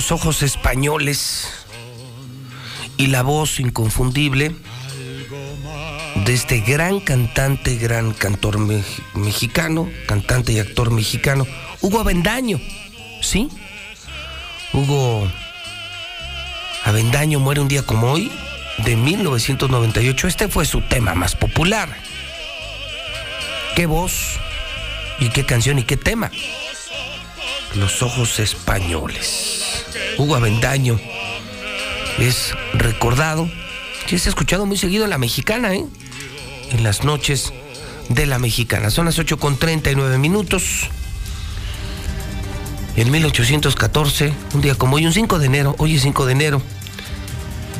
[0.05, 1.49] los ojos españoles
[2.99, 4.55] y la voz inconfundible
[6.27, 8.59] de este gran cantante, gran cantor
[9.15, 11.47] mexicano, cantante y actor mexicano,
[11.81, 12.61] Hugo Avendaño,
[13.23, 13.49] ¿sí?
[14.75, 15.27] Hugo
[16.85, 18.31] Avendaño muere un día como hoy,
[18.85, 20.29] de 1998.
[20.29, 21.89] Este fue su tema más popular.
[23.75, 24.39] Qué voz,
[25.19, 26.31] y qué canción, y qué tema.
[27.75, 29.74] Los ojos españoles.
[30.19, 30.99] Hugo Avendaño
[32.19, 33.51] es recordado,
[34.07, 35.85] que es escuchado muy seguido en la mexicana, ¿eh?
[36.71, 37.53] en las noches
[38.09, 38.91] de la mexicana.
[38.91, 40.89] Son las 8 con 39 minutos.
[42.97, 46.63] En 1814, un día como hoy, un 5 de enero, hoy es 5 de enero,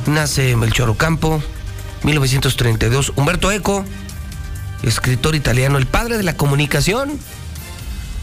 [0.07, 1.41] nace Melchor Ocampo,
[2.03, 3.85] 1932, Humberto Eco,
[4.83, 7.19] escritor italiano, el padre de la comunicación.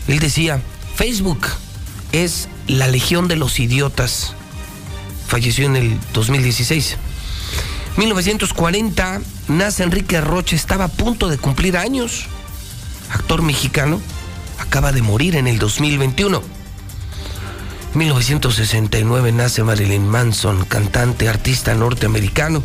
[0.07, 0.61] Él decía,
[0.95, 1.47] Facebook
[2.11, 4.33] es la legión de los idiotas.
[5.27, 6.97] Falleció en el 2016.
[7.97, 12.25] 1940 nace Enrique Roche, estaba a punto de cumplir años.
[13.11, 13.99] Actor mexicano,
[14.59, 16.41] acaba de morir en el 2021.
[17.93, 22.63] 1969 nace Marilyn Manson, cantante, artista norteamericano.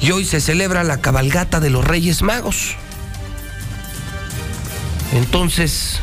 [0.00, 2.74] Y hoy se celebra la cabalgata de los Reyes Magos.
[5.12, 6.00] Entonces,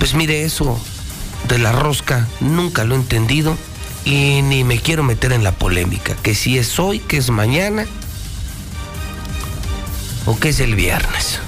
[0.00, 0.80] pues mire eso
[1.46, 3.56] de la rosca, nunca lo he entendido
[4.06, 7.84] y ni me quiero meter en la polémica, que si es hoy, que es mañana
[10.24, 11.38] o que es el viernes.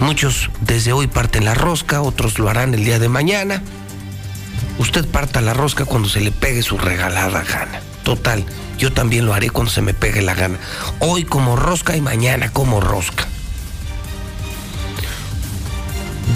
[0.00, 3.62] Muchos desde hoy parten la rosca, otros lo harán el día de mañana.
[4.78, 7.82] Usted parta la rosca cuando se le pegue su regalada gana.
[8.04, 8.44] Total,
[8.78, 10.58] yo también lo haré cuando se me pegue la gana.
[10.98, 13.28] Hoy como rosca y mañana como rosca.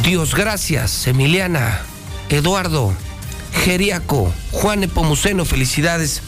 [0.03, 1.81] Dios gracias, Emiliana,
[2.29, 2.95] Eduardo,
[3.65, 6.23] Geriaco, Juan Epomuceno, felicidades.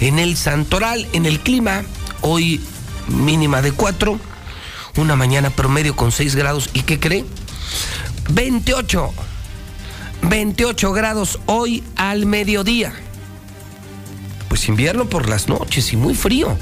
[0.00, 1.84] En el Santoral, en el clima,
[2.20, 2.60] hoy
[3.08, 4.18] mínima de 4,
[4.96, 6.70] una mañana promedio con 6 grados.
[6.72, 7.24] ¿Y qué cree?
[8.30, 9.12] 28.
[10.22, 12.92] 28 grados hoy al mediodía.
[14.48, 16.56] Pues invierno por las noches y muy frío.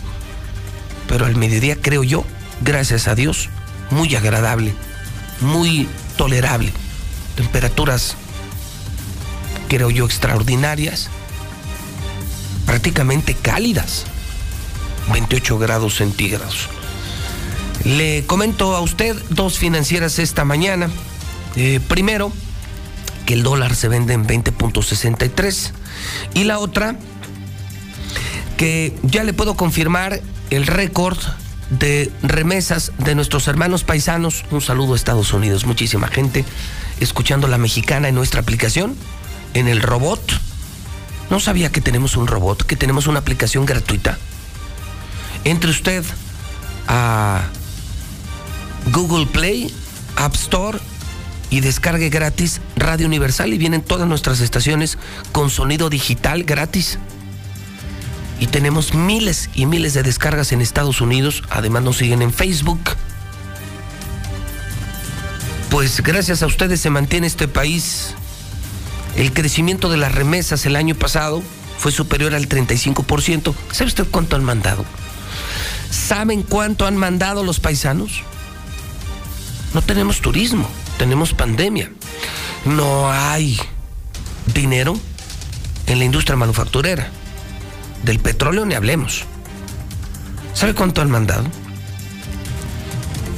[1.08, 2.24] Pero al mediodía creo yo,
[2.62, 3.50] gracias a Dios,
[3.90, 4.74] muy agradable,
[5.44, 6.72] muy tolerable.
[7.36, 8.16] Temperaturas
[9.68, 11.08] creo yo, extraordinarias,
[12.66, 14.04] prácticamente cálidas,
[15.12, 16.68] 28 grados centígrados.
[17.84, 20.90] Le comento a usted dos financieras esta mañana.
[21.56, 22.32] Eh, primero,
[23.26, 25.72] que el dólar se vende en 20.63
[26.34, 26.96] y la otra,
[28.56, 31.18] que ya le puedo confirmar el récord
[31.78, 34.44] de remesas de nuestros hermanos paisanos.
[34.50, 36.44] Un saludo a Estados Unidos, muchísima gente
[37.00, 38.96] escuchando la mexicana en nuestra aplicación
[39.54, 40.20] en el robot.
[41.30, 44.18] No sabía que tenemos un robot, que tenemos una aplicación gratuita.
[45.44, 46.04] Entre usted
[46.86, 47.44] a
[48.92, 49.72] Google Play,
[50.16, 50.78] App Store
[51.50, 54.98] y descargue gratis Radio Universal y vienen todas nuestras estaciones
[55.32, 56.98] con sonido digital gratis.
[58.40, 61.42] Y tenemos miles y miles de descargas en Estados Unidos.
[61.50, 62.80] Además nos siguen en Facebook.
[65.70, 68.14] Pues gracias a ustedes se mantiene este país.
[69.16, 71.42] El crecimiento de las remesas el año pasado
[71.78, 73.54] fue superior al 35%.
[73.72, 74.84] ¿Sabe usted cuánto han mandado?
[75.90, 78.22] ¿Saben cuánto han mandado los paisanos?
[79.74, 81.90] No tenemos turismo, tenemos pandemia.
[82.64, 83.58] No hay
[84.54, 84.98] dinero
[85.86, 87.10] en la industria manufacturera.
[88.04, 89.24] Del petróleo ni hablemos.
[90.52, 91.44] ¿Sabe cuánto han mandado?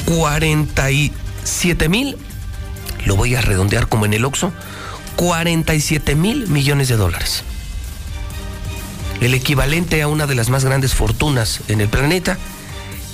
[0.06, 2.16] 47 mil,
[3.04, 4.52] lo voy a redondear como en el Oxxo,
[5.16, 7.42] 47 mil millones de dólares.
[9.20, 12.36] El equivalente a una de las más grandes fortunas en el planeta,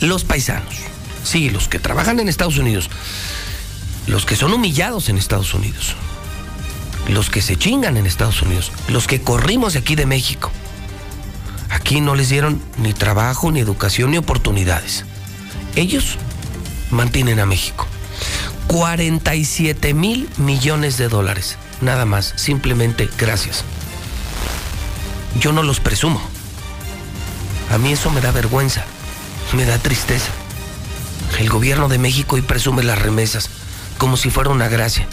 [0.00, 0.74] los paisanos.
[1.22, 2.90] Sí, los que trabajan en Estados Unidos,
[4.06, 5.94] los que son humillados en Estados Unidos,
[7.08, 10.50] los que se chingan en Estados Unidos, los que corrimos aquí de México.
[11.72, 15.04] Aquí no les dieron ni trabajo, ni educación, ni oportunidades.
[15.74, 16.18] Ellos
[16.90, 17.86] mantienen a México.
[18.68, 21.56] 47 mil millones de dólares.
[21.80, 23.64] Nada más, simplemente gracias.
[25.40, 26.20] Yo no los presumo.
[27.70, 28.84] A mí eso me da vergüenza,
[29.54, 30.30] me da tristeza.
[31.38, 33.48] El gobierno de México hoy presume las remesas
[33.96, 35.06] como si fuera una gracia.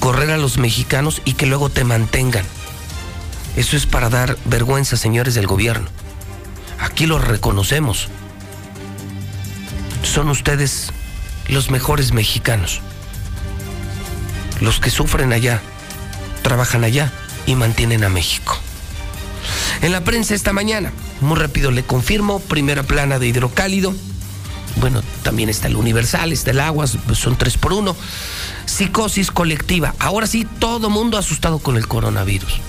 [0.00, 2.44] Correr a los mexicanos y que luego te mantengan.
[3.56, 5.88] Eso es para dar vergüenza, señores del gobierno.
[6.80, 8.08] Aquí lo reconocemos.
[10.02, 10.92] Son ustedes
[11.48, 12.80] los mejores mexicanos.
[14.60, 15.60] Los que sufren allá,
[16.42, 17.12] trabajan allá
[17.46, 18.58] y mantienen a México.
[19.82, 23.94] En la prensa esta mañana, muy rápido le confirmo, primera plana de hidrocálido.
[24.76, 27.96] Bueno, también está el Universal, está el agua, son tres por uno.
[28.66, 29.94] Psicosis colectiva.
[29.98, 32.60] Ahora sí, todo mundo asustado con el coronavirus.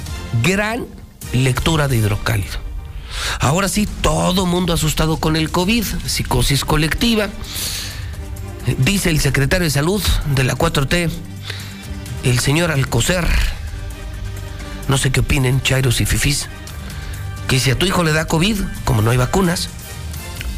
[0.43, 0.85] Gran
[1.33, 2.65] lectura de hidrocálido.
[3.39, 7.29] Ahora sí, todo mundo asustado con el COVID, psicosis colectiva.
[8.79, 10.01] Dice el secretario de Salud
[10.35, 11.09] de la 4T,
[12.23, 13.27] el señor Alcocer,
[14.87, 16.47] no sé qué opinen, Chairos y Fifis,
[17.47, 19.69] que si a tu hijo le da COVID, como no hay vacunas,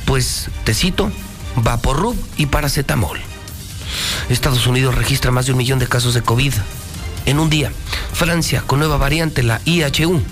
[0.06, 1.12] pues te cito,
[1.58, 3.20] Vaporrub y paracetamol.
[4.30, 6.54] Estados Unidos registra más de un millón de casos de COVID
[7.28, 7.72] en un día.
[8.14, 10.24] Francia con nueva variante, la IHU.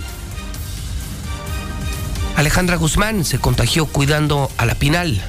[2.36, 5.22] Alejandra Guzmán se contagió cuidando a la Pinal.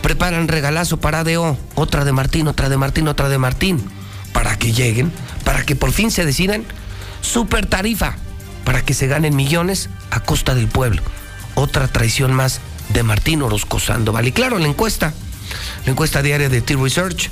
[0.00, 3.84] Preparan regalazo para ADO, otra de Martín, otra de Martín, otra de Martín,
[4.32, 5.12] para que lleguen,
[5.44, 6.64] para que por fin se decidan.
[7.20, 8.16] Super tarifa,
[8.64, 11.02] para que se ganen millones a costa del pueblo.
[11.54, 14.26] Otra traición más de Martín Orozco Sandoval.
[14.26, 15.12] Y claro, la encuesta,
[15.84, 17.30] la encuesta diaria de T-Research,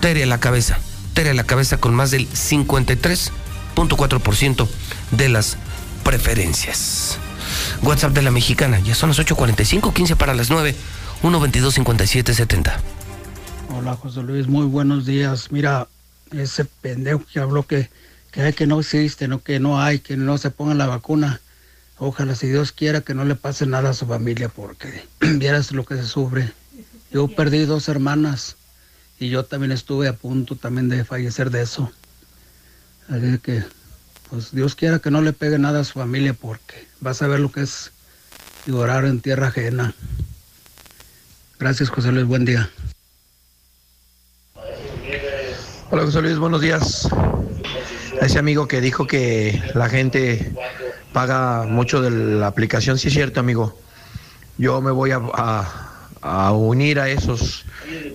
[0.00, 0.78] Tere la cabeza,
[1.14, 4.68] Tere a la cabeza con más del 53.4%
[5.12, 5.56] de las
[6.02, 7.18] preferencias.
[7.82, 10.74] WhatsApp de la mexicana, ya son las 8.45, 15 para las 9,
[11.20, 12.80] 122 57 70.
[13.76, 15.52] Hola José Luis, muy buenos días.
[15.52, 15.86] Mira,
[16.32, 17.90] ese pendejo que habló que,
[18.32, 21.40] que hay que no existe, no que no hay, que no se ponga la vacuna.
[21.98, 25.84] Ojalá si Dios quiera que no le pase nada a su familia porque vieras lo
[25.84, 26.50] que se sufre.
[27.12, 28.56] Yo perdí dos hermanas
[29.18, 31.90] y yo también estuve a punto también de fallecer de eso.
[33.08, 33.62] Así que
[34.30, 37.40] pues Dios quiera que no le pegue nada a su familia porque vas a ver
[37.40, 37.90] lo que es
[38.66, 39.94] llorar en tierra ajena.
[41.58, 42.70] Gracias José Luis, buen día.
[45.90, 47.08] Hola José Luis, buenos días.
[48.20, 50.52] A ese amigo que dijo que la gente
[51.12, 53.78] paga mucho de la aplicación, sí es cierto amigo.
[54.58, 55.90] Yo me voy a, a-
[56.22, 57.64] a unir a esos,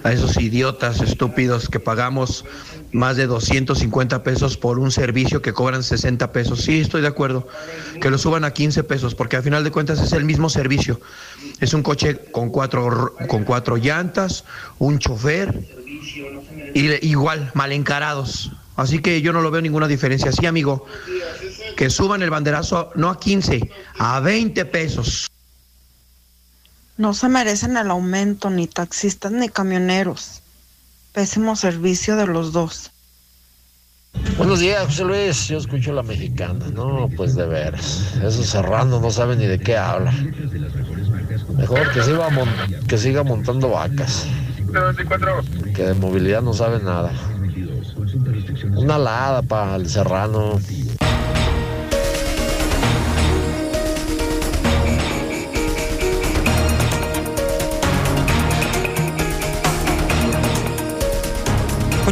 [0.03, 2.45] a esos idiotas estúpidos que pagamos
[2.91, 6.61] más de 250 pesos por un servicio que cobran 60 pesos.
[6.61, 7.47] Sí, estoy de acuerdo.
[8.01, 10.99] Que lo suban a 15 pesos, porque al final de cuentas es el mismo servicio.
[11.59, 14.45] Es un coche con cuatro, con cuatro llantas,
[14.79, 15.59] un chofer,
[16.73, 18.51] y igual, mal encarados.
[18.75, 20.31] Así que yo no lo veo ninguna diferencia.
[20.31, 20.85] Sí, amigo,
[21.75, 25.28] que suban el banderazo no a 15, a 20 pesos.
[26.99, 30.41] No se merecen el aumento, ni taxistas ni camioneros.
[31.13, 32.91] Pésimo servicio de los dos.
[34.35, 35.47] Buenos días, José Luis.
[35.47, 36.65] Yo escucho la mexicana.
[36.73, 38.15] No, pues de veras.
[38.17, 40.11] Esos serranos no saben ni de qué habla.
[41.55, 42.27] Mejor que siga,
[42.85, 44.25] que siga montando vacas.
[45.73, 47.13] Que de movilidad no sabe nada.
[48.75, 50.59] Una alada para el serrano.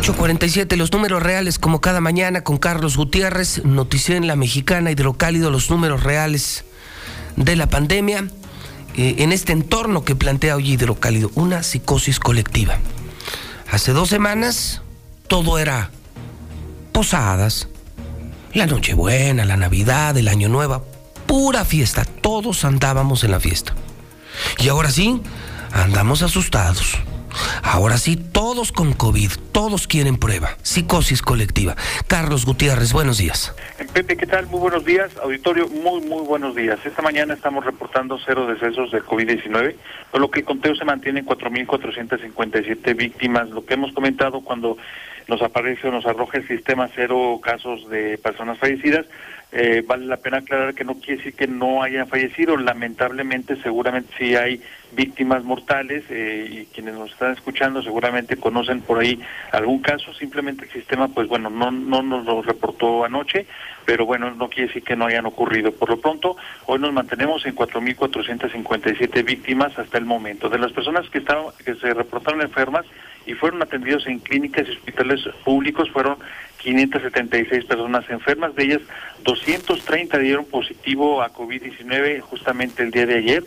[0.08, 5.52] 847, los números reales como cada mañana con Carlos Gutiérrez, Noticia en la Mexicana, Hidrocálido,
[5.52, 6.64] los números reales
[7.36, 8.26] de la pandemia
[8.96, 12.78] eh, en este entorno que plantea hoy Hidrocálido, una psicosis colectiva.
[13.70, 14.82] Hace dos semanas
[15.28, 15.92] todo era
[16.94, 17.68] posadas,
[18.54, 20.86] la Nochebuena, la Navidad, el Año Nuevo,
[21.26, 23.76] pura fiesta, todos andábamos en la fiesta.
[24.58, 25.22] Y ahora sí,
[25.74, 26.98] andamos asustados.
[27.64, 30.58] Ahora sí, todos con COVID, todos quieren prueba.
[30.62, 31.76] Psicosis colectiva.
[32.08, 33.54] Carlos Gutiérrez, buenos días.
[33.94, 34.48] Pepe, ¿qué tal?
[34.48, 35.12] Muy buenos días.
[35.24, 36.80] Auditorio, muy, muy buenos días.
[36.86, 39.76] Esta mañana estamos reportando cero decesos de COVID-19,
[40.12, 43.50] por lo que el conteo se mantiene en 4.457 víctimas.
[43.50, 44.78] Lo que hemos comentado cuando
[45.28, 49.06] nos aparece o nos arroja el sistema cero casos de personas fallecidas,
[49.60, 52.58] eh, vale la pena aclarar que no quiere decir que no hayan fallecido.
[52.58, 54.62] Lamentablemente, seguramente sí hay
[54.92, 59.20] víctimas mortales eh, y quienes nos están escuchando seguramente conocen por ahí
[59.52, 60.14] algún caso.
[60.14, 63.48] Simplemente el sistema, pues bueno, no, no nos lo reportó anoche,
[63.84, 65.72] pero bueno, no quiere decir que no hayan ocurrido.
[65.72, 70.50] Por lo pronto, hoy nos mantenemos en 4.457 víctimas hasta el momento.
[70.50, 72.86] De las personas que, estaban, que se reportaron enfermas
[73.26, 76.18] y fueron atendidos en clínicas y hospitales públicos, fueron
[76.68, 78.82] 576 personas enfermas, de ellas
[79.24, 83.44] 230 dieron positivo a COVID-19 justamente el día de ayer,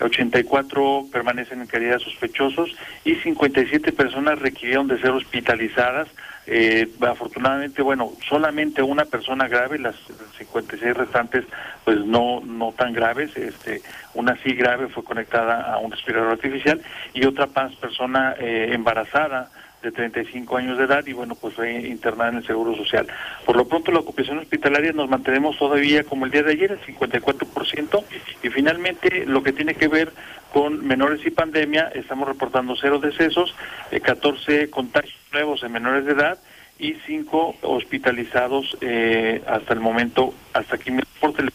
[0.00, 2.74] 84 permanecen en calidad sospechosos
[3.04, 6.08] y 57 personas requirieron de ser hospitalizadas.
[6.48, 9.94] Eh, afortunadamente, bueno, solamente una persona grave, las
[10.36, 11.44] 56 restantes
[11.84, 13.82] pues no no tan graves, este
[14.14, 16.82] una sí grave fue conectada a un respirador artificial
[17.14, 19.48] y otra persona eh, embarazada
[19.84, 23.06] de 35 años de edad y bueno, pues fue internada en el Seguro Social.
[23.44, 26.80] Por lo pronto la ocupación hospitalaria nos mantenemos todavía como el día de ayer, el
[26.80, 28.04] 54%,
[28.42, 30.12] y finalmente lo que tiene que ver
[30.52, 33.54] con menores y pandemia, estamos reportando cero decesos,
[34.02, 36.38] 14 eh, contagios nuevos en menores de edad
[36.78, 40.34] y 5 hospitalizados eh, hasta el momento.
[40.52, 41.02] Hasta aquí le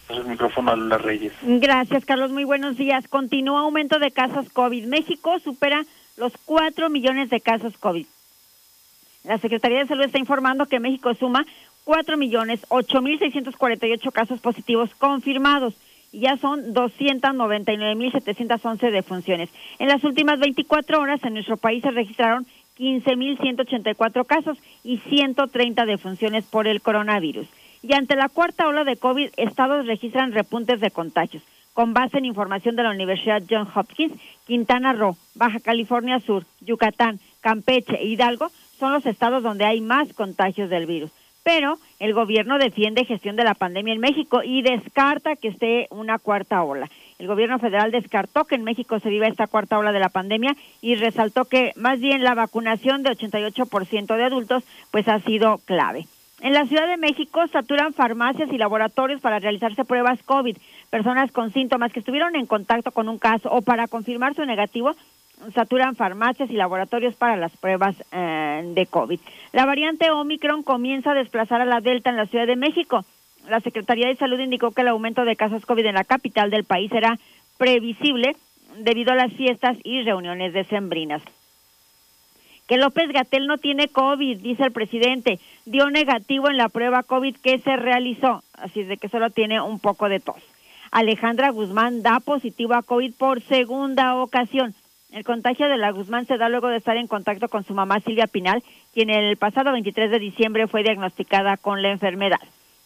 [0.08, 1.34] paso el micrófono a Lula Reyes.
[1.42, 2.32] Gracias, Carlos.
[2.32, 3.08] Muy buenos días.
[3.08, 4.86] Continúa aumento de casos COVID.
[4.86, 5.84] México supera
[6.18, 8.06] los 4 millones de casos COVID.
[9.24, 11.46] La Secretaría de Salud está informando que México suma
[11.84, 15.74] cuatro millones ocho mil seiscientos cuarenta y ocho casos positivos confirmados
[16.12, 19.50] y ya son 299 mil setecientos once defunciones.
[19.78, 23.96] En las últimas 24 horas en nuestro país se registraron 15 mil ciento ochenta y
[23.96, 27.48] cuatro casos y 130 defunciones por el coronavirus.
[27.84, 31.44] Y ante la cuarta ola de COVID, estados registran repuntes de contagios.
[31.74, 34.14] Con base en información de la Universidad John Hopkins,
[34.48, 38.50] Quintana Roo, Baja California Sur, Yucatán, Campeche e Hidalgo
[38.80, 41.12] son los estados donde hay más contagios del virus.
[41.44, 46.20] Pero el gobierno defiende gestión de la pandemia en México y descarta que esté una
[46.20, 46.90] cuarta ola.
[47.18, 50.56] El gobierno federal descartó que en México se viva esta cuarta ola de la pandemia
[50.82, 56.08] y resaltó que más bien la vacunación de 88% de adultos pues ha sido clave.
[56.42, 60.56] En la Ciudad de México saturan farmacias y laboratorios para realizarse pruebas COVID.
[60.90, 64.96] Personas con síntomas que estuvieron en contacto con un caso o para confirmar su negativo
[65.54, 69.20] saturan farmacias y laboratorios para las pruebas eh, de COVID.
[69.54, 73.06] La variante Omicron comienza a desplazar a la Delta en la Ciudad de México.
[73.48, 76.66] La Secretaría de Salud indicó que el aumento de casos COVID en la capital del
[76.66, 77.18] país era
[77.58, 78.36] previsible
[78.78, 81.22] debido a las fiestas y reuniones decembrinas.
[82.68, 85.40] Que López Gatel no tiene COVID, dice el presidente.
[85.66, 89.80] Dio negativo en la prueba COVID que se realizó, así de que solo tiene un
[89.80, 90.38] poco de tos.
[90.92, 94.76] Alejandra Guzmán da positivo a COVID por segunda ocasión.
[95.12, 98.00] El contagio de la Guzmán se da luego de estar en contacto con su mamá
[98.00, 98.62] Silvia Pinal,
[98.94, 102.40] quien el pasado 23 de diciembre fue diagnosticada con la enfermedad.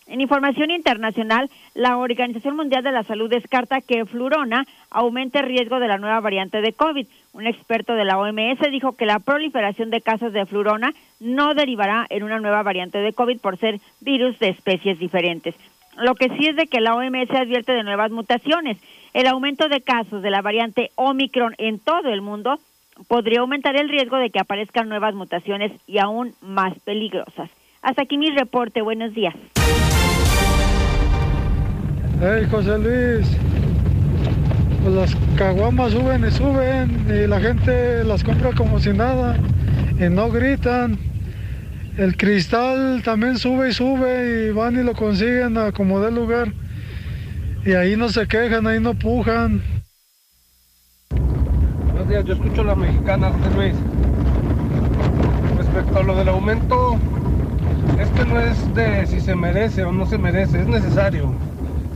[0.08, 5.80] En información internacional, la Organización Mundial de la Salud descarta que flurona aumente el riesgo
[5.80, 7.08] de la nueva variante de COVID.
[7.34, 12.06] Un experto de la OMS dijo que la proliferación de casos de flurona no derivará
[12.10, 15.56] en una nueva variante de COVID por ser virus de especies diferentes.
[15.98, 18.78] Lo que sí es de que la OMS advierte de nuevas mutaciones.
[19.14, 22.58] El aumento de casos de la variante Omicron en todo el mundo
[23.08, 27.52] podría aumentar el riesgo de que aparezcan nuevas mutaciones y aún más peligrosas.
[27.84, 28.82] Hasta aquí mi reporte.
[28.82, 29.36] Buenos días.
[32.20, 33.38] Hey, José Luis.
[34.82, 39.38] Pues las caguamas suben y suben y la gente las compra como si nada
[40.00, 40.98] y no gritan.
[41.98, 46.48] El cristal también sube y sube y van y lo consiguen a como dé lugar.
[47.66, 49.62] Y ahí no se quejan, ahí no pujan.
[51.86, 53.74] Buenos días, yo escucho a la mexicana, Luis.
[55.58, 56.98] Respecto a lo del aumento,
[57.98, 61.32] este no es de si se merece o no se merece, es necesario.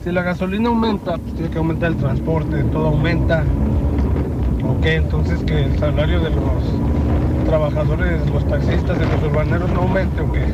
[0.05, 3.43] Si la gasolina aumenta, pues tiene que aumentar el transporte, todo aumenta.
[4.63, 10.21] Ok, entonces que el salario de los trabajadores, los taxistas, de los urbaneros no aumente
[10.21, 10.45] o qué.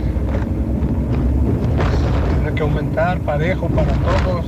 [2.41, 4.45] Tiene que aumentar parejo para todos.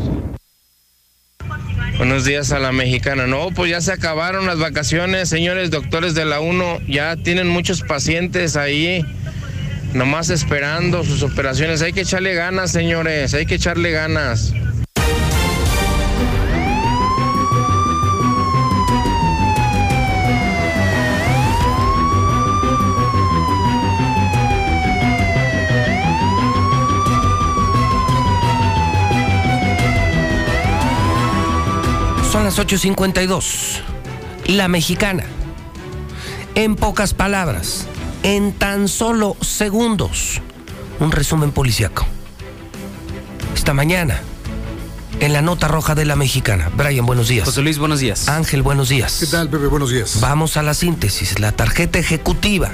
[1.97, 3.25] Buenos días a la mexicana.
[3.25, 6.81] No, pues ya se acabaron las vacaciones, señores doctores de la 1.
[6.89, 9.05] Ya tienen muchos pacientes ahí,
[9.93, 11.81] nomás esperando sus operaciones.
[11.81, 14.53] Hay que echarle ganas, señores, hay que echarle ganas.
[32.35, 33.79] Son las 8.52.
[34.47, 35.23] La mexicana.
[36.55, 37.87] En pocas palabras,
[38.23, 40.41] en tan solo segundos,
[40.99, 42.05] un resumen policiaco.
[43.55, 44.19] Esta mañana,
[45.21, 46.69] en la nota roja de la mexicana.
[46.75, 47.45] Brian, buenos días.
[47.45, 48.27] José Luis, buenos días.
[48.27, 49.15] Ángel, buenos días.
[49.21, 49.67] ¿Qué tal, Pepe?
[49.67, 50.19] Buenos días.
[50.19, 52.71] Vamos a la síntesis, la tarjeta ejecutiva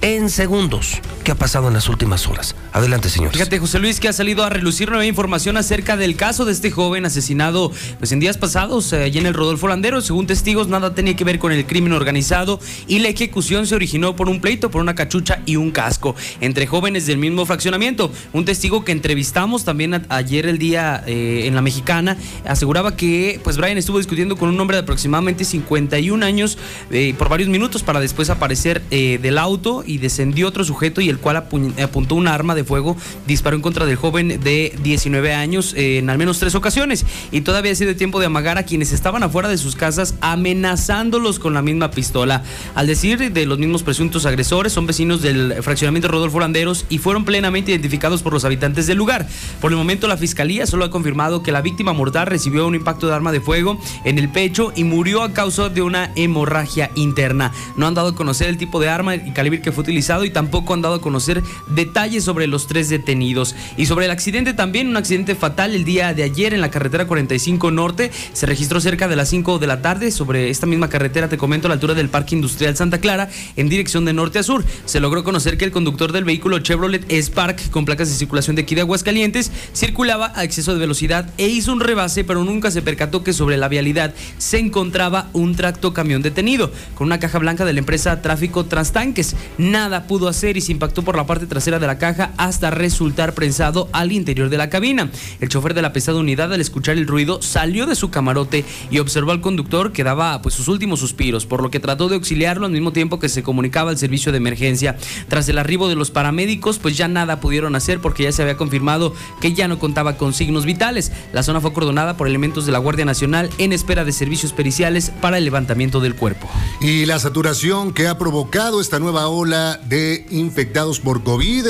[0.00, 1.00] en segundos.
[1.24, 2.54] ¿Qué ha pasado en las últimas horas?
[2.72, 3.32] Adelante, señores.
[3.36, 6.70] Fíjate, José Luis, que ha salido a relucir nueva información acerca del caso de este
[6.70, 10.00] joven asesinado pues en días pasados eh, allí en el Rodolfo Landero.
[10.00, 14.14] Según testigos, nada tenía que ver con el crimen organizado y la ejecución se originó
[14.14, 18.12] por un pleito, por una cachucha y un casco entre jóvenes del mismo fraccionamiento.
[18.32, 23.56] Un testigo que entrevistamos también ayer el día eh, en la mexicana aseguraba que pues
[23.56, 26.58] Brian estuvo discutiendo con un hombre de aproximadamente 51 años
[26.90, 31.08] eh, por varios minutos para después aparecer eh, del auto y descendió otro sujeto y
[31.08, 32.96] el cual apu- apuntó un arma de fuego,
[33.26, 37.42] disparó en contra del joven de 19 años eh, en al menos tres ocasiones y
[37.42, 41.54] todavía ha sido tiempo de amagar a quienes estaban afuera de sus casas amenazándolos con
[41.54, 42.42] la misma pistola.
[42.74, 47.24] Al decir de los mismos presuntos agresores, son vecinos del fraccionamiento Rodolfo Landeros y fueron
[47.24, 49.26] plenamente identificados por los habitantes del lugar.
[49.60, 53.06] Por el momento la fiscalía solo ha confirmado que la víctima mortal recibió un impacto
[53.06, 57.52] de arma de fuego en el pecho y murió a causa de una hemorragia interna.
[57.76, 60.30] No han dado a conocer el tipo de arma y calibre que fue utilizado y
[60.30, 63.54] tampoco han dado a conocer detalles sobre los tres detenidos.
[63.76, 67.06] Y sobre el accidente también, un accidente fatal el día de ayer en la carretera
[67.06, 68.10] 45 Norte.
[68.32, 71.66] Se registró cerca de las 5 de la tarde sobre esta misma carretera, te comento,
[71.66, 74.64] a la altura del Parque Industrial Santa Clara, en dirección de norte a sur.
[74.86, 78.62] Se logró conocer que el conductor del vehículo Chevrolet Spark, con placas de circulación de
[78.62, 82.80] aquí de Aguascalientes, circulaba a exceso de velocidad e hizo un rebase, pero nunca se
[82.80, 87.66] percató que sobre la vialidad se encontraba un tracto camión detenido, con una caja blanca
[87.66, 89.36] de la empresa Tráfico Transtanques.
[89.66, 93.34] Nada pudo hacer y se impactó por la parte trasera de la caja hasta resultar
[93.34, 95.10] prensado al interior de la cabina.
[95.40, 99.00] El chofer de la pesada unidad, al escuchar el ruido, salió de su camarote y
[99.00, 102.66] observó al conductor que daba pues sus últimos suspiros, por lo que trató de auxiliarlo
[102.66, 104.96] al mismo tiempo que se comunicaba al servicio de emergencia.
[105.26, 108.56] Tras el arribo de los paramédicos, pues ya nada pudieron hacer porque ya se había
[108.56, 111.10] confirmado que ya no contaba con signos vitales.
[111.32, 115.10] La zona fue acordonada por elementos de la Guardia Nacional en espera de servicios periciales
[115.20, 116.48] para el levantamiento del cuerpo.
[116.80, 119.55] Y la saturación que ha provocado esta nueva ola
[119.88, 121.66] de infectados por COVID,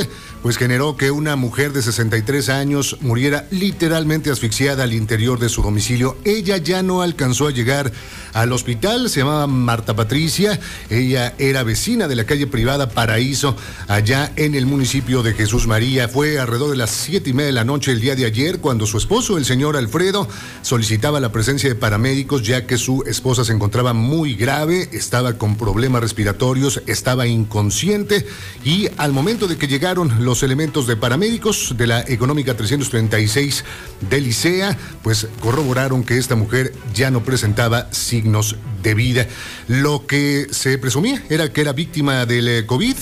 [0.47, 5.61] pues generó que una mujer de 63 años muriera literalmente asfixiada al interior de su
[5.61, 6.17] domicilio.
[6.25, 7.91] Ella ya no alcanzó a llegar
[8.33, 13.57] al hospital, se llamaba Marta Patricia, ella era vecina de la calle privada Paraíso,
[13.89, 16.07] allá en el municipio de Jesús María.
[16.07, 18.87] Fue alrededor de las siete y media de la noche el día de ayer cuando
[18.87, 20.29] su esposo, el señor Alfredo,
[20.63, 25.57] solicitaba la presencia de paramédicos ya que su esposa se encontraba muy grave, estaba con
[25.57, 28.25] problemas respiratorios, estaba inconsciente
[28.65, 33.65] y al momento de que llegaron los elementos de paramédicos de la Económica 336
[34.09, 39.27] de Licea, pues corroboraron que esta mujer ya no presentaba signos de vida.
[39.69, 42.97] Lo que se presumía era que era víctima del eh, COVID.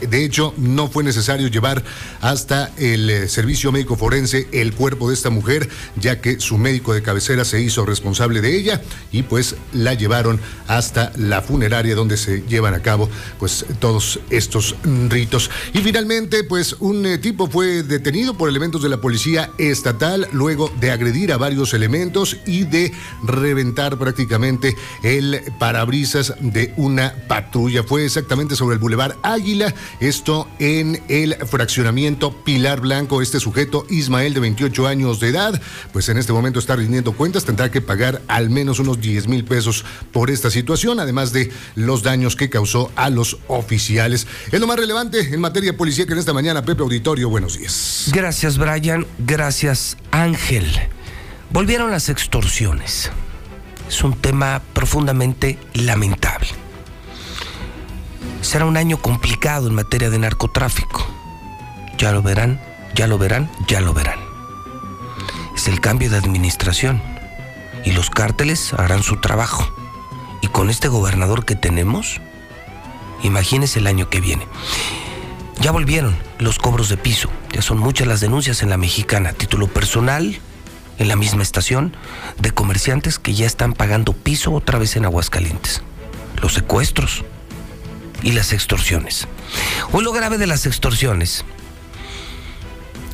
[0.00, 1.82] De hecho, no fue necesario llevar
[2.20, 6.94] hasta el eh, servicio médico forense el cuerpo de esta mujer, ya que su médico
[6.94, 8.82] de cabecera se hizo responsable de ella
[9.12, 13.08] y pues la llevaron hasta la funeraria donde se llevan a cabo
[13.38, 14.76] pues todos estos
[15.08, 15.50] ritos.
[15.72, 20.72] Y finalmente, pues un eh, tipo fue detenido por elementos de la policía estatal luego
[20.80, 22.92] de agredir a varios elementos y de
[23.24, 27.82] reventar prácticamente el parabrisas de una patrulla.
[27.82, 33.22] Fue exactamente sobre el Boulevard Águila esto en el fraccionamiento Pilar Blanco.
[33.22, 35.60] Este sujeto, Ismael, de 28 años de edad,
[35.92, 37.44] pues en este momento está rindiendo cuentas.
[37.44, 42.02] Tendrá que pagar al menos unos 10 mil pesos por esta situación, además de los
[42.02, 44.26] daños que causó a los oficiales.
[44.52, 46.64] Es lo más relevante en materia policía que en esta mañana.
[46.64, 48.10] Pepe Auditorio, buenos días.
[48.12, 49.06] Gracias, Brian.
[49.18, 50.66] Gracias, Ángel.
[51.50, 53.10] Volvieron las extorsiones.
[53.88, 56.65] Es un tema profundamente lamentable.
[58.46, 61.04] Será un año complicado en materia de narcotráfico.
[61.98, 62.60] Ya lo verán,
[62.94, 64.20] ya lo verán, ya lo verán.
[65.56, 67.02] Es el cambio de administración
[67.84, 69.68] y los cárteles harán su trabajo.
[70.42, 72.20] Y con este gobernador que tenemos,
[73.24, 74.46] imagínese el año que viene.
[75.60, 77.28] Ya volvieron los cobros de piso.
[77.52, 79.32] Ya son muchas las denuncias en la mexicana.
[79.32, 80.38] Título personal,
[80.98, 81.96] en la misma estación
[82.38, 85.82] de comerciantes que ya están pagando piso otra vez en Aguascalientes.
[86.40, 87.24] Los secuestros
[88.22, 89.28] y las extorsiones.
[89.92, 91.44] Hoy lo grave de las extorsiones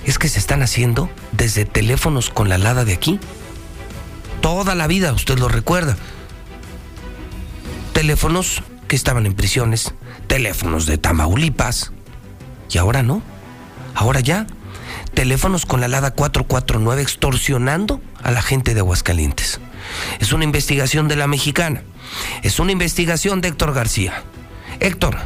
[0.04, 3.20] es que se están haciendo desde teléfonos con la lada de aquí.
[4.40, 5.96] Toda la vida, usted lo recuerda.
[7.92, 9.94] Teléfonos que estaban en prisiones,
[10.26, 11.92] teléfonos de Tamaulipas.
[12.70, 13.22] Y ahora no.
[13.94, 14.46] Ahora ya.
[15.14, 19.60] Teléfonos con la LADA 449 extorsionando a la gente de Aguascalientes.
[20.20, 21.82] Es una investigación de la mexicana.
[22.42, 24.24] Es una investigación de Héctor García.
[24.82, 25.16] Héctor,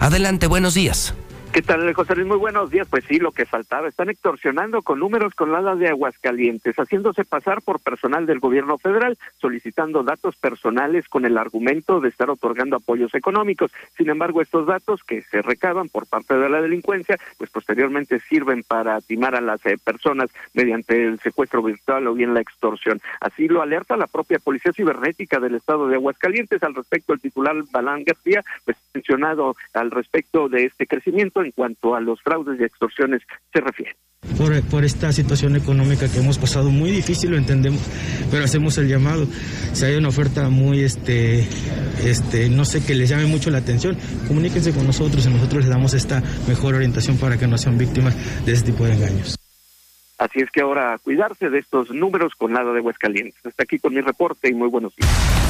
[0.00, 1.14] adelante, buenos días.
[1.56, 2.26] ¿Qué tal, José Luis?
[2.26, 2.86] Muy buenos días.
[2.86, 3.88] Pues sí, lo que faltaba.
[3.88, 9.16] Están extorsionando con números con la de Aguascalientes, haciéndose pasar por personal del gobierno federal,
[9.40, 13.72] solicitando datos personales con el argumento de estar otorgando apoyos económicos.
[13.96, 18.62] Sin embargo, estos datos que se recaban por parte de la delincuencia, pues posteriormente sirven
[18.62, 23.00] para timar a las eh, personas mediante el secuestro virtual o bien la extorsión.
[23.18, 26.62] Así lo alerta la propia Policía Cibernética del Estado de Aguascalientes.
[26.62, 31.94] Al respecto, el titular Balán García, pues mencionado al respecto de este crecimiento en cuanto
[31.94, 33.96] a los fraudes y extorsiones se refiere.
[34.36, 37.80] Por, por, esta situación económica que hemos pasado muy difícil, lo entendemos,
[38.30, 39.26] pero hacemos el llamado.
[39.72, 41.46] Si hay una oferta muy, este,
[42.04, 43.96] este, no sé, que les llame mucho la atención,
[44.26, 48.14] comuníquense con nosotros y nosotros les damos esta mejor orientación para que no sean víctimas
[48.44, 49.36] de este tipo de engaños.
[50.18, 53.44] Así es que ahora cuidarse de estos números con nada de Huescalientes.
[53.44, 55.45] Hasta aquí con mi reporte y muy buenos días.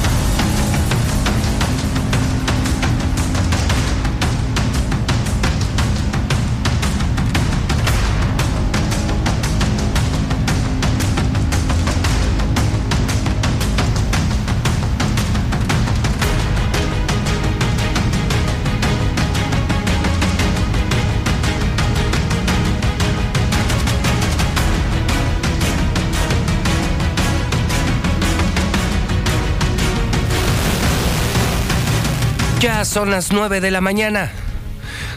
[32.87, 34.31] Son las 9 de la mañana.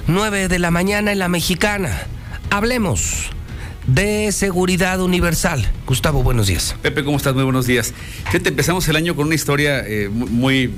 [0.08, 2.02] 9 de la mañana en la mexicana.
[2.50, 3.30] Hablemos
[3.86, 5.72] de seguridad universal.
[5.86, 6.76] Gustavo, buenos días.
[6.82, 7.36] Pepe, ¿cómo estás?
[7.36, 7.94] Muy buenos días.
[8.26, 10.74] Fíjate, empezamos el año con una historia eh, muy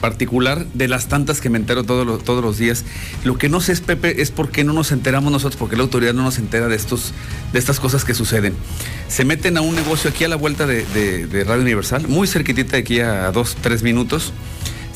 [0.00, 2.84] particular de las tantas que me entero todos los, todos los días.
[3.24, 5.82] Lo que no sé es, Pepe, es por qué no nos enteramos nosotros, porque la
[5.82, 7.12] autoridad no nos entera de, estos,
[7.52, 8.54] de estas cosas que suceden.
[9.08, 12.78] Se meten a un negocio aquí a la vuelta de, Radio Universal, muy cerquitita de
[12.78, 14.32] aquí a dos, tres minutos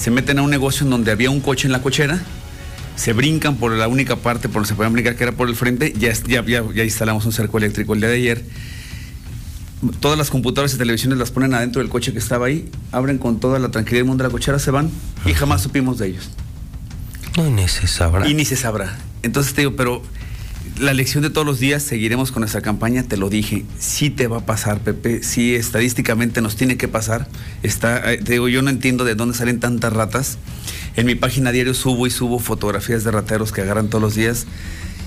[0.02, 2.20] se meten a un negocio en donde había un coche en la cochera,
[2.96, 5.54] se brincan por la única parte por donde se pueden brincar, que era por el
[5.54, 8.44] frente, ya, ya, ya, ya instalamos un cerco eléctrico el día de ayer.
[10.00, 13.38] Todas las computadoras y televisiones las ponen adentro del coche que estaba ahí, abren con
[13.38, 14.90] toda la tranquilidad del mundo la cochera, se van
[15.24, 16.30] y jamás supimos de ellos.
[17.36, 18.28] No, ni se sabrá.
[18.28, 18.98] Y ni se sabrá.
[19.22, 20.02] Entonces te digo, pero
[20.78, 24.26] la lección de todos los días, seguiremos con nuestra campaña, te lo dije, sí te
[24.26, 27.28] va a pasar, Pepe, sí estadísticamente nos tiene que pasar.
[27.62, 30.38] Está, te digo, yo no entiendo de dónde salen tantas ratas.
[30.96, 34.46] En mi página diario subo y subo fotografías de rateros que agarran todos los días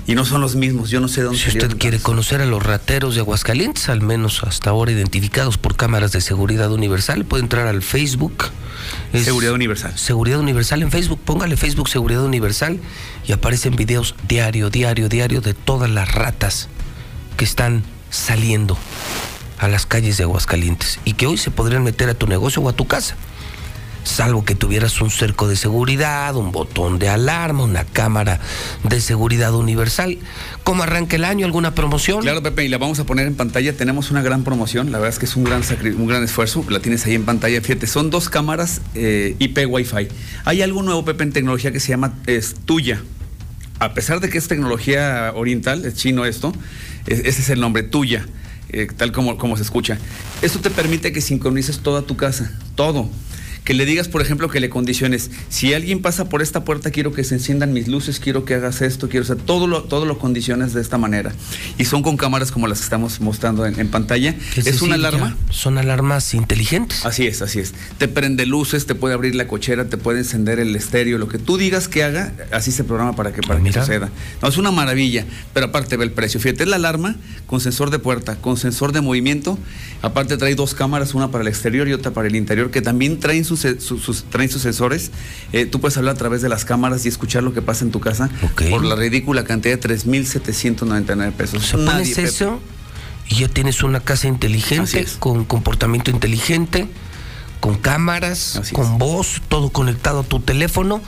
[0.07, 1.39] y no son los mismos, yo no sé dónde.
[1.39, 5.75] Si usted quiere conocer a los rateros de Aguascalientes, al menos hasta ahora identificados por
[5.75, 8.51] cámaras de seguridad universal, puede entrar al Facebook.
[9.13, 9.97] Es seguridad Universal.
[9.97, 12.79] Seguridad Universal en Facebook, póngale Facebook Seguridad Universal
[13.25, 16.69] y aparecen videos diario, diario, diario de todas las ratas
[17.35, 18.77] que están saliendo
[19.57, 22.69] a las calles de Aguascalientes y que hoy se podrían meter a tu negocio o
[22.69, 23.15] a tu casa
[24.05, 28.39] salvo que tuvieras un cerco de seguridad, un botón de alarma, una cámara
[28.83, 30.19] de seguridad universal.
[30.63, 31.45] ¿Cómo arranca el año?
[31.45, 32.21] ¿Alguna promoción?
[32.21, 33.75] Claro, Pepe, y la vamos a poner en pantalla.
[33.75, 35.63] Tenemos una gran promoción, la verdad es que es un gran,
[35.97, 36.65] un gran esfuerzo.
[36.69, 37.59] La tienes ahí en pantalla.
[37.61, 40.07] Fíjate, son dos cámaras eh, IP Wi-Fi.
[40.45, 43.01] Hay algo nuevo, Pepe, en tecnología que se llama es Tuya.
[43.79, 46.53] A pesar de que es tecnología oriental, es chino esto,
[47.07, 48.25] ese es el nombre, Tuya.
[48.69, 49.97] Eh, tal como, como se escucha.
[50.41, 53.09] Esto te permite que sincronices toda tu casa, todo
[53.65, 57.11] que le digas, por ejemplo, que le condiciones, si alguien pasa por esta puerta, quiero
[57.11, 60.05] que se enciendan mis luces, quiero que hagas esto, quiero, o sea, todo lo, todo
[60.05, 61.33] lo condiciones de esta manera.
[61.79, 64.35] Y son con cámaras como las que estamos mostrando en, en pantalla.
[64.55, 65.35] Es, es una alarma.
[65.49, 67.03] Son alarmas inteligentes.
[67.07, 67.73] Así es, así es.
[67.97, 71.39] Te prende luces, te puede abrir la cochera, te puede encender el estéreo, lo que
[71.39, 74.11] tú digas que haga, así se programa para que, para que suceda.
[74.43, 75.25] No, es una maravilla,
[75.55, 76.39] pero aparte ve el precio.
[76.39, 77.15] Fíjate, es la alarma
[77.47, 79.57] con sensor de puerta, con sensor de movimiento.
[80.03, 83.19] Aparte trae dos cámaras, una para el exterior y otra para el interior, que también
[83.19, 85.11] traen sus sus, sus, traen sus sensores.
[85.53, 87.91] Eh, tú puedes hablar a través de las cámaras y escuchar lo que pasa en
[87.91, 88.69] tu casa okay.
[88.69, 91.63] por la ridícula cantidad de 3.799 pesos.
[91.63, 92.59] O sea, Nadie, pones eso
[93.27, 96.87] y ya tienes una casa inteligente, con comportamiento inteligente,
[97.59, 98.97] con cámaras, Así con es.
[98.99, 101.01] voz, todo conectado a tu teléfono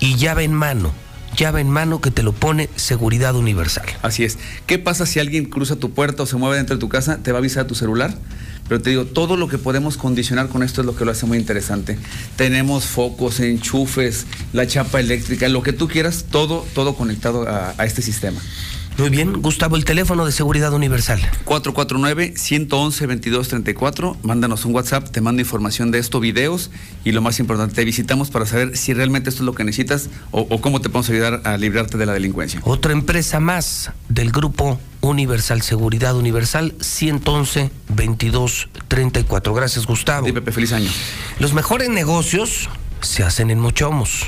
[0.00, 0.92] y llave en mano
[1.36, 3.86] llave en mano que te lo pone Seguridad Universal.
[4.02, 4.38] Así es.
[4.66, 7.18] ¿Qué pasa si alguien cruza tu puerta o se mueve dentro de tu casa?
[7.22, 8.14] ¿Te va a avisar tu celular?
[8.70, 11.26] Pero te digo, todo lo que podemos condicionar con esto es lo que lo hace
[11.26, 11.98] muy interesante.
[12.36, 17.84] Tenemos focos, enchufes, la chapa eléctrica, lo que tú quieras, todo, todo conectado a, a
[17.84, 18.40] este sistema.
[18.98, 21.20] Muy bien, Gustavo, el teléfono de Seguridad Universal.
[21.46, 24.16] 449-111-2234.
[24.22, 26.70] Mándanos un WhatsApp, te mando información de esto, videos
[27.04, 30.10] y lo más importante, te visitamos para saber si realmente esto es lo que necesitas
[30.30, 32.60] o, o cómo te podemos ayudar a librarte de la delincuencia.
[32.64, 39.54] Otra empresa más del grupo Universal Seguridad Universal 111 22 34.
[39.54, 40.26] Gracias, Gustavo.
[40.26, 40.90] Sí, Pepe, feliz año.
[41.38, 42.68] Los mejores negocios
[43.00, 44.26] se hacen en Mochomos.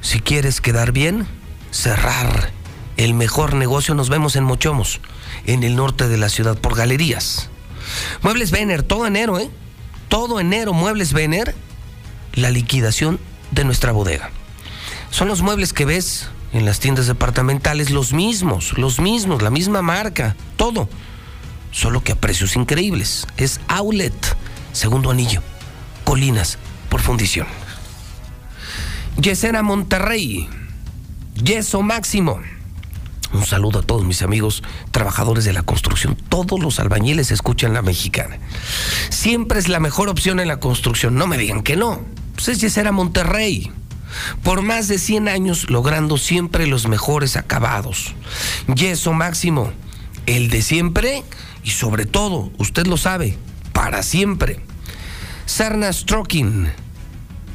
[0.00, 1.26] Si quieres quedar bien,
[1.70, 2.52] cerrar
[2.96, 5.00] el mejor negocio nos vemos en Mochomos,
[5.46, 7.50] en el norte de la ciudad, por galerías.
[8.22, 9.50] Muebles Vener, todo enero, ¿eh?
[10.08, 11.54] Todo enero, Muebles Vener,
[12.34, 13.18] la liquidación
[13.50, 14.30] de nuestra bodega.
[15.10, 19.82] Son los muebles que ves en las tiendas departamentales, los mismos, los mismos, la misma
[19.82, 20.88] marca, todo.
[21.72, 23.26] Solo que a precios increíbles.
[23.36, 24.14] Es Outlet,
[24.72, 25.42] segundo anillo,
[26.04, 26.58] Colinas,
[26.88, 27.46] por fundición.
[29.20, 30.48] Yesena Monterrey,
[31.42, 32.40] Yeso Máximo.
[33.34, 34.62] Un saludo a todos mis amigos
[34.92, 36.16] trabajadores de la construcción.
[36.28, 38.38] Todos los albañiles escuchan la mexicana.
[39.10, 41.16] Siempre es la mejor opción en la construcción.
[41.16, 42.00] No me digan que no.
[42.36, 43.72] Pues es Yesera Monterrey.
[44.44, 48.14] Por más de 100 años logrando siempre los mejores acabados.
[48.72, 49.72] Yeso máximo.
[50.26, 51.24] El de siempre
[51.64, 53.36] y sobre todo, usted lo sabe,
[53.72, 54.60] para siempre.
[55.44, 56.68] Sarna Stroking.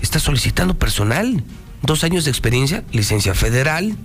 [0.01, 1.41] Está solicitando personal.
[1.83, 3.95] Dos años de experiencia, licencia federal,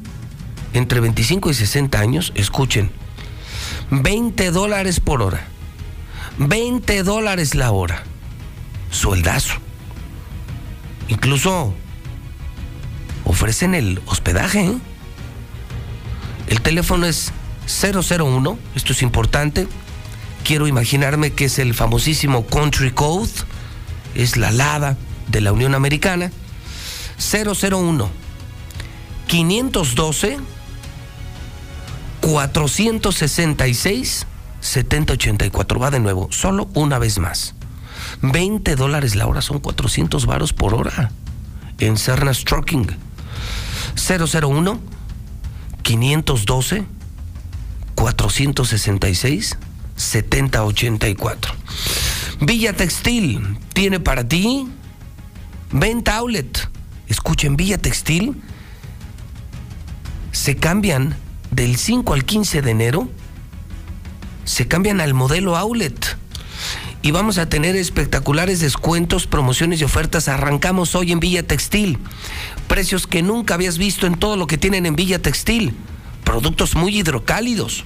[0.75, 2.91] entre 25 y 60 años, escuchen,
[3.91, 5.47] 20 dólares por hora,
[6.39, 8.03] 20 dólares la hora,
[8.91, 9.55] sueldazo.
[11.09, 11.73] Incluso
[13.25, 14.67] ofrecen el hospedaje.
[14.67, 14.79] ¿eh?
[16.49, 17.33] El teléfono es
[17.67, 19.69] 001, esto es importante.
[20.45, 23.31] Quiero imaginarme que es el famosísimo Country Code,
[24.15, 24.97] es la LADA
[25.29, 26.33] de la Unión Americana.
[27.17, 28.11] 001
[29.29, 30.39] 512
[32.25, 34.27] 466
[34.61, 35.79] 7084.
[35.79, 37.55] Va de nuevo, solo una vez más.
[38.23, 41.11] 20 dólares la hora son 400 varos por hora.
[41.79, 42.87] En Cerna Trucking.
[43.97, 44.81] 001
[45.83, 46.87] 512
[47.95, 49.59] 466
[49.97, 51.55] 7084.
[52.41, 54.67] Villa Textil tiene para ti
[55.71, 56.71] venta outlet.
[57.07, 58.41] Escuchen, Villa Textil
[60.33, 61.15] se cambian
[61.55, 63.09] del 5 al 15 de enero,
[64.45, 66.17] se cambian al modelo outlet.
[67.03, 70.29] Y vamos a tener espectaculares descuentos, promociones y ofertas.
[70.29, 71.99] Arrancamos hoy en Villa Textil.
[72.67, 75.75] Precios que nunca habías visto en todo lo que tienen en Villa Textil.
[76.25, 77.85] Productos muy hidrocálidos.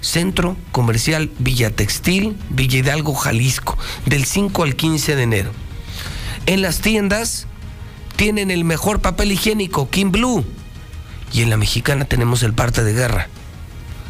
[0.00, 5.50] Centro Comercial Villa Textil, Villa Hidalgo, Jalisco, del 5 al 15 de enero.
[6.46, 7.46] En las tiendas
[8.16, 10.42] tienen el mejor papel higiénico, Kim Blue.
[11.32, 13.28] Y en la mexicana tenemos el parte de guerra.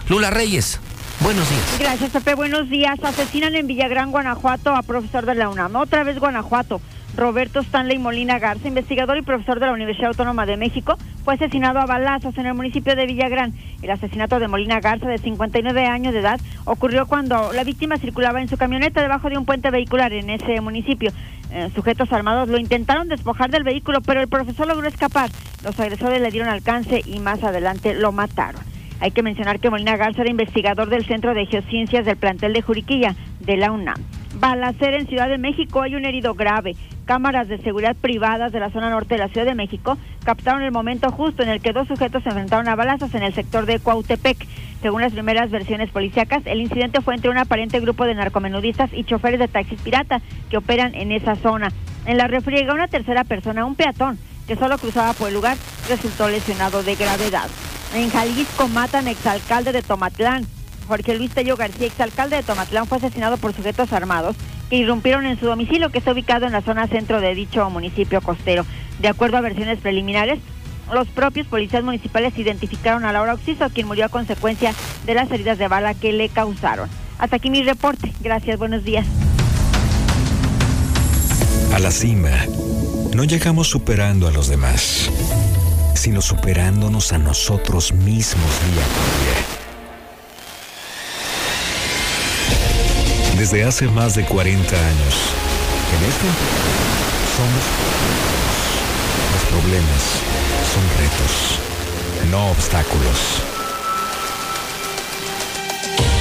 [0.09, 0.81] Lula Reyes,
[1.21, 1.63] buenos días.
[1.79, 2.35] Gracias, Pepe.
[2.35, 2.99] Buenos días.
[3.03, 5.77] Asesinan en Villagrán, Guanajuato, a profesor de la UNAM.
[5.77, 6.81] Otra vez Guanajuato.
[7.21, 11.79] Roberto Stanley Molina Garza, investigador y profesor de la Universidad Autónoma de México, fue asesinado
[11.79, 13.53] a balazos en el municipio de Villagrán.
[13.83, 18.41] El asesinato de Molina Garza, de 59 años de edad, ocurrió cuando la víctima circulaba
[18.41, 21.13] en su camioneta debajo de un puente vehicular en ese municipio.
[21.53, 25.29] Eh, sujetos armados lo intentaron despojar del vehículo, pero el profesor logró escapar.
[25.63, 28.63] Los agresores le dieron alcance y más adelante lo mataron.
[29.01, 32.63] Hay que mencionar que Molina Garza era investigador del Centro de Geociencias del plantel de
[32.63, 34.20] Juriquilla de la UNAM.
[34.41, 36.75] Balacera en Ciudad de México, hay un herido grave.
[37.05, 40.73] Cámaras de seguridad privadas de la zona norte de la Ciudad de México captaron el
[40.73, 43.81] momento justo en el que dos sujetos se enfrentaron a balazos en el sector de
[43.81, 44.47] Cuautepec.
[44.81, 49.05] Según las primeras versiones policíacas, el incidente fue entre un aparente grupo de narcomenudistas y
[49.05, 51.71] choferes de taxis pirata que operan en esa zona.
[52.07, 56.31] En la refriega, una tercera persona, un peatón, que solo cruzaba por el lugar, resultó
[56.31, 57.51] lesionado de gravedad.
[57.95, 60.47] En Jalisco matan exalcalde de Tomatlán.
[60.91, 64.35] Jorge Luis Tello García, exalcalde de Tomatlán, fue asesinado por sujetos armados
[64.69, 68.21] que irrumpieron en su domicilio que está ubicado en la zona centro de dicho municipio
[68.21, 68.67] costero.
[68.99, 70.41] De acuerdo a versiones preliminares,
[70.93, 74.75] los propios policías municipales identificaron a Laura Oxiso, quien murió a consecuencia
[75.07, 76.91] de las heridas de bala que le causaron.
[77.21, 78.12] Hasta aquí mi reporte.
[78.21, 79.07] Gracias, buenos días.
[81.73, 82.33] A la cima,
[83.15, 85.09] no llegamos superando a los demás,
[85.95, 89.60] sino superándonos a nosotros mismos día por día.
[93.41, 95.15] Desde hace más de 40 años,
[95.97, 96.27] en esta
[97.37, 97.65] somos
[99.33, 100.03] Los problemas
[100.75, 103.43] son retos, no obstáculos.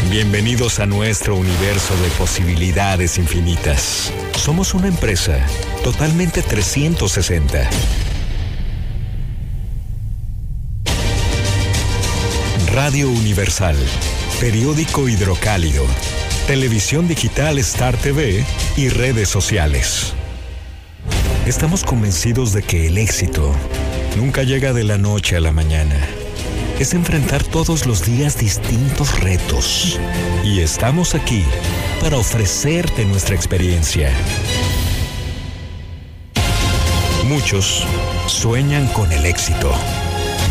[0.10, 4.14] Bienvenidos a nuestro universo de posibilidades infinitas.
[4.38, 5.46] Somos una empresa
[5.84, 7.70] totalmente 360.
[12.74, 13.76] Radio Universal,
[14.40, 15.86] periódico hidrocálido,
[16.50, 18.44] televisión digital Star TV
[18.76, 20.16] y redes sociales.
[21.46, 23.54] Estamos convencidos de que el éxito
[24.18, 25.96] nunca llega de la noche a la mañana.
[26.80, 30.00] Es enfrentar todos los días distintos retos.
[30.44, 31.46] Y estamos aquí
[32.02, 34.12] para ofrecerte nuestra experiencia.
[37.26, 37.86] Muchos
[38.26, 39.72] sueñan con el éxito.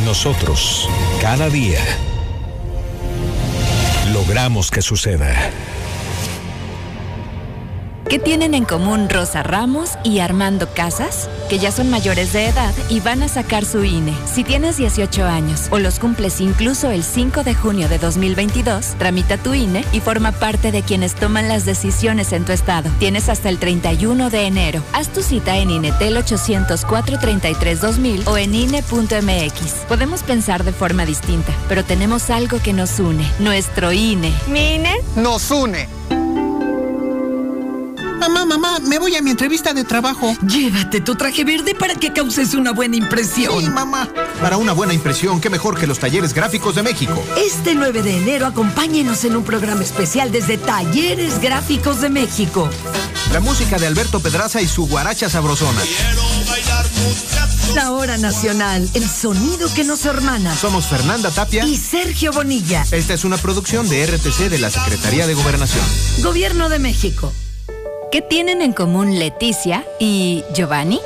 [0.04, 0.88] Nosotros,
[1.20, 1.80] cada día,
[4.12, 5.50] logramos que suceda.
[8.08, 11.28] ¿Qué tienen en común Rosa Ramos y Armando Casas?
[11.50, 14.14] Que ya son mayores de edad y van a sacar su INE.
[14.24, 19.36] Si tienes 18 años o los cumples incluso el 5 de junio de 2022, tramita
[19.36, 22.88] tu INE y forma parte de quienes toman las decisiones en tu estado.
[22.98, 24.82] Tienes hasta el 31 de enero.
[24.94, 29.74] Haz tu cita en INETEL 804 33 2000 o en INE.mx.
[29.86, 34.32] Podemos pensar de forma distinta, pero tenemos algo que nos une, nuestro INE.
[34.46, 34.94] ¿Mi INE?
[35.14, 36.17] Nos une.
[38.58, 40.34] Mamá, me voy a mi entrevista de trabajo.
[40.44, 43.60] Llévate tu traje verde para que causes una buena impresión.
[43.60, 44.08] Sí, mamá.
[44.40, 47.22] Para una buena impresión, qué mejor que los talleres gráficos de México.
[47.36, 52.68] Este 9 de enero acompáñenos en un programa especial desde Talleres Gráficos de México.
[53.32, 55.80] La música de Alberto Pedraza y su guaracha sabrosona.
[57.76, 60.56] La hora nacional, el sonido que nos hermana.
[60.56, 62.84] Somos Fernanda Tapia y Sergio Bonilla.
[62.90, 65.84] Esta es una producción de RTC de la Secretaría de Gobernación.
[66.24, 67.32] Gobierno de México.
[68.10, 70.98] ¿Qué tienen en común Leticia y Giovanni?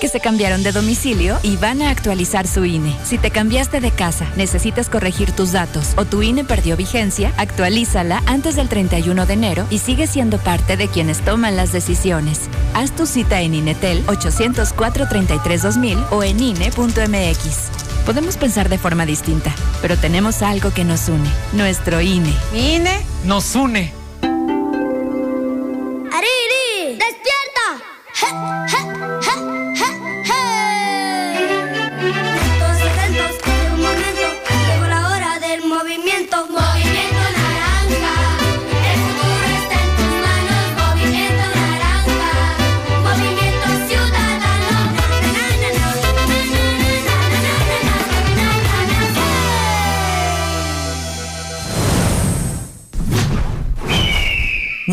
[0.00, 2.96] Que se cambiaron de domicilio y van a actualizar su INE.
[3.04, 8.24] Si te cambiaste de casa, necesitas corregir tus datos o tu INE perdió vigencia, actualízala
[8.26, 12.40] antes del 31 de enero y sigue siendo parte de quienes toman las decisiones.
[12.74, 18.04] Haz tu cita en INETEL 804-33-2000 o en INE.mx.
[18.04, 22.34] Podemos pensar de forma distinta, pero tenemos algo que nos une, nuestro INE.
[22.52, 23.00] ¿Mi INE?
[23.24, 23.97] Nos une.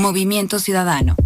[0.05, 1.24] Movimiento ciudadano.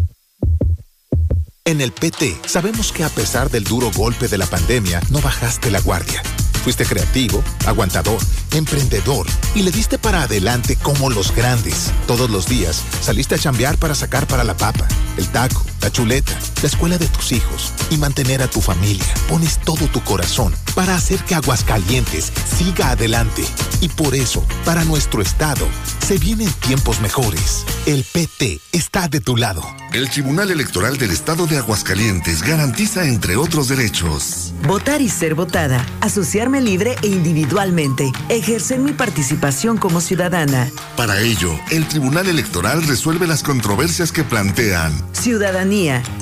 [1.70, 5.70] En el PT sabemos que a pesar del duro golpe de la pandemia, no bajaste
[5.70, 6.24] la guardia.
[6.64, 8.18] Fuiste creativo, aguantador,
[8.56, 11.94] emprendedor y le diste para adelante como los grandes.
[12.08, 14.88] Todos los días saliste a chambear para sacar para la papa,
[15.18, 19.06] el taco, la chuleta, la escuela de tus hijos y mantener a tu familia.
[19.28, 23.44] Pones todo tu corazón para hacer que Aguascalientes siga adelante.
[23.82, 25.68] Y por eso, para nuestro estado,
[26.06, 27.66] se vienen tiempos mejores.
[27.86, 29.64] El PT está de tu lado.
[29.94, 35.84] El Tribunal Electoral del Estado de Aguascalientes garantiza, entre otros derechos, Votar y ser votada,
[36.02, 40.70] asociarme libre e individualmente, ejercer mi participación como ciudadana.
[40.96, 44.94] Para ello, el Tribunal Electoral resuelve las controversias que plantean.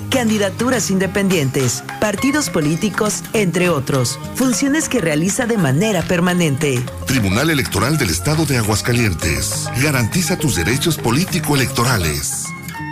[0.09, 4.19] Candidaturas independientes, partidos políticos, entre otros.
[4.35, 6.83] Funciones que realiza de manera permanente.
[7.05, 9.69] Tribunal Electoral del Estado de Aguascalientes.
[9.81, 12.46] Garantiza tus derechos político-electorales.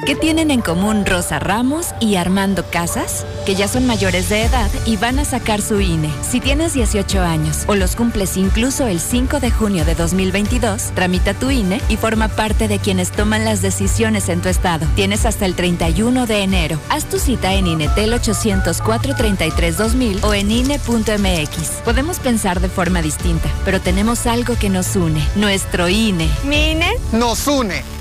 [0.06, 3.26] ¿Qué tienen en común Rosa Ramos y Armando Casas?
[3.48, 6.12] Que ya son mayores de edad y van a sacar su INE.
[6.22, 11.34] Si tienes 18 años o los cumples incluso el 5 de junio de 2022, tramita
[11.34, 14.86] tu INE y forma parte de quienes toman las decisiones en tu estado.
[14.96, 16.80] Tienes hasta el 31 de enero.
[16.90, 21.82] Haz tu cita en INETEL 804 33 2000 o en INE.mx.
[21.84, 26.30] Podemos pensar de forma distinta, pero tenemos algo que nos une, nuestro INE.
[26.44, 26.92] ¿Mi INE?
[27.12, 27.95] Nos une.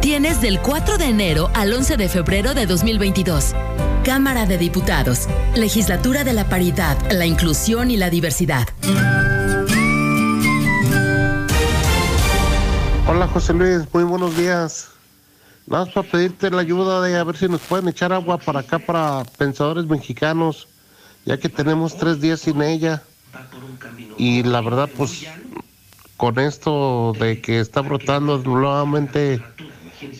[0.00, 3.56] Tienes del 4 de enero al 11 de febrero de 2022.
[4.04, 5.26] Cámara de Diputados,
[5.56, 8.68] Legislatura de la Paridad, la Inclusión y la Diversidad.
[13.14, 14.88] Hola José Luis, muy buenos días.
[15.66, 18.60] Nada más para pedirte la ayuda de a ver si nos pueden echar agua para
[18.60, 20.66] acá, para pensadores mexicanos,
[21.26, 23.02] ya que tenemos tres días sin ella.
[24.16, 25.26] Y la verdad, pues,
[26.16, 29.42] con esto de que está brotando nuevamente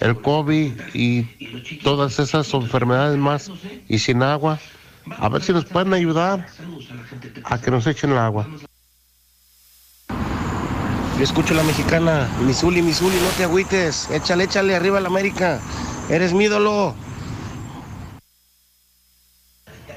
[0.01, 3.51] el COVID y todas esas enfermedades más
[3.89, 4.59] y sin agua,
[5.17, 6.47] a ver si nos pueden ayudar
[7.45, 8.47] a que nos echen el agua.
[11.23, 15.61] Escucho la mexicana, Misuli, Misuli, no te agüites, échale, échale arriba la América,
[16.11, 16.97] eres mi ídolo.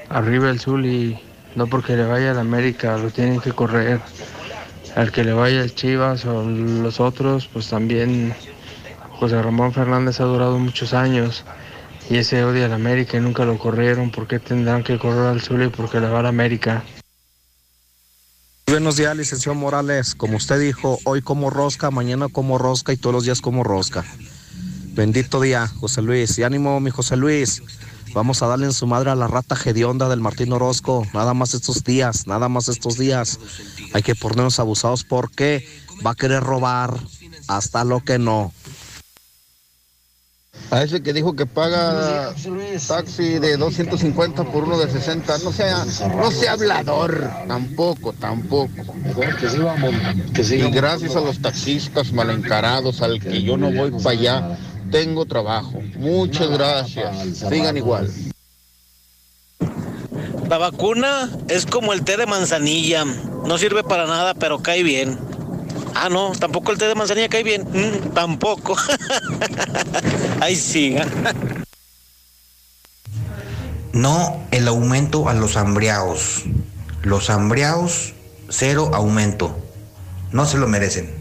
[0.08, 1.18] Arriba el Zuli,
[1.56, 4.00] no porque le vaya a la América, lo tienen que correr.
[4.94, 8.32] Al que le vaya el Chivas o los otros, pues también
[9.18, 11.44] José Ramón Fernández ha durado muchos años
[12.08, 14.12] y ese odia a la América y nunca lo corrieron.
[14.12, 15.70] ¿Por qué tendrán que correr al Zuli?
[15.70, 16.84] Porque le va a la América.
[18.68, 20.16] Buenos días, licenciado Morales.
[20.16, 24.04] Como usted dijo, hoy como rosca, mañana como rosca y todos los días como rosca.
[24.92, 26.36] Bendito día, José Luis.
[26.36, 27.62] Y ánimo, mi José Luis.
[28.12, 31.06] Vamos a darle en su madre a la rata hedionda del Martín Orozco.
[31.14, 33.38] Nada más estos días, nada más estos días.
[33.92, 35.64] Hay que ponernos abusados porque
[36.04, 36.98] va a querer robar
[37.46, 38.52] hasta lo que no.
[40.70, 42.34] A ese que dijo que paga
[42.88, 45.84] taxi de 250 por uno de 60, no sea,
[46.16, 48.72] no sea hablador, tampoco, tampoco.
[50.36, 54.58] Y gracias a los taxistas mal encarados, al que yo no voy para allá,
[54.90, 55.80] tengo trabajo.
[55.98, 57.38] Muchas gracias.
[57.48, 58.10] Sigan igual.
[60.48, 63.04] La vacuna es como el té de manzanilla.
[63.04, 65.18] No sirve para nada, pero cae bien.
[65.98, 67.64] Ah, no, tampoco el té de manzanilla cae bien.
[67.64, 68.76] Mm, tampoco.
[70.40, 71.06] Ahí siga.
[73.92, 76.44] No el aumento a los hambriaos.
[77.00, 78.12] Los hambriaos,
[78.50, 79.56] cero aumento.
[80.32, 81.14] No se lo merecen.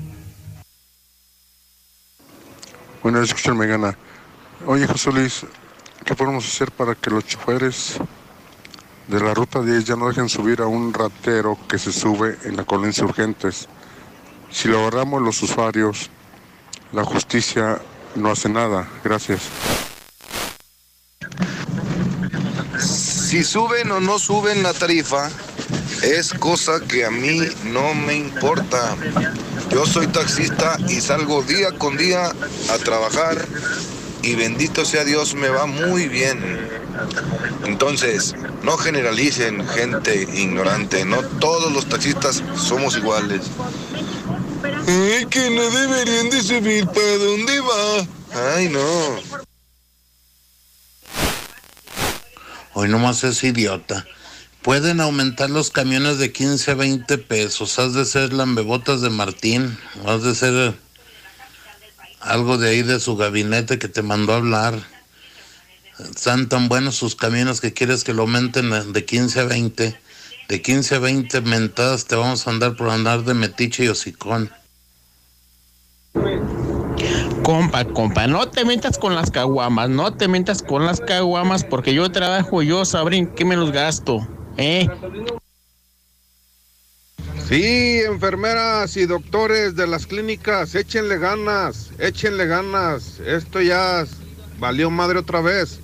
[3.01, 3.97] Bueno, escucha me gana.
[4.65, 5.45] Oye, José Luis,
[6.03, 7.95] ¿qué podemos hacer para que los choferes
[9.07, 12.57] de la ruta 10 ya no dejen subir a un ratero que se sube en
[12.57, 13.69] la colonia Insurgentes?
[14.51, 16.09] Si lo agarramos los usuarios,
[16.91, 17.81] la justicia
[18.15, 18.87] no hace nada.
[19.03, 19.41] Gracias.
[22.79, 25.29] Si suben o no suben la tarifa,
[26.01, 28.95] es cosa que a mí no me importa.
[29.69, 33.45] Yo soy taxista y salgo día con día a trabajar
[34.25, 36.39] y bendito sea Dios me va muy bien.
[37.65, 38.33] Entonces,
[38.63, 43.41] no generalicen gente ignorante, no todos los taxistas somos iguales.
[44.87, 48.55] Es que no deberían de subir, ¿para dónde va?
[48.55, 49.45] Ay, no.
[52.73, 54.05] Hoy nomás es idiota.
[54.63, 57.77] Pueden aumentar los camiones de 15 a 20 pesos.
[57.77, 59.77] Has de ser lambebotas de Martín.
[60.07, 60.75] Has de ser
[62.25, 64.73] algo de ahí de su gabinete que te mandó a hablar.
[65.99, 69.99] Están tan buenos sus camiones que quieres que lo aumenten de 15 a 20.
[70.49, 74.51] De 15 a 20 mentadas te vamos a andar por andar de metiche y hocicón.
[77.43, 81.93] Compa, compa, no te metas con las caguamas, no te metas con las caguamas porque
[81.93, 84.27] yo trabajo, yo sabré en qué me los gasto,
[84.57, 84.89] ¿eh?
[87.47, 93.19] Sí, enfermeras y doctores de las clínicas, échenle ganas, échenle ganas.
[93.19, 94.03] Esto ya
[94.57, 95.79] valió madre otra vez,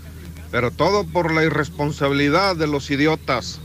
[0.49, 3.59] pero todo por la irresponsabilidad de los idiotas.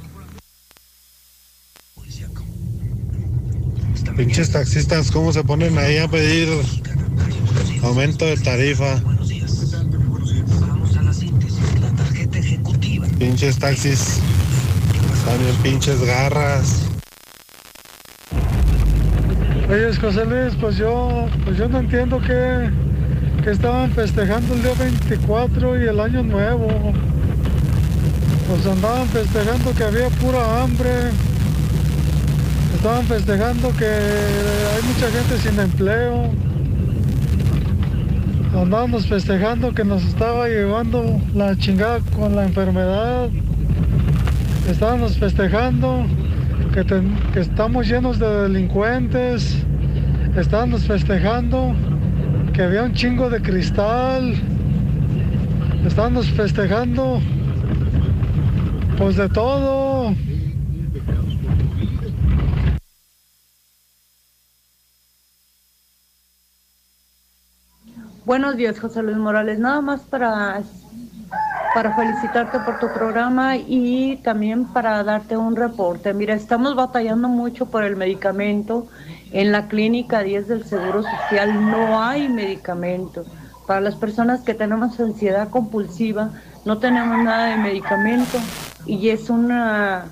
[4.14, 6.48] Pinches taxistas, ¿cómo se ponen ahí a pedir
[7.82, 9.02] aumento de tarifa?
[13.18, 14.20] Pinches taxis,
[15.24, 16.95] también pinches garras.
[19.68, 22.70] Oye, José Luis, pues yo, pues yo no entiendo que,
[23.42, 26.68] que estaban festejando el día 24 y el año nuevo.
[28.48, 31.10] Pues andaban festejando que había pura hambre.
[32.76, 36.30] Estaban festejando que hay mucha gente sin empleo.
[38.54, 43.30] Andábamos festejando que nos estaba llevando la chingada con la enfermedad.
[44.70, 46.06] Estábamos festejando
[46.84, 49.64] que, estamos llenos de delincuentes.
[50.36, 51.74] Estábamos festejando
[52.52, 54.34] que había un chingo de cristal.
[55.86, 57.20] Estábamos festejando
[58.98, 60.14] pues de todo.
[68.26, 69.58] Buenos días, José Luis Morales.
[69.58, 70.62] Nada más para,
[71.76, 76.14] para felicitarte por tu programa y también para darte un reporte.
[76.14, 78.86] Mira, estamos batallando mucho por el medicamento.
[79.30, 83.26] En la clínica 10 del Seguro Social no hay medicamento.
[83.66, 86.30] Para las personas que tenemos ansiedad compulsiva,
[86.64, 88.38] no tenemos nada de medicamento
[88.86, 90.06] y es una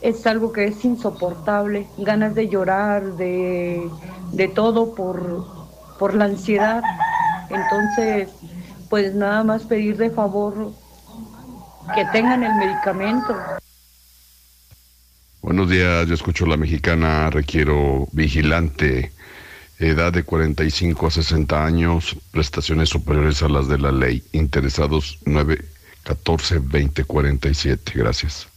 [0.00, 3.88] es algo que es insoportable, ganas de llorar, de,
[4.32, 5.46] de todo por,
[5.96, 6.82] por la ansiedad.
[7.50, 8.30] Entonces,
[8.88, 10.72] pues nada más pedir de favor
[11.94, 13.36] que tengan el medicamento.
[15.42, 19.12] Buenos días, yo escucho la mexicana, requiero vigilante,
[19.78, 25.64] edad de 45 a 60 años, prestaciones superiores a las de la ley, interesados 9
[26.02, 27.92] 14 20 47.
[27.94, 28.48] Gracias.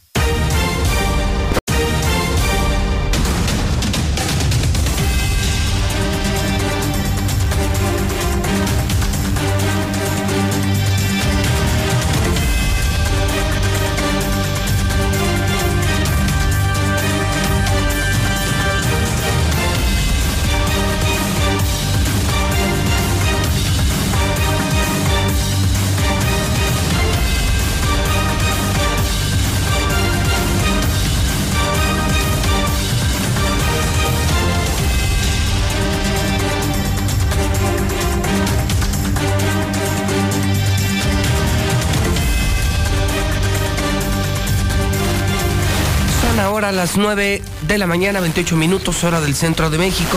[46.80, 50.16] Las 9 de la mañana, 28 minutos, hora del centro de México.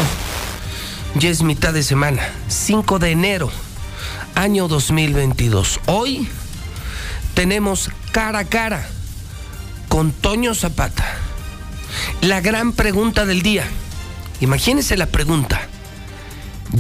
[1.16, 3.52] Ya es mitad de semana, 5 de enero,
[4.34, 5.82] año 2022.
[5.88, 6.26] Hoy
[7.34, 8.88] tenemos cara a cara
[9.90, 11.04] con Toño Zapata.
[12.22, 13.66] La gran pregunta del día.
[14.40, 15.68] Imagínense la pregunta.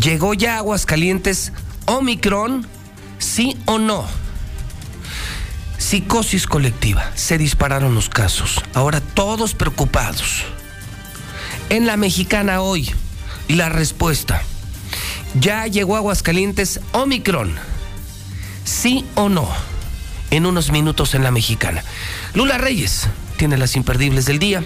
[0.02, 1.52] ¿Llegó ya Aguascalientes
[1.88, 2.66] Omicron?
[3.20, 4.06] ¿Sí o no?
[5.94, 7.12] Psicosis colectiva.
[7.14, 8.64] Se dispararon los casos.
[8.74, 10.44] Ahora todos preocupados.
[11.70, 12.90] En la mexicana hoy,
[13.48, 14.42] la respuesta.
[15.40, 17.54] Ya llegó Aguascalientes Omicron.
[18.64, 19.48] ¿Sí o no?
[20.32, 21.84] En unos minutos en la mexicana.
[22.34, 23.08] Lula Reyes
[23.38, 24.64] tiene las imperdibles del día.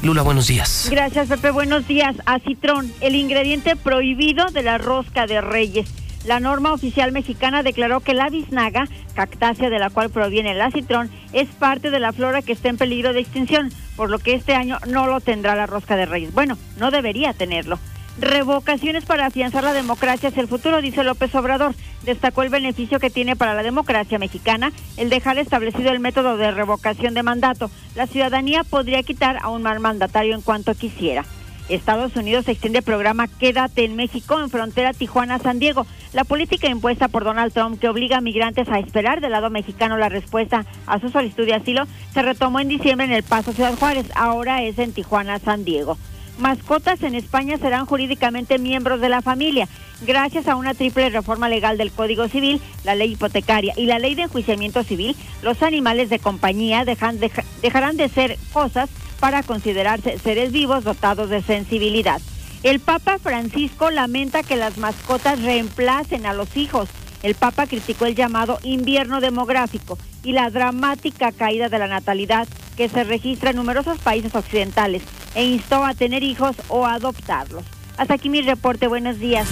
[0.00, 0.88] Lula, buenos días.
[0.90, 1.50] Gracias, Pepe.
[1.50, 2.16] Buenos días.
[2.24, 5.86] Acitrón, el ingrediente prohibido de la rosca de Reyes.
[6.26, 11.08] La norma oficial mexicana declaró que la biznaga, cactácea de la cual proviene el acitrón,
[11.32, 14.56] es parte de la flora que está en peligro de extinción, por lo que este
[14.56, 16.34] año no lo tendrá la rosca de reyes.
[16.34, 17.78] Bueno, no debería tenerlo.
[18.18, 21.76] Revocaciones para afianzar la democracia hacia el futuro, dice López Obrador.
[22.02, 26.50] Destacó el beneficio que tiene para la democracia mexicana el dejar establecido el método de
[26.50, 27.70] revocación de mandato.
[27.94, 31.24] La ciudadanía podría quitar a un mal mandatario en cuanto quisiera.
[31.68, 35.86] Estados Unidos extiende programa Quédate en México en frontera Tijuana-San Diego.
[36.12, 39.96] La política impuesta por Donald Trump que obliga a migrantes a esperar del lado mexicano
[39.96, 41.84] la respuesta a su solicitud de asilo
[42.14, 44.06] se retomó en diciembre en El Paso Ciudad Juárez.
[44.14, 45.98] Ahora es en Tijuana-San Diego.
[46.38, 49.68] Mascotas en España serán jurídicamente miembros de la familia.
[50.06, 54.14] Gracias a una triple reforma legal del Código Civil, la ley hipotecaria y la ley
[54.14, 58.90] de enjuiciamiento civil, los animales de compañía dejarán de ser cosas
[59.20, 62.20] para considerarse seres vivos dotados de sensibilidad.
[62.62, 66.88] El Papa Francisco lamenta que las mascotas reemplacen a los hijos.
[67.22, 72.88] El Papa criticó el llamado invierno demográfico y la dramática caída de la natalidad que
[72.88, 75.02] se registra en numerosos países occidentales
[75.34, 77.64] e instó a tener hijos o adoptarlos.
[77.96, 78.88] Hasta aquí mi reporte.
[78.88, 79.48] Buenos días.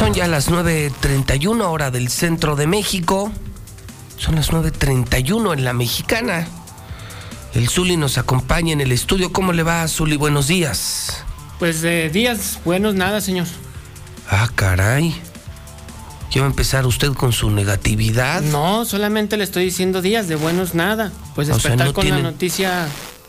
[0.00, 3.30] Son ya las 9.31 hora del centro de México.
[4.16, 6.48] Son las 9.31 en la mexicana.
[7.52, 9.30] El Zuli nos acompaña en el estudio.
[9.30, 10.16] ¿Cómo le va, Zuli?
[10.16, 11.22] Buenos días.
[11.58, 13.46] Pues de días buenos nada, señor.
[14.30, 15.14] Ah, caray.
[16.30, 18.40] ¿Ya va a empezar usted con su negatividad?
[18.40, 21.12] No, solamente le estoy diciendo días de buenos nada.
[21.34, 22.88] Pues despertar con la noticia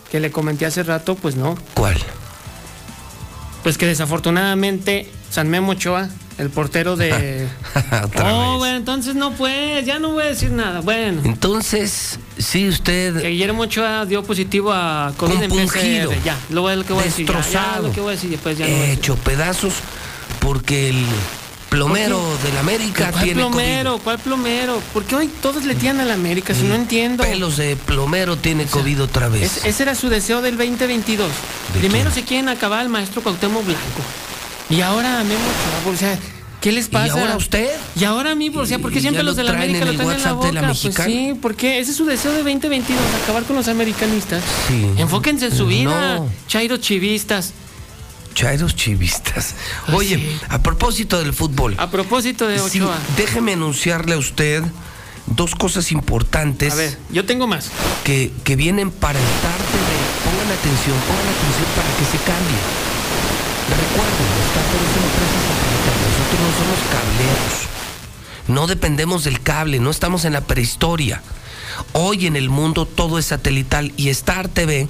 [0.10, 1.58] que le comenté hace rato, pues no.
[1.74, 1.98] ¿Cuál?
[3.62, 6.08] Pues que desafortunadamente San Memo Ochoa
[6.42, 7.48] el portero de.
[8.24, 10.82] oh, bueno, entonces no pues, ya no voy a decir nada.
[10.82, 11.22] Bueno.
[11.24, 13.22] Entonces, sí, usted.
[13.22, 16.24] Que Guillermo Ochoa dio positivo a COVID en PCR.
[16.24, 17.28] Ya, lo, que voy a decir.
[17.52, 19.74] Ya, lo que voy a decir después ya Hecho pedazos
[20.40, 21.06] porque el
[21.70, 24.00] plomero del América ¿Cuál tiene plomero?
[24.00, 24.82] ¿Cuál plomero?
[24.94, 27.24] Porque hoy todos le tiran al América, si no entiendo.
[27.24, 29.64] Pelos de plomero tiene COVID otra vez.
[29.64, 31.30] ese era su deseo del 2022.
[31.80, 34.02] Primero se quieren acabar al maestro Cuauhtémoc Blanco.
[34.72, 35.40] Y ahora Memo
[35.94, 36.18] o sea,
[36.62, 37.08] ¿qué les pasa?
[37.08, 37.70] ¿Y ahora usted?
[37.96, 40.12] Y ahora a mí, o sea, ¿por qué siempre los de la América lo traen
[40.12, 40.74] en la boca?
[40.82, 44.42] pues sí, porque ese es su deseo de 2022, acabar con los americanistas.
[44.68, 44.88] Sí.
[44.98, 46.30] Enfóquense en su vida, no.
[46.48, 47.54] chairos chivistas.
[48.34, 49.56] Chairos chivistas.
[49.94, 51.76] Oye, a propósito del fútbol.
[51.78, 52.98] A propósito de Ochoa.
[53.18, 54.64] déjeme anunciarle a usted
[55.26, 56.72] dos cosas importantes.
[56.72, 57.70] A ver, yo tengo más.
[58.04, 60.02] Que, que vienen para el tarde de.
[60.24, 62.62] Pongan atención, pongan atención para que se cambie.
[63.72, 65.41] Recuerden, los tardes es una empresa satelital.
[66.32, 67.68] Nosotros no somos cableros.
[68.48, 71.22] No dependemos del cable, no estamos en la prehistoria.
[71.94, 74.88] Hoy en el mundo todo es satelital y Star TV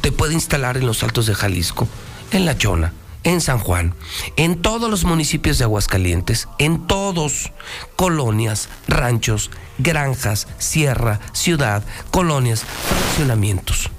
[0.00, 1.88] te puede instalar en los Altos de Jalisco,
[2.30, 2.92] en La Chona,
[3.24, 3.94] en San Juan,
[4.36, 7.52] en todos los municipios de Aguascalientes, en todos,
[7.96, 13.90] colonias, ranchos, granjas, sierra, ciudad, colonias, fraccionamientos.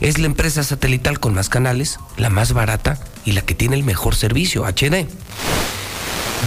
[0.00, 3.84] Es la empresa satelital con más canales, la más barata y la que tiene el
[3.84, 5.06] mejor servicio, HD.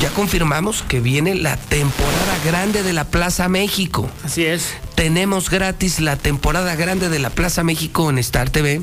[0.01, 4.09] Ya confirmamos que viene la temporada grande de la Plaza México.
[4.23, 4.73] Así es.
[4.95, 8.81] Tenemos gratis la temporada grande de la Plaza México en Star TV.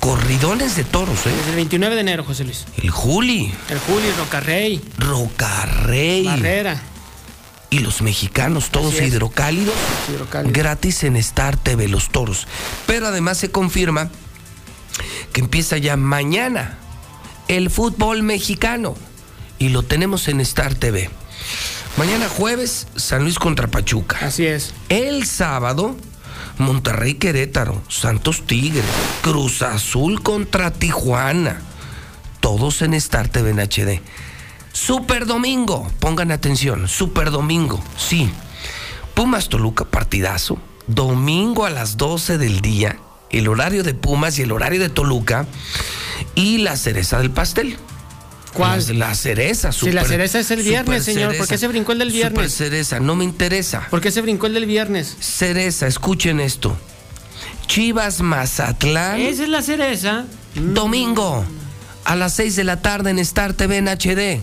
[0.00, 1.30] Corridones de toros, ¿eh?
[1.36, 2.66] Desde el 29 de enero, José Luis.
[2.82, 3.52] El Juli.
[3.68, 4.82] El Juli, Rocarrey.
[4.98, 6.24] Rocarrey.
[6.24, 6.80] Barrera.
[7.68, 9.74] Y los mexicanos, todos hidrocálidos,
[10.10, 10.52] hidrocálidos.
[10.52, 12.48] Gratis en Star TV, los toros.
[12.86, 14.10] Pero además se confirma
[15.32, 16.78] que empieza ya mañana
[17.46, 18.96] el fútbol mexicano
[19.60, 21.10] y lo tenemos en Star TV.
[21.96, 24.18] Mañana jueves, San Luis contra Pachuca.
[24.22, 24.72] Así es.
[24.88, 25.96] El sábado,
[26.58, 28.82] Monterrey Querétaro, Santos Tigre,
[29.22, 31.60] Cruz Azul contra Tijuana.
[32.40, 34.00] Todos en Star TV en HD.
[34.72, 38.30] Super Domingo, pongan atención, Super Domingo, sí.
[39.14, 40.58] Pumas Toluca, partidazo.
[40.86, 42.96] Domingo a las 12 del día,
[43.28, 45.46] el horario de Pumas y el horario de Toluca.
[46.34, 47.76] Y la cereza del pastel.
[48.52, 48.98] ¿Cuál?
[48.98, 49.72] La, cereza.
[49.72, 51.36] Si la cereza es el viernes, señor.
[51.36, 52.52] ¿Por qué se brincó el del viernes?
[52.52, 53.86] Super cereza, no me interesa.
[53.90, 55.16] ¿Por qué se brincó el del viernes?
[55.20, 56.76] Cereza, escuchen esto.
[57.66, 59.20] Chivas Mazatlán.
[59.20, 60.24] Esa es la cereza.
[60.54, 61.44] Domingo,
[62.04, 64.42] a las 6 de la tarde en Star TV en HD.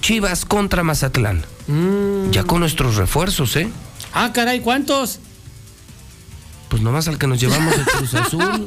[0.00, 1.44] Chivas contra Mazatlán.
[1.68, 2.30] Mm.
[2.30, 3.68] Ya con nuestros refuerzos, ¿eh?
[4.12, 5.20] Ah, caray, ¿cuántos?
[6.68, 8.66] Pues nomás al que nos llevamos el Cruz Azul.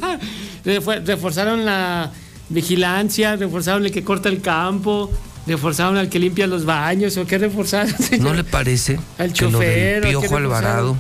[0.63, 2.11] Reforzaron la
[2.49, 5.11] vigilancia, reforzaron el que corta el campo,
[5.45, 7.93] reforzaron al que limpia los baños, ¿o qué reforzaron?
[8.19, 10.97] ¿No le parece Al que lo del chofer, ¿o qué Piojo Alvarado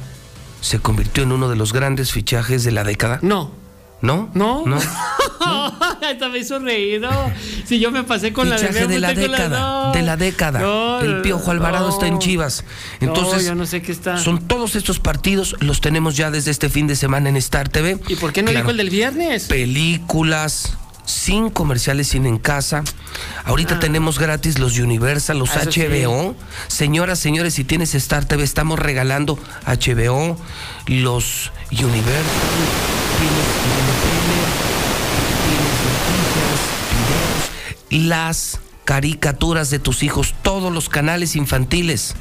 [0.61, 3.19] se convirtió en uno de los grandes fichajes de la década?
[3.21, 3.51] No.
[3.99, 4.29] ¿No?
[4.35, 4.63] ¿No?
[4.67, 4.77] ¿No?
[6.07, 7.09] Hasta me hizo reír, ¿no?
[7.65, 9.91] Si yo me pasé con Fichaje la de la usted con década, no.
[9.91, 10.59] de la década.
[10.59, 11.93] No, el Piojo Alvarado no.
[11.93, 12.63] está en Chivas.
[12.99, 14.17] Entonces, no, yo no sé qué está.
[14.17, 17.97] son todos estos partidos, los tenemos ya desde este fin de semana en Star TV.
[18.07, 18.65] ¿Y por qué no Claro.
[18.65, 19.45] dijo el del viernes?
[19.45, 22.83] películas, sin comerciales, sin en casa.
[23.45, 23.79] Ahorita Ah.
[23.79, 25.81] tenemos gratis los Universal, los Ah, sí.
[25.81, 26.35] HBO.
[26.67, 30.37] Señoras, señores, si tienes Star TV, estamos regalando HBO,
[30.85, 32.23] los Universal,
[33.17, 33.87] tienes tienes
[36.19, 36.59] noticias,
[37.89, 42.15] videos, las caricaturas de tus hijos, todos los canales infantiles,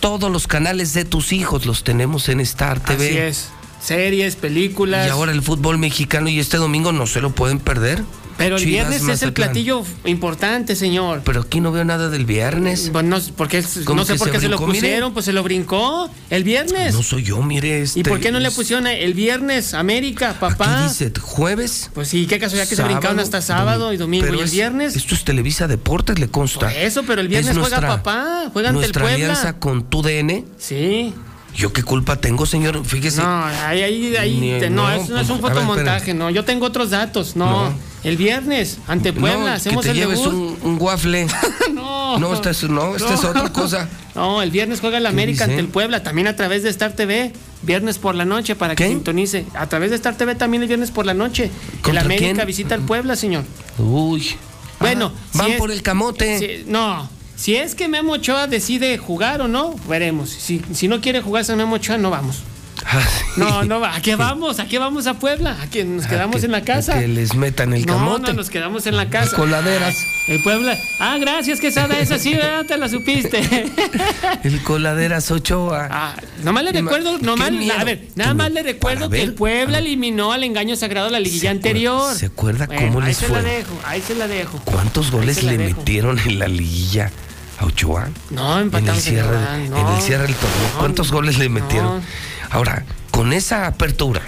[0.00, 3.06] todos los canales de tus hijos los tenemos en Star TV.
[3.08, 3.48] Así es.
[3.86, 5.06] Series, películas.
[5.06, 8.02] Y ahora el fútbol mexicano y este domingo no se lo pueden perder.
[8.36, 11.22] Pero el Chivas, viernes es el platillo importante, señor.
[11.24, 12.92] Pero aquí no veo nada del viernes.
[12.92, 16.44] Bueno, porque ¿Cómo no sé por qué se lo pusieron, pues se lo brincó el
[16.44, 16.92] viernes.
[16.94, 18.00] No soy yo, mire este.
[18.00, 20.80] ¿Y por qué no le pusieron el viernes América, papá?
[20.84, 21.90] Aquí dice jueves.
[21.94, 24.26] Pues sí, qué casualidad que sábado, se brincaron hasta sábado y domingo.
[24.26, 24.96] Pero ¿Y el es- viernes?
[24.96, 26.66] Esto es Televisa Deportes, le consta.
[26.66, 29.12] Por eso, pero el viernes Es juega papá, juega ante el Puebla.
[29.14, 30.44] alianza con tu DN.
[30.58, 31.14] Sí.
[31.56, 32.84] ¿Yo qué culpa tengo, señor?
[32.84, 33.22] Fíjese.
[33.22, 36.28] No, ahí, ahí, ahí, Ni- te- no, no, eso no es un ver, fotomontaje, no.
[36.30, 37.70] Yo tengo otros datos, no.
[37.70, 37.74] No.
[38.04, 40.32] El viernes, ante Puebla, No, hacemos que te el lleves debut.
[40.62, 41.26] un, un waffle.
[41.72, 42.18] no.
[42.18, 43.88] No, esta es, no, esta es otra cosa.
[44.16, 45.52] No, el viernes juega el América dice?
[45.52, 47.32] ante el Puebla, también a través de Star TV.
[47.60, 49.44] Viernes por la noche para que sintonice.
[49.54, 51.44] A través de Star TV también el viernes por la noche.
[51.74, 52.46] El ¿Contra América quién?
[52.46, 53.44] visita al Puebla, señor.
[53.78, 54.34] Uy.
[54.80, 56.38] Bueno, Ah, van es- por el camote.
[56.38, 60.30] si- no, si es que Memo Ochoa decide jugar o no, veremos.
[60.30, 62.42] Si, si no quiere jugar a Memo Ochoa, no vamos.
[62.88, 63.00] Ah,
[63.36, 63.96] No, no va.
[63.96, 64.60] ¿A qué vamos?
[64.60, 65.56] ¿A qué vamos a Puebla?
[65.60, 66.98] ¿A qué nos quedamos en la casa?
[67.00, 68.28] Que les metan el no, camote.
[68.28, 69.34] no, nos quedamos en la casa.
[69.34, 69.96] Coladeras.
[70.28, 70.78] El Puebla.
[71.00, 71.98] Ah, gracias, Quesada.
[71.98, 72.64] Esa sí, ¿verdad?
[72.66, 73.40] Te la supiste.
[74.44, 75.88] El coladeras Ochoa.
[75.90, 76.14] Ah,
[76.44, 80.32] nomás le recuerdo, nomás, a ver, nada más no- le recuerdo que el Puebla eliminó
[80.32, 82.14] al engaño sagrado la liguilla ¿Se anterior.
[82.14, 83.42] se acuerda Bueno, cómo ahí les se fue?
[83.42, 84.60] la dejo, ahí se la dejo.
[84.64, 85.78] ¿Cuántos goles se le dejo.
[85.78, 87.10] metieron en la liguilla
[87.58, 88.08] a Ochoa?
[88.30, 90.78] No, en el empatamos en cierre, León, en el cierre del torneo.
[90.78, 92.02] ¿Cuántos goles le metieron?
[92.50, 94.22] Ahora, con esa apertura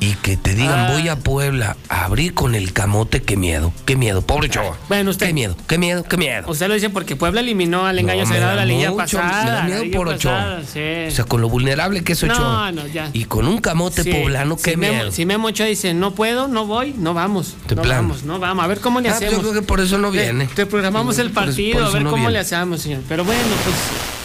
[0.00, 0.92] y que te digan Ah.
[0.92, 4.76] voy a Puebla a abrir con el camote, qué miedo, qué miedo, pobre Ochoa.
[4.88, 5.26] Bueno, usted.
[5.26, 6.44] Qué miedo, qué miedo, qué miedo.
[6.48, 9.52] Usted lo dice porque Puebla eliminó al engaño No, sagrado la liguilla mucho, me pasada.
[9.54, 10.32] da miedo por Ochoa.
[10.32, 10.80] pasada, sí.
[11.08, 12.72] O sea, con lo vulnerable que es Ochoa.
[12.72, 13.10] No, no, ya.
[13.12, 15.10] Y con un camote Sí, poblano, qué miedo.
[15.12, 17.54] Si Memo Ochoa dice, no puedo, no voy, no vamos.
[17.68, 18.64] De no vamos, no vamos.
[18.64, 19.42] A ver cómo le Ah, pues yo hacemos.
[19.50, 20.46] creo que por eso no Te- viene.
[20.46, 22.32] Te, programamos el Por eso- partido, a ver cómo viene.
[22.32, 23.00] le hacemos, señor.
[23.08, 23.76] Pero bueno, pues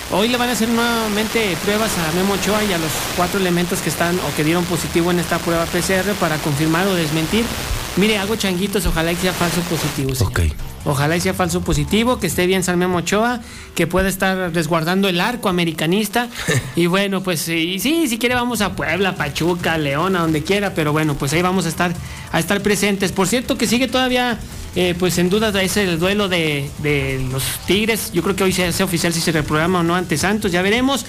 [0.10, 3.82] Hoy le van a hacer nuevamente pruebas a Memo Ochoa y a los cuatro elementos
[3.82, 7.44] que están o que dieron positivo en esta prueba PCR para confirmar o desmentir.
[7.98, 10.14] Mire, hago changuitos, ojalá que sea falso positivo.
[10.26, 10.42] Ok.
[10.88, 13.42] Ojalá sea falso positivo, que esté bien San Memo Ochoa,
[13.76, 16.30] que pueda estar resguardando el arco americanista.
[16.78, 20.94] y bueno, pues sí, si quiere vamos a Puebla, Pachuca, León, a donde quiera, pero
[20.94, 21.94] bueno, pues ahí vamos a estar,
[22.32, 23.12] a estar presentes.
[23.12, 24.40] Por cierto, que sigue todavía
[24.78, 26.70] eh, pues en duda es el duelo de,
[27.32, 28.12] los Tigres.
[28.14, 30.62] Yo creo que hoy se hace oficial si se reprograma o no ante Santos, ya
[30.62, 31.06] veremos.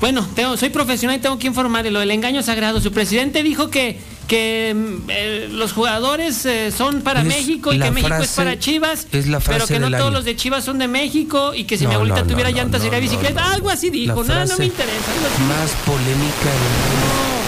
[0.00, 2.80] Bueno, tengo, soy profesional y tengo que informarle lo del engaño sagrado.
[2.80, 3.98] Su presidente dijo que,
[4.28, 9.08] que mm, eh, los jugadores eh, son para México y que México es para Chivas,
[9.10, 12.22] pero que no todos los de Chivas son de México y que si mi abuelita
[12.22, 13.52] tuviera llantas sería bicicleta.
[13.52, 15.10] Algo así dijo, nada, no me interesa.
[15.48, 16.50] Más polémica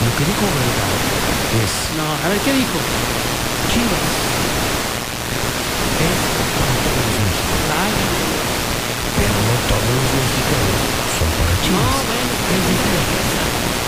[0.04, 0.46] lo que dijo
[1.62, 1.96] es.
[1.96, 2.78] No, a ver qué dijo.
[3.72, 4.19] Chivas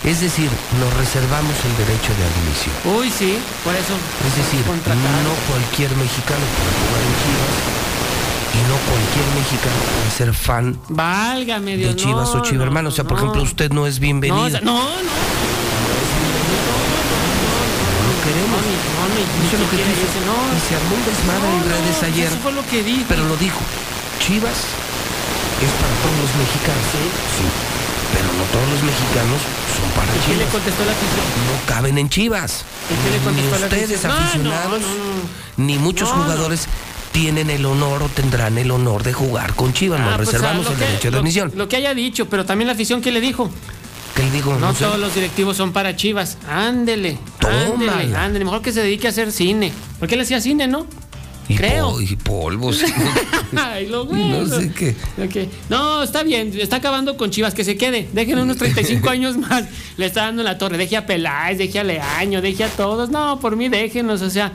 [0.05, 0.51] Es decir,
[0.81, 2.75] nos reservamos el derecho de admisión.
[2.99, 3.95] Uy, sí, por eso.
[4.27, 7.83] Es decir, no cualquier mexicano puede jugar en Chivas
[8.53, 12.89] y no cualquier mexicano puede ser fan Válgame Dios, de Chivas o Chivas hermano.
[12.89, 14.43] o sea, por ejemplo, usted no es bienvenido.
[14.43, 15.15] No, no, no.
[18.03, 18.59] No queremos.
[18.59, 20.19] No, no, Eso es lo que dice.
[20.27, 20.35] No.
[20.51, 22.27] Y se armó un desmadre en redes ayer.
[22.27, 23.05] Eso fue lo que dijo.
[23.09, 23.61] Pero lo dijo.
[24.19, 24.67] Chivas
[25.63, 26.87] es para todos los mexicanos.
[26.91, 27.07] Sí.
[27.39, 27.72] Sí
[28.13, 29.41] pero no todos los mexicanos
[29.77, 30.27] son para Chivas.
[30.29, 31.27] ¿Qué le contestó la afición?
[31.49, 32.65] No caben en Chivas.
[32.89, 34.83] ¿Qué le contestó ni ustedes aficionados,
[35.57, 36.69] ni muchos jugadores
[37.13, 40.01] tienen el honor o tendrán el honor de jugar con Chivas.
[40.01, 41.53] Nos ah, pues, reservamos el derecho de admisión.
[41.55, 43.51] Lo, que haya dicho, pero también la afición, ¿qué le dijo?
[44.17, 44.55] ¿Qué le dijo?
[44.59, 46.39] No, todos los directivos son para Chivas.
[46.49, 47.19] Ándele.
[47.41, 48.45] Ándele, ándele.
[48.45, 49.73] Mejor que se dedique a hacer cine.
[49.99, 50.87] Porque él hacía cine, ¿no?
[51.49, 52.01] Y Creo.
[52.01, 52.81] y polvos.
[53.57, 54.45] Ay, lo bueno.
[54.45, 54.95] No sé qué.
[55.69, 56.53] No, está bien.
[56.59, 57.55] Está acabando con Chivas.
[57.55, 58.09] Que se quede.
[58.13, 59.65] Déjenle unos 35 años más.
[59.97, 60.79] Le está dando la torre.
[60.79, 63.11] Deje a Peláez, deje a Leaño, deje a todos.
[63.11, 64.23] No, por mí déjenos.
[64.23, 64.53] O sea,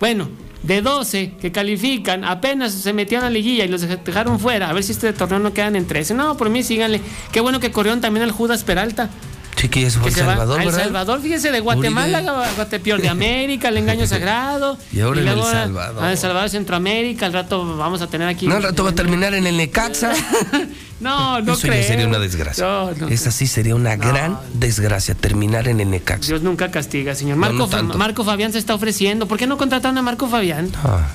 [0.00, 0.28] bueno,
[0.62, 4.68] de 12 que califican, apenas se metieron a la liguilla y los dejaron fuera.
[4.68, 6.14] A ver si este torneo no quedan en 13.
[6.14, 7.00] No, por mí síganle.
[7.30, 9.10] Qué bueno que corrieron también al Judas Peralta.
[9.56, 14.06] Sí, que es El Salvador, El Salvador, fíjense, de Guatemala Guatepeor, de América, el engaño
[14.06, 14.76] sagrado.
[14.92, 16.04] y ahora en El Salvador.
[16.04, 18.46] A El Salvador, Centroamérica, al rato vamos a tener aquí.
[18.46, 20.12] No, al rato va a terminar en el Necaxa.
[21.00, 22.64] no, no Eso sería una desgracia.
[22.64, 26.28] No, Esa sí sería una gran desgracia, terminar en el Necaxa.
[26.28, 27.36] Dios nunca castiga, señor.
[27.36, 29.26] Marco, Marco Fabián se está ofreciendo.
[29.26, 30.70] ¿Por qué no contrataron a Marco Fabián?
[30.84, 31.08] Ah.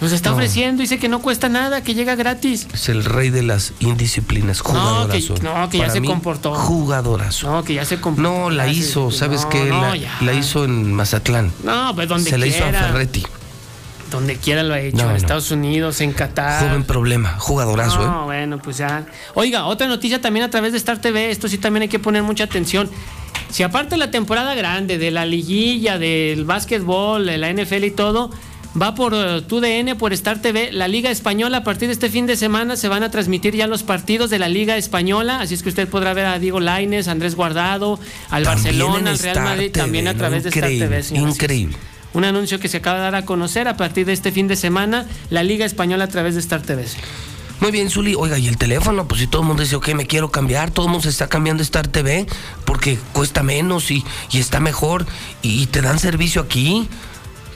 [0.00, 2.68] Nos está ofreciendo, dice que no cuesta nada, que llega gratis.
[2.72, 5.34] Es el rey de las indisciplinas, jugadorazo.
[5.42, 6.54] No, que, ya se comportó.
[6.54, 7.50] Jugadorazo.
[7.50, 8.30] No, que ya se comportó.
[8.30, 9.72] No, la hizo, ¿sabes qué?
[10.20, 11.50] La, hizo en Mazatlán.
[11.64, 13.24] No, pues donde Se la hizo a Ferretti.
[14.10, 16.68] Donde quiera lo ha hecho, en Estados Unidos, en Qatar.
[16.68, 18.24] Joven problema, jugadorazo, no, ¿eh?
[18.26, 19.04] bueno, pues ya.
[19.34, 22.22] Oiga, otra noticia también a través de Star TV, esto sí también hay que poner
[22.22, 22.88] mucha atención.
[23.50, 27.90] Si aparte de la temporada grande, de la liguilla, del básquetbol, de la NFL y
[27.90, 28.30] todo,
[28.80, 31.58] va por uh, TUDN, por Star TV, la Liga Española.
[31.58, 34.38] A partir de este fin de semana se van a transmitir ya los partidos de
[34.38, 35.40] la Liga Española.
[35.40, 37.98] Así es que usted podrá ver a Diego Laines, Andrés Guardado,
[38.30, 41.04] al Barcelona, al Real Madrid, también a través de Star TV.
[41.12, 41.76] Increíble.
[42.12, 44.56] Un anuncio que se acaba de dar a conocer a partir de este fin de
[44.56, 46.84] semana, la Liga Española a través de Star TV.
[47.60, 48.14] Muy bien, Zuli.
[48.14, 49.08] Oiga, ¿y el teléfono?
[49.08, 51.28] Pues si todo el mundo dice, ok, me quiero cambiar, todo el mundo se está
[51.28, 52.26] cambiando Star TV
[52.64, 55.06] porque cuesta menos y, está mejor
[55.42, 56.88] y te dan servicio aquí.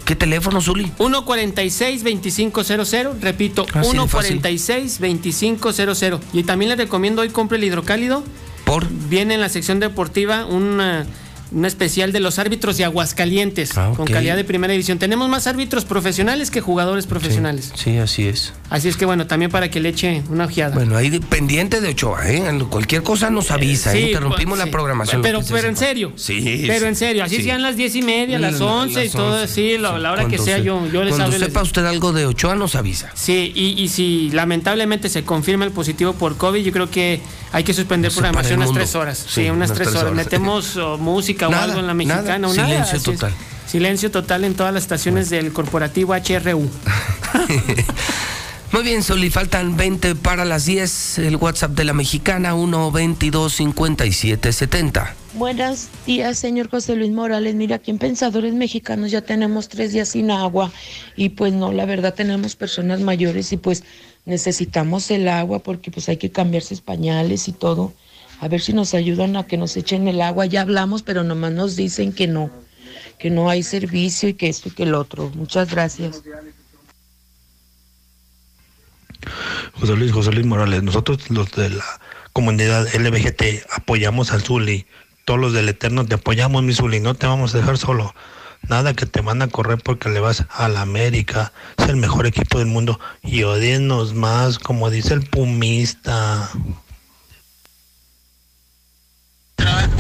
[0.04, 0.90] ¿Qué teléfono, Zuli?
[0.98, 3.20] 146-2500.
[3.20, 6.20] Repito, 146-2500.
[6.32, 8.24] Y también le recomiendo hoy compre el hidrocálido.
[8.64, 8.88] ¿Por?
[9.08, 11.06] Viene en la sección deportiva una
[11.52, 14.98] un especial de los árbitros de Aguascalientes, ah, con calidad de primera división.
[14.98, 17.72] Tenemos más árbitros profesionales que jugadores profesionales.
[17.74, 18.52] Sí, así es.
[18.68, 20.74] Así es que bueno, también para que le eche una ojeada.
[20.74, 22.42] Bueno, ahí pendiente de Ochoa, ¿eh?
[22.68, 24.08] Cualquier cosa nos avisa, ¿eh?
[24.08, 25.22] interrumpimos la programación.
[25.22, 26.12] Pero, pero en serio.
[26.16, 26.64] Sí.
[26.66, 29.92] Pero en serio, así sean las diez y media, las once y todo, así, la,
[29.92, 33.10] hora que sea, yo, yo les Cuando sepa usted algo de Ochoa, nos avisa.
[33.14, 37.20] Sí, y, y si lamentablemente se confirma el positivo por COVID, yo creo que
[37.52, 39.26] hay que suspender programación unas tres horas.
[39.28, 40.12] Sí, unas, tres, horas.
[40.12, 42.48] Metemos música o algo en la mexicana.
[42.48, 43.32] o Silencio total.
[43.66, 46.68] Silencio total en todas las estaciones del corporativo HRU.
[48.72, 51.18] Muy bien, Soli, faltan 20 para las 10.
[51.18, 55.14] El WhatsApp de la mexicana 1225770.
[55.34, 57.54] Buenos días, señor José Luis Morales.
[57.54, 60.72] Mira, aquí en Pensadores Mexicanos ya tenemos tres días sin agua
[61.16, 63.82] y pues no, la verdad tenemos personas mayores y pues
[64.30, 67.92] necesitamos el agua porque pues hay que cambiarse pañales y todo.
[68.40, 70.46] A ver si nos ayudan a que nos echen el agua.
[70.46, 72.50] Ya hablamos, pero nomás nos dicen que no,
[73.18, 75.30] que no hay servicio y que esto y que el otro.
[75.34, 76.22] Muchas gracias.
[79.78, 81.84] José Luis, José Luis Morales, nosotros los de la
[82.32, 84.86] comunidad LBGT apoyamos al Zuli.
[85.26, 88.14] Todos los del Eterno te apoyamos, mi Zuli, no te vamos a dejar solo.
[88.68, 91.52] Nada que te van a correr porque le vas a la América.
[91.76, 93.00] Es el mejor equipo del mundo.
[93.22, 96.50] Y odienos más, como dice el pumista.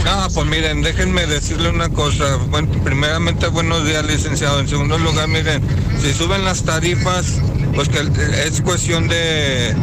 [0.04, 2.36] No, pues miren, déjenme decirle una cosa.
[2.48, 4.60] Bueno, primeramente, buenos días, licenciado.
[4.60, 5.62] En segundo lugar, miren,
[6.00, 7.40] si suben las tarifas,
[7.74, 8.00] pues que
[8.44, 9.74] es cuestión de,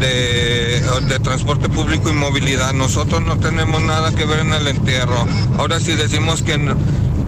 [0.00, 2.72] de, transporte público y movilidad.
[2.74, 5.26] Nosotros no tenemos nada que ver en el entierro.
[5.58, 6.58] Ahora si decimos que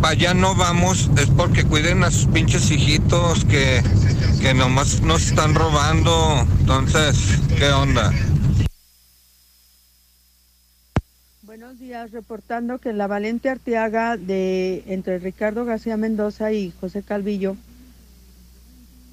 [0.01, 3.83] para allá no vamos, es porque cuiden a sus pinches hijitos que,
[4.41, 6.47] que nomás nos están robando.
[6.61, 8.13] Entonces, ¿qué onda?
[11.43, 17.03] Buenos días, reportando que en la Valente Arteaga de entre Ricardo García Mendoza y José
[17.03, 17.57] Calvillo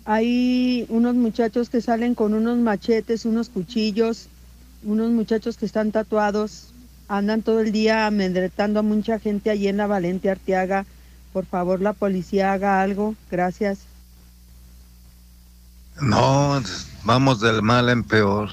[0.06, 4.28] hay unos muchachos que salen con unos machetes, unos cuchillos,
[4.84, 6.73] unos muchachos que están tatuados,
[7.08, 10.86] andan todo el día amedretando a mucha gente allí en la Valente Arteaga.
[11.32, 13.16] Por favor, la policía haga algo.
[13.32, 13.80] Gracias.
[16.02, 16.62] No,
[17.04, 18.50] vamos del mal en peor.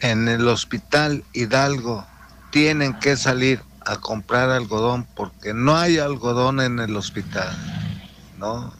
[0.00, 2.06] En el hospital Hidalgo
[2.50, 7.56] tienen que salir a comprar algodón porque no hay algodón en el hospital.
[8.38, 8.72] No,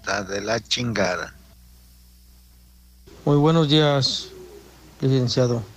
[0.00, 1.34] está de la chingada.
[3.24, 4.28] Muy buenos días,
[5.00, 5.75] licenciado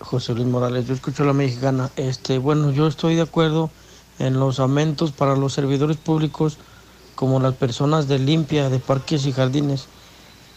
[0.00, 0.86] José Luis Morales.
[0.86, 1.90] Yo escucho a la mexicana.
[1.96, 3.70] Este, bueno, yo estoy de acuerdo
[4.18, 6.58] en los aumentos para los servidores públicos
[7.14, 9.86] como las personas de limpia de parques y jardines,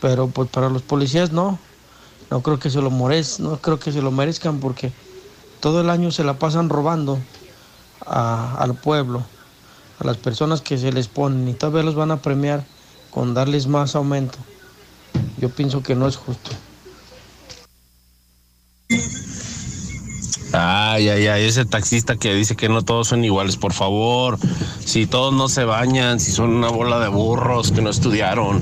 [0.01, 1.57] pero pues para los policías no.
[2.29, 4.91] No creo que se lo merezcan, no creo que se lo merezcan porque
[5.61, 7.17] todo el año se la pasan robando
[8.05, 9.23] al pueblo,
[9.99, 12.65] a las personas que se les ponen y tal vez los van a premiar
[13.09, 14.37] con darles más aumento.
[15.37, 16.51] Yo pienso que no es justo.
[20.51, 24.39] Ay, ay, ay, ese taxista que dice que no todos son iguales, por favor.
[24.83, 28.59] Si todos no se bañan, si son una bola de burros que no estudiaron,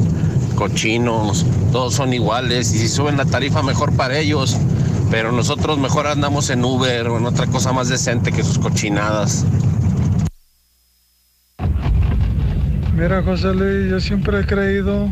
[0.56, 2.74] cochinos, todos son iguales.
[2.74, 4.58] Y si suben la tarifa, mejor para ellos.
[5.10, 9.46] Pero nosotros mejor andamos en Uber o en otra cosa más decente que sus cochinadas.
[12.98, 15.10] Mira, José Luis, yo siempre he creído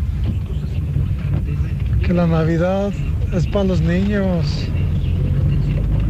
[2.06, 2.92] que la Navidad
[3.32, 4.46] es para los niños,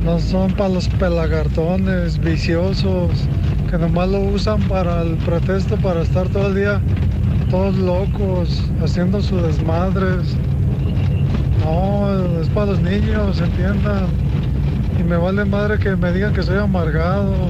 [0.05, 3.11] no son para los pelagartones viciosos
[3.69, 6.81] que nomás lo usan para el pretexto para estar todo el día
[7.49, 10.35] todos locos, haciendo sus desmadres.
[11.63, 14.07] No, es para los niños, entiendan.
[14.99, 17.49] Y me vale madre que me digan que soy amargado.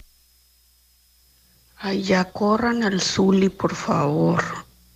[1.78, 4.44] Ay, ya corran al Zuli, por favor.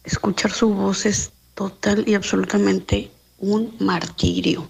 [0.04, 4.68] Escuchar su voz es total y absolutamente un martirio.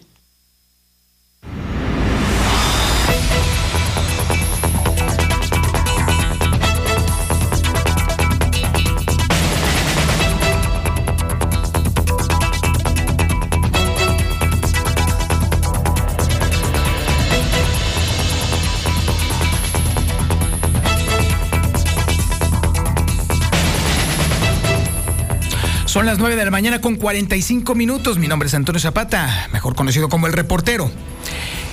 [26.10, 28.18] Las 9 de la mañana con 45 minutos.
[28.18, 30.90] Mi nombre es Antonio Zapata, mejor conocido como el reportero.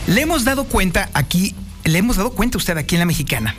[0.09, 3.55] Le hemos dado cuenta aquí, le hemos dado cuenta usted aquí en la mexicana.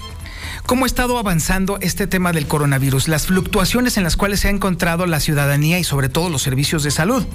[0.68, 3.08] ¿Cómo ha estado avanzando este tema del coronavirus?
[3.08, 6.84] Las fluctuaciones en las cuales se ha encontrado la ciudadanía y sobre todo los servicios
[6.84, 7.26] de salud.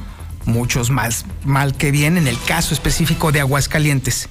[0.44, 4.28] Muchos más mal que bien en el caso específico de Aguascalientes.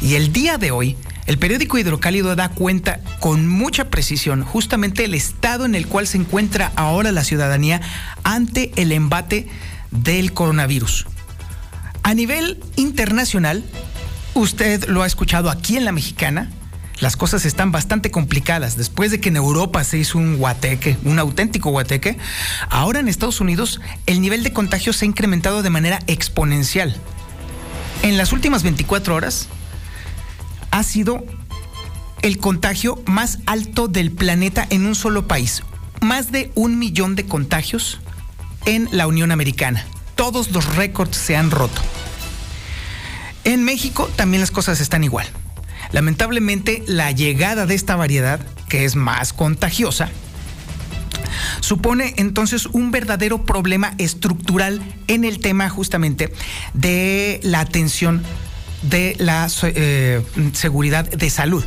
[0.00, 5.14] Y el día de hoy, el periódico Hidrocálido da cuenta con mucha precisión justamente el
[5.14, 7.80] estado en el cual se encuentra ahora la ciudadanía
[8.22, 9.48] ante el embate
[9.90, 11.06] del coronavirus.
[12.02, 13.64] A nivel internacional,
[14.34, 16.50] usted lo ha escuchado aquí en la mexicana,
[17.00, 18.76] las cosas están bastante complicadas.
[18.76, 22.18] Después de que en Europa se hizo un guateque, un auténtico guateque,
[22.70, 26.94] ahora en Estados Unidos el nivel de contagio se ha incrementado de manera exponencial.
[28.02, 29.48] En las últimas 24 horas
[30.74, 31.24] ha sido
[32.22, 35.62] el contagio más alto del planeta en un solo país.
[36.00, 38.00] Más de un millón de contagios
[38.66, 39.86] en la Unión Americana.
[40.16, 41.80] Todos los récords se han roto.
[43.44, 45.28] En México también las cosas están igual.
[45.92, 50.08] Lamentablemente, la llegada de esta variedad, que es más contagiosa,
[51.60, 56.32] supone entonces un verdadero problema estructural en el tema justamente
[56.72, 58.24] de la atención
[58.88, 60.22] de la eh,
[60.52, 61.64] seguridad de salud.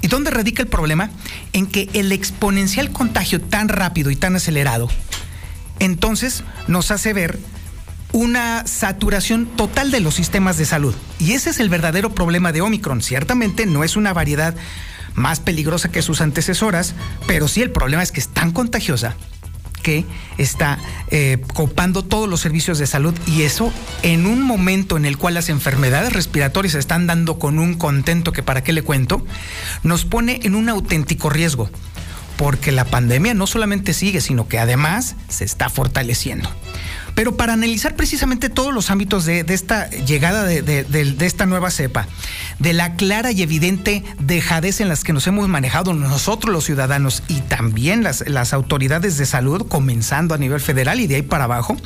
[0.00, 1.10] ¿Y dónde radica el problema?
[1.52, 4.88] En que el exponencial contagio tan rápido y tan acelerado,
[5.80, 7.38] entonces nos hace ver
[8.12, 10.94] una saturación total de los sistemas de salud.
[11.18, 13.02] Y ese es el verdadero problema de Omicron.
[13.02, 14.54] Ciertamente no es una variedad
[15.14, 16.94] más peligrosa que sus antecesoras,
[17.26, 19.16] pero sí el problema es que es tan contagiosa
[19.78, 20.04] que
[20.36, 20.78] está
[21.10, 25.34] eh, copando todos los servicios de salud y eso en un momento en el cual
[25.34, 29.24] las enfermedades respiratorias están dando con un contento que para qué le cuento,
[29.82, 31.70] nos pone en un auténtico riesgo,
[32.36, 36.50] porque la pandemia no solamente sigue, sino que además se está fortaleciendo.
[37.14, 42.06] Pero para analizar precisamente todos los ámbitos de, esta llegada de, esta nueva cepa,
[42.58, 47.22] de la clara y evidente dejadez en las que nos hemos manejado nosotros los ciudadanos
[47.28, 51.44] y también las, las autoridades de salud, comenzando a nivel federal y de ahí para
[51.44, 51.76] abajo,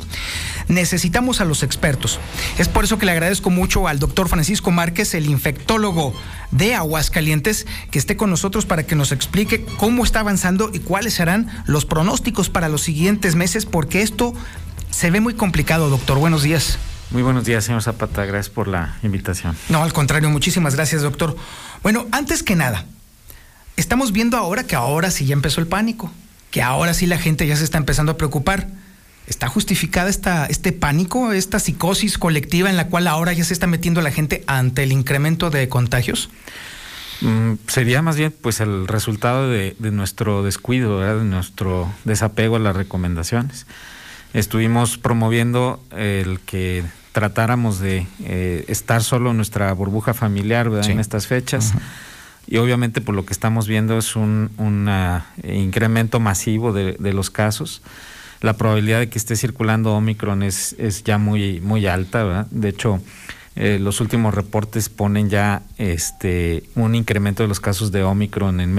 [0.67, 2.19] necesitamos a los expertos.
[2.57, 6.13] Es por eso que le agradezco mucho al doctor Francisco Márquez, el infectólogo
[6.51, 11.15] de Aguascalientes, que esté con nosotros para que nos explique cómo está avanzando y cuáles
[11.15, 14.33] serán los pronósticos para los siguientes meses, porque esto
[14.93, 16.19] se ve muy complicado, doctor.
[16.19, 16.77] Buenos días.
[17.09, 18.25] Muy buenos días, señor Zapata.
[18.25, 19.57] Gracias por la invitación.
[19.69, 21.35] No, al contrario, muchísimas gracias, doctor.
[21.81, 22.85] Bueno, antes que nada,
[23.75, 26.11] estamos viendo ahora que ahora sí ya empezó el pánico,
[26.51, 28.67] que ahora sí la gente ya se está empezando a preocupar.
[29.25, 33.67] ¿Está justificada esta, este pánico, esta psicosis colectiva en la cual ahora ya se está
[33.67, 36.29] metiendo la gente ante el incremento de contagios?
[37.21, 42.75] Mm, sería más bien pues el resultado de, nuestro descuido, de nuestro desapego a las
[42.75, 43.65] recomendaciones
[44.33, 51.27] estuvimos promoviendo el que tratáramos de eh, estar solo en nuestra burbuja familiar en estas
[51.27, 51.73] fechas.
[52.47, 54.49] Y obviamente por lo que estamos viendo es un
[55.43, 57.81] incremento masivo de, los casos.
[58.41, 62.45] La probabilidad de que esté circulando Omicron es, es ya muy, muy alta.
[62.51, 62.99] De hecho,
[63.55, 68.71] eh, los últimos reportes ponen ya este, un incremento de los casos de Omicron en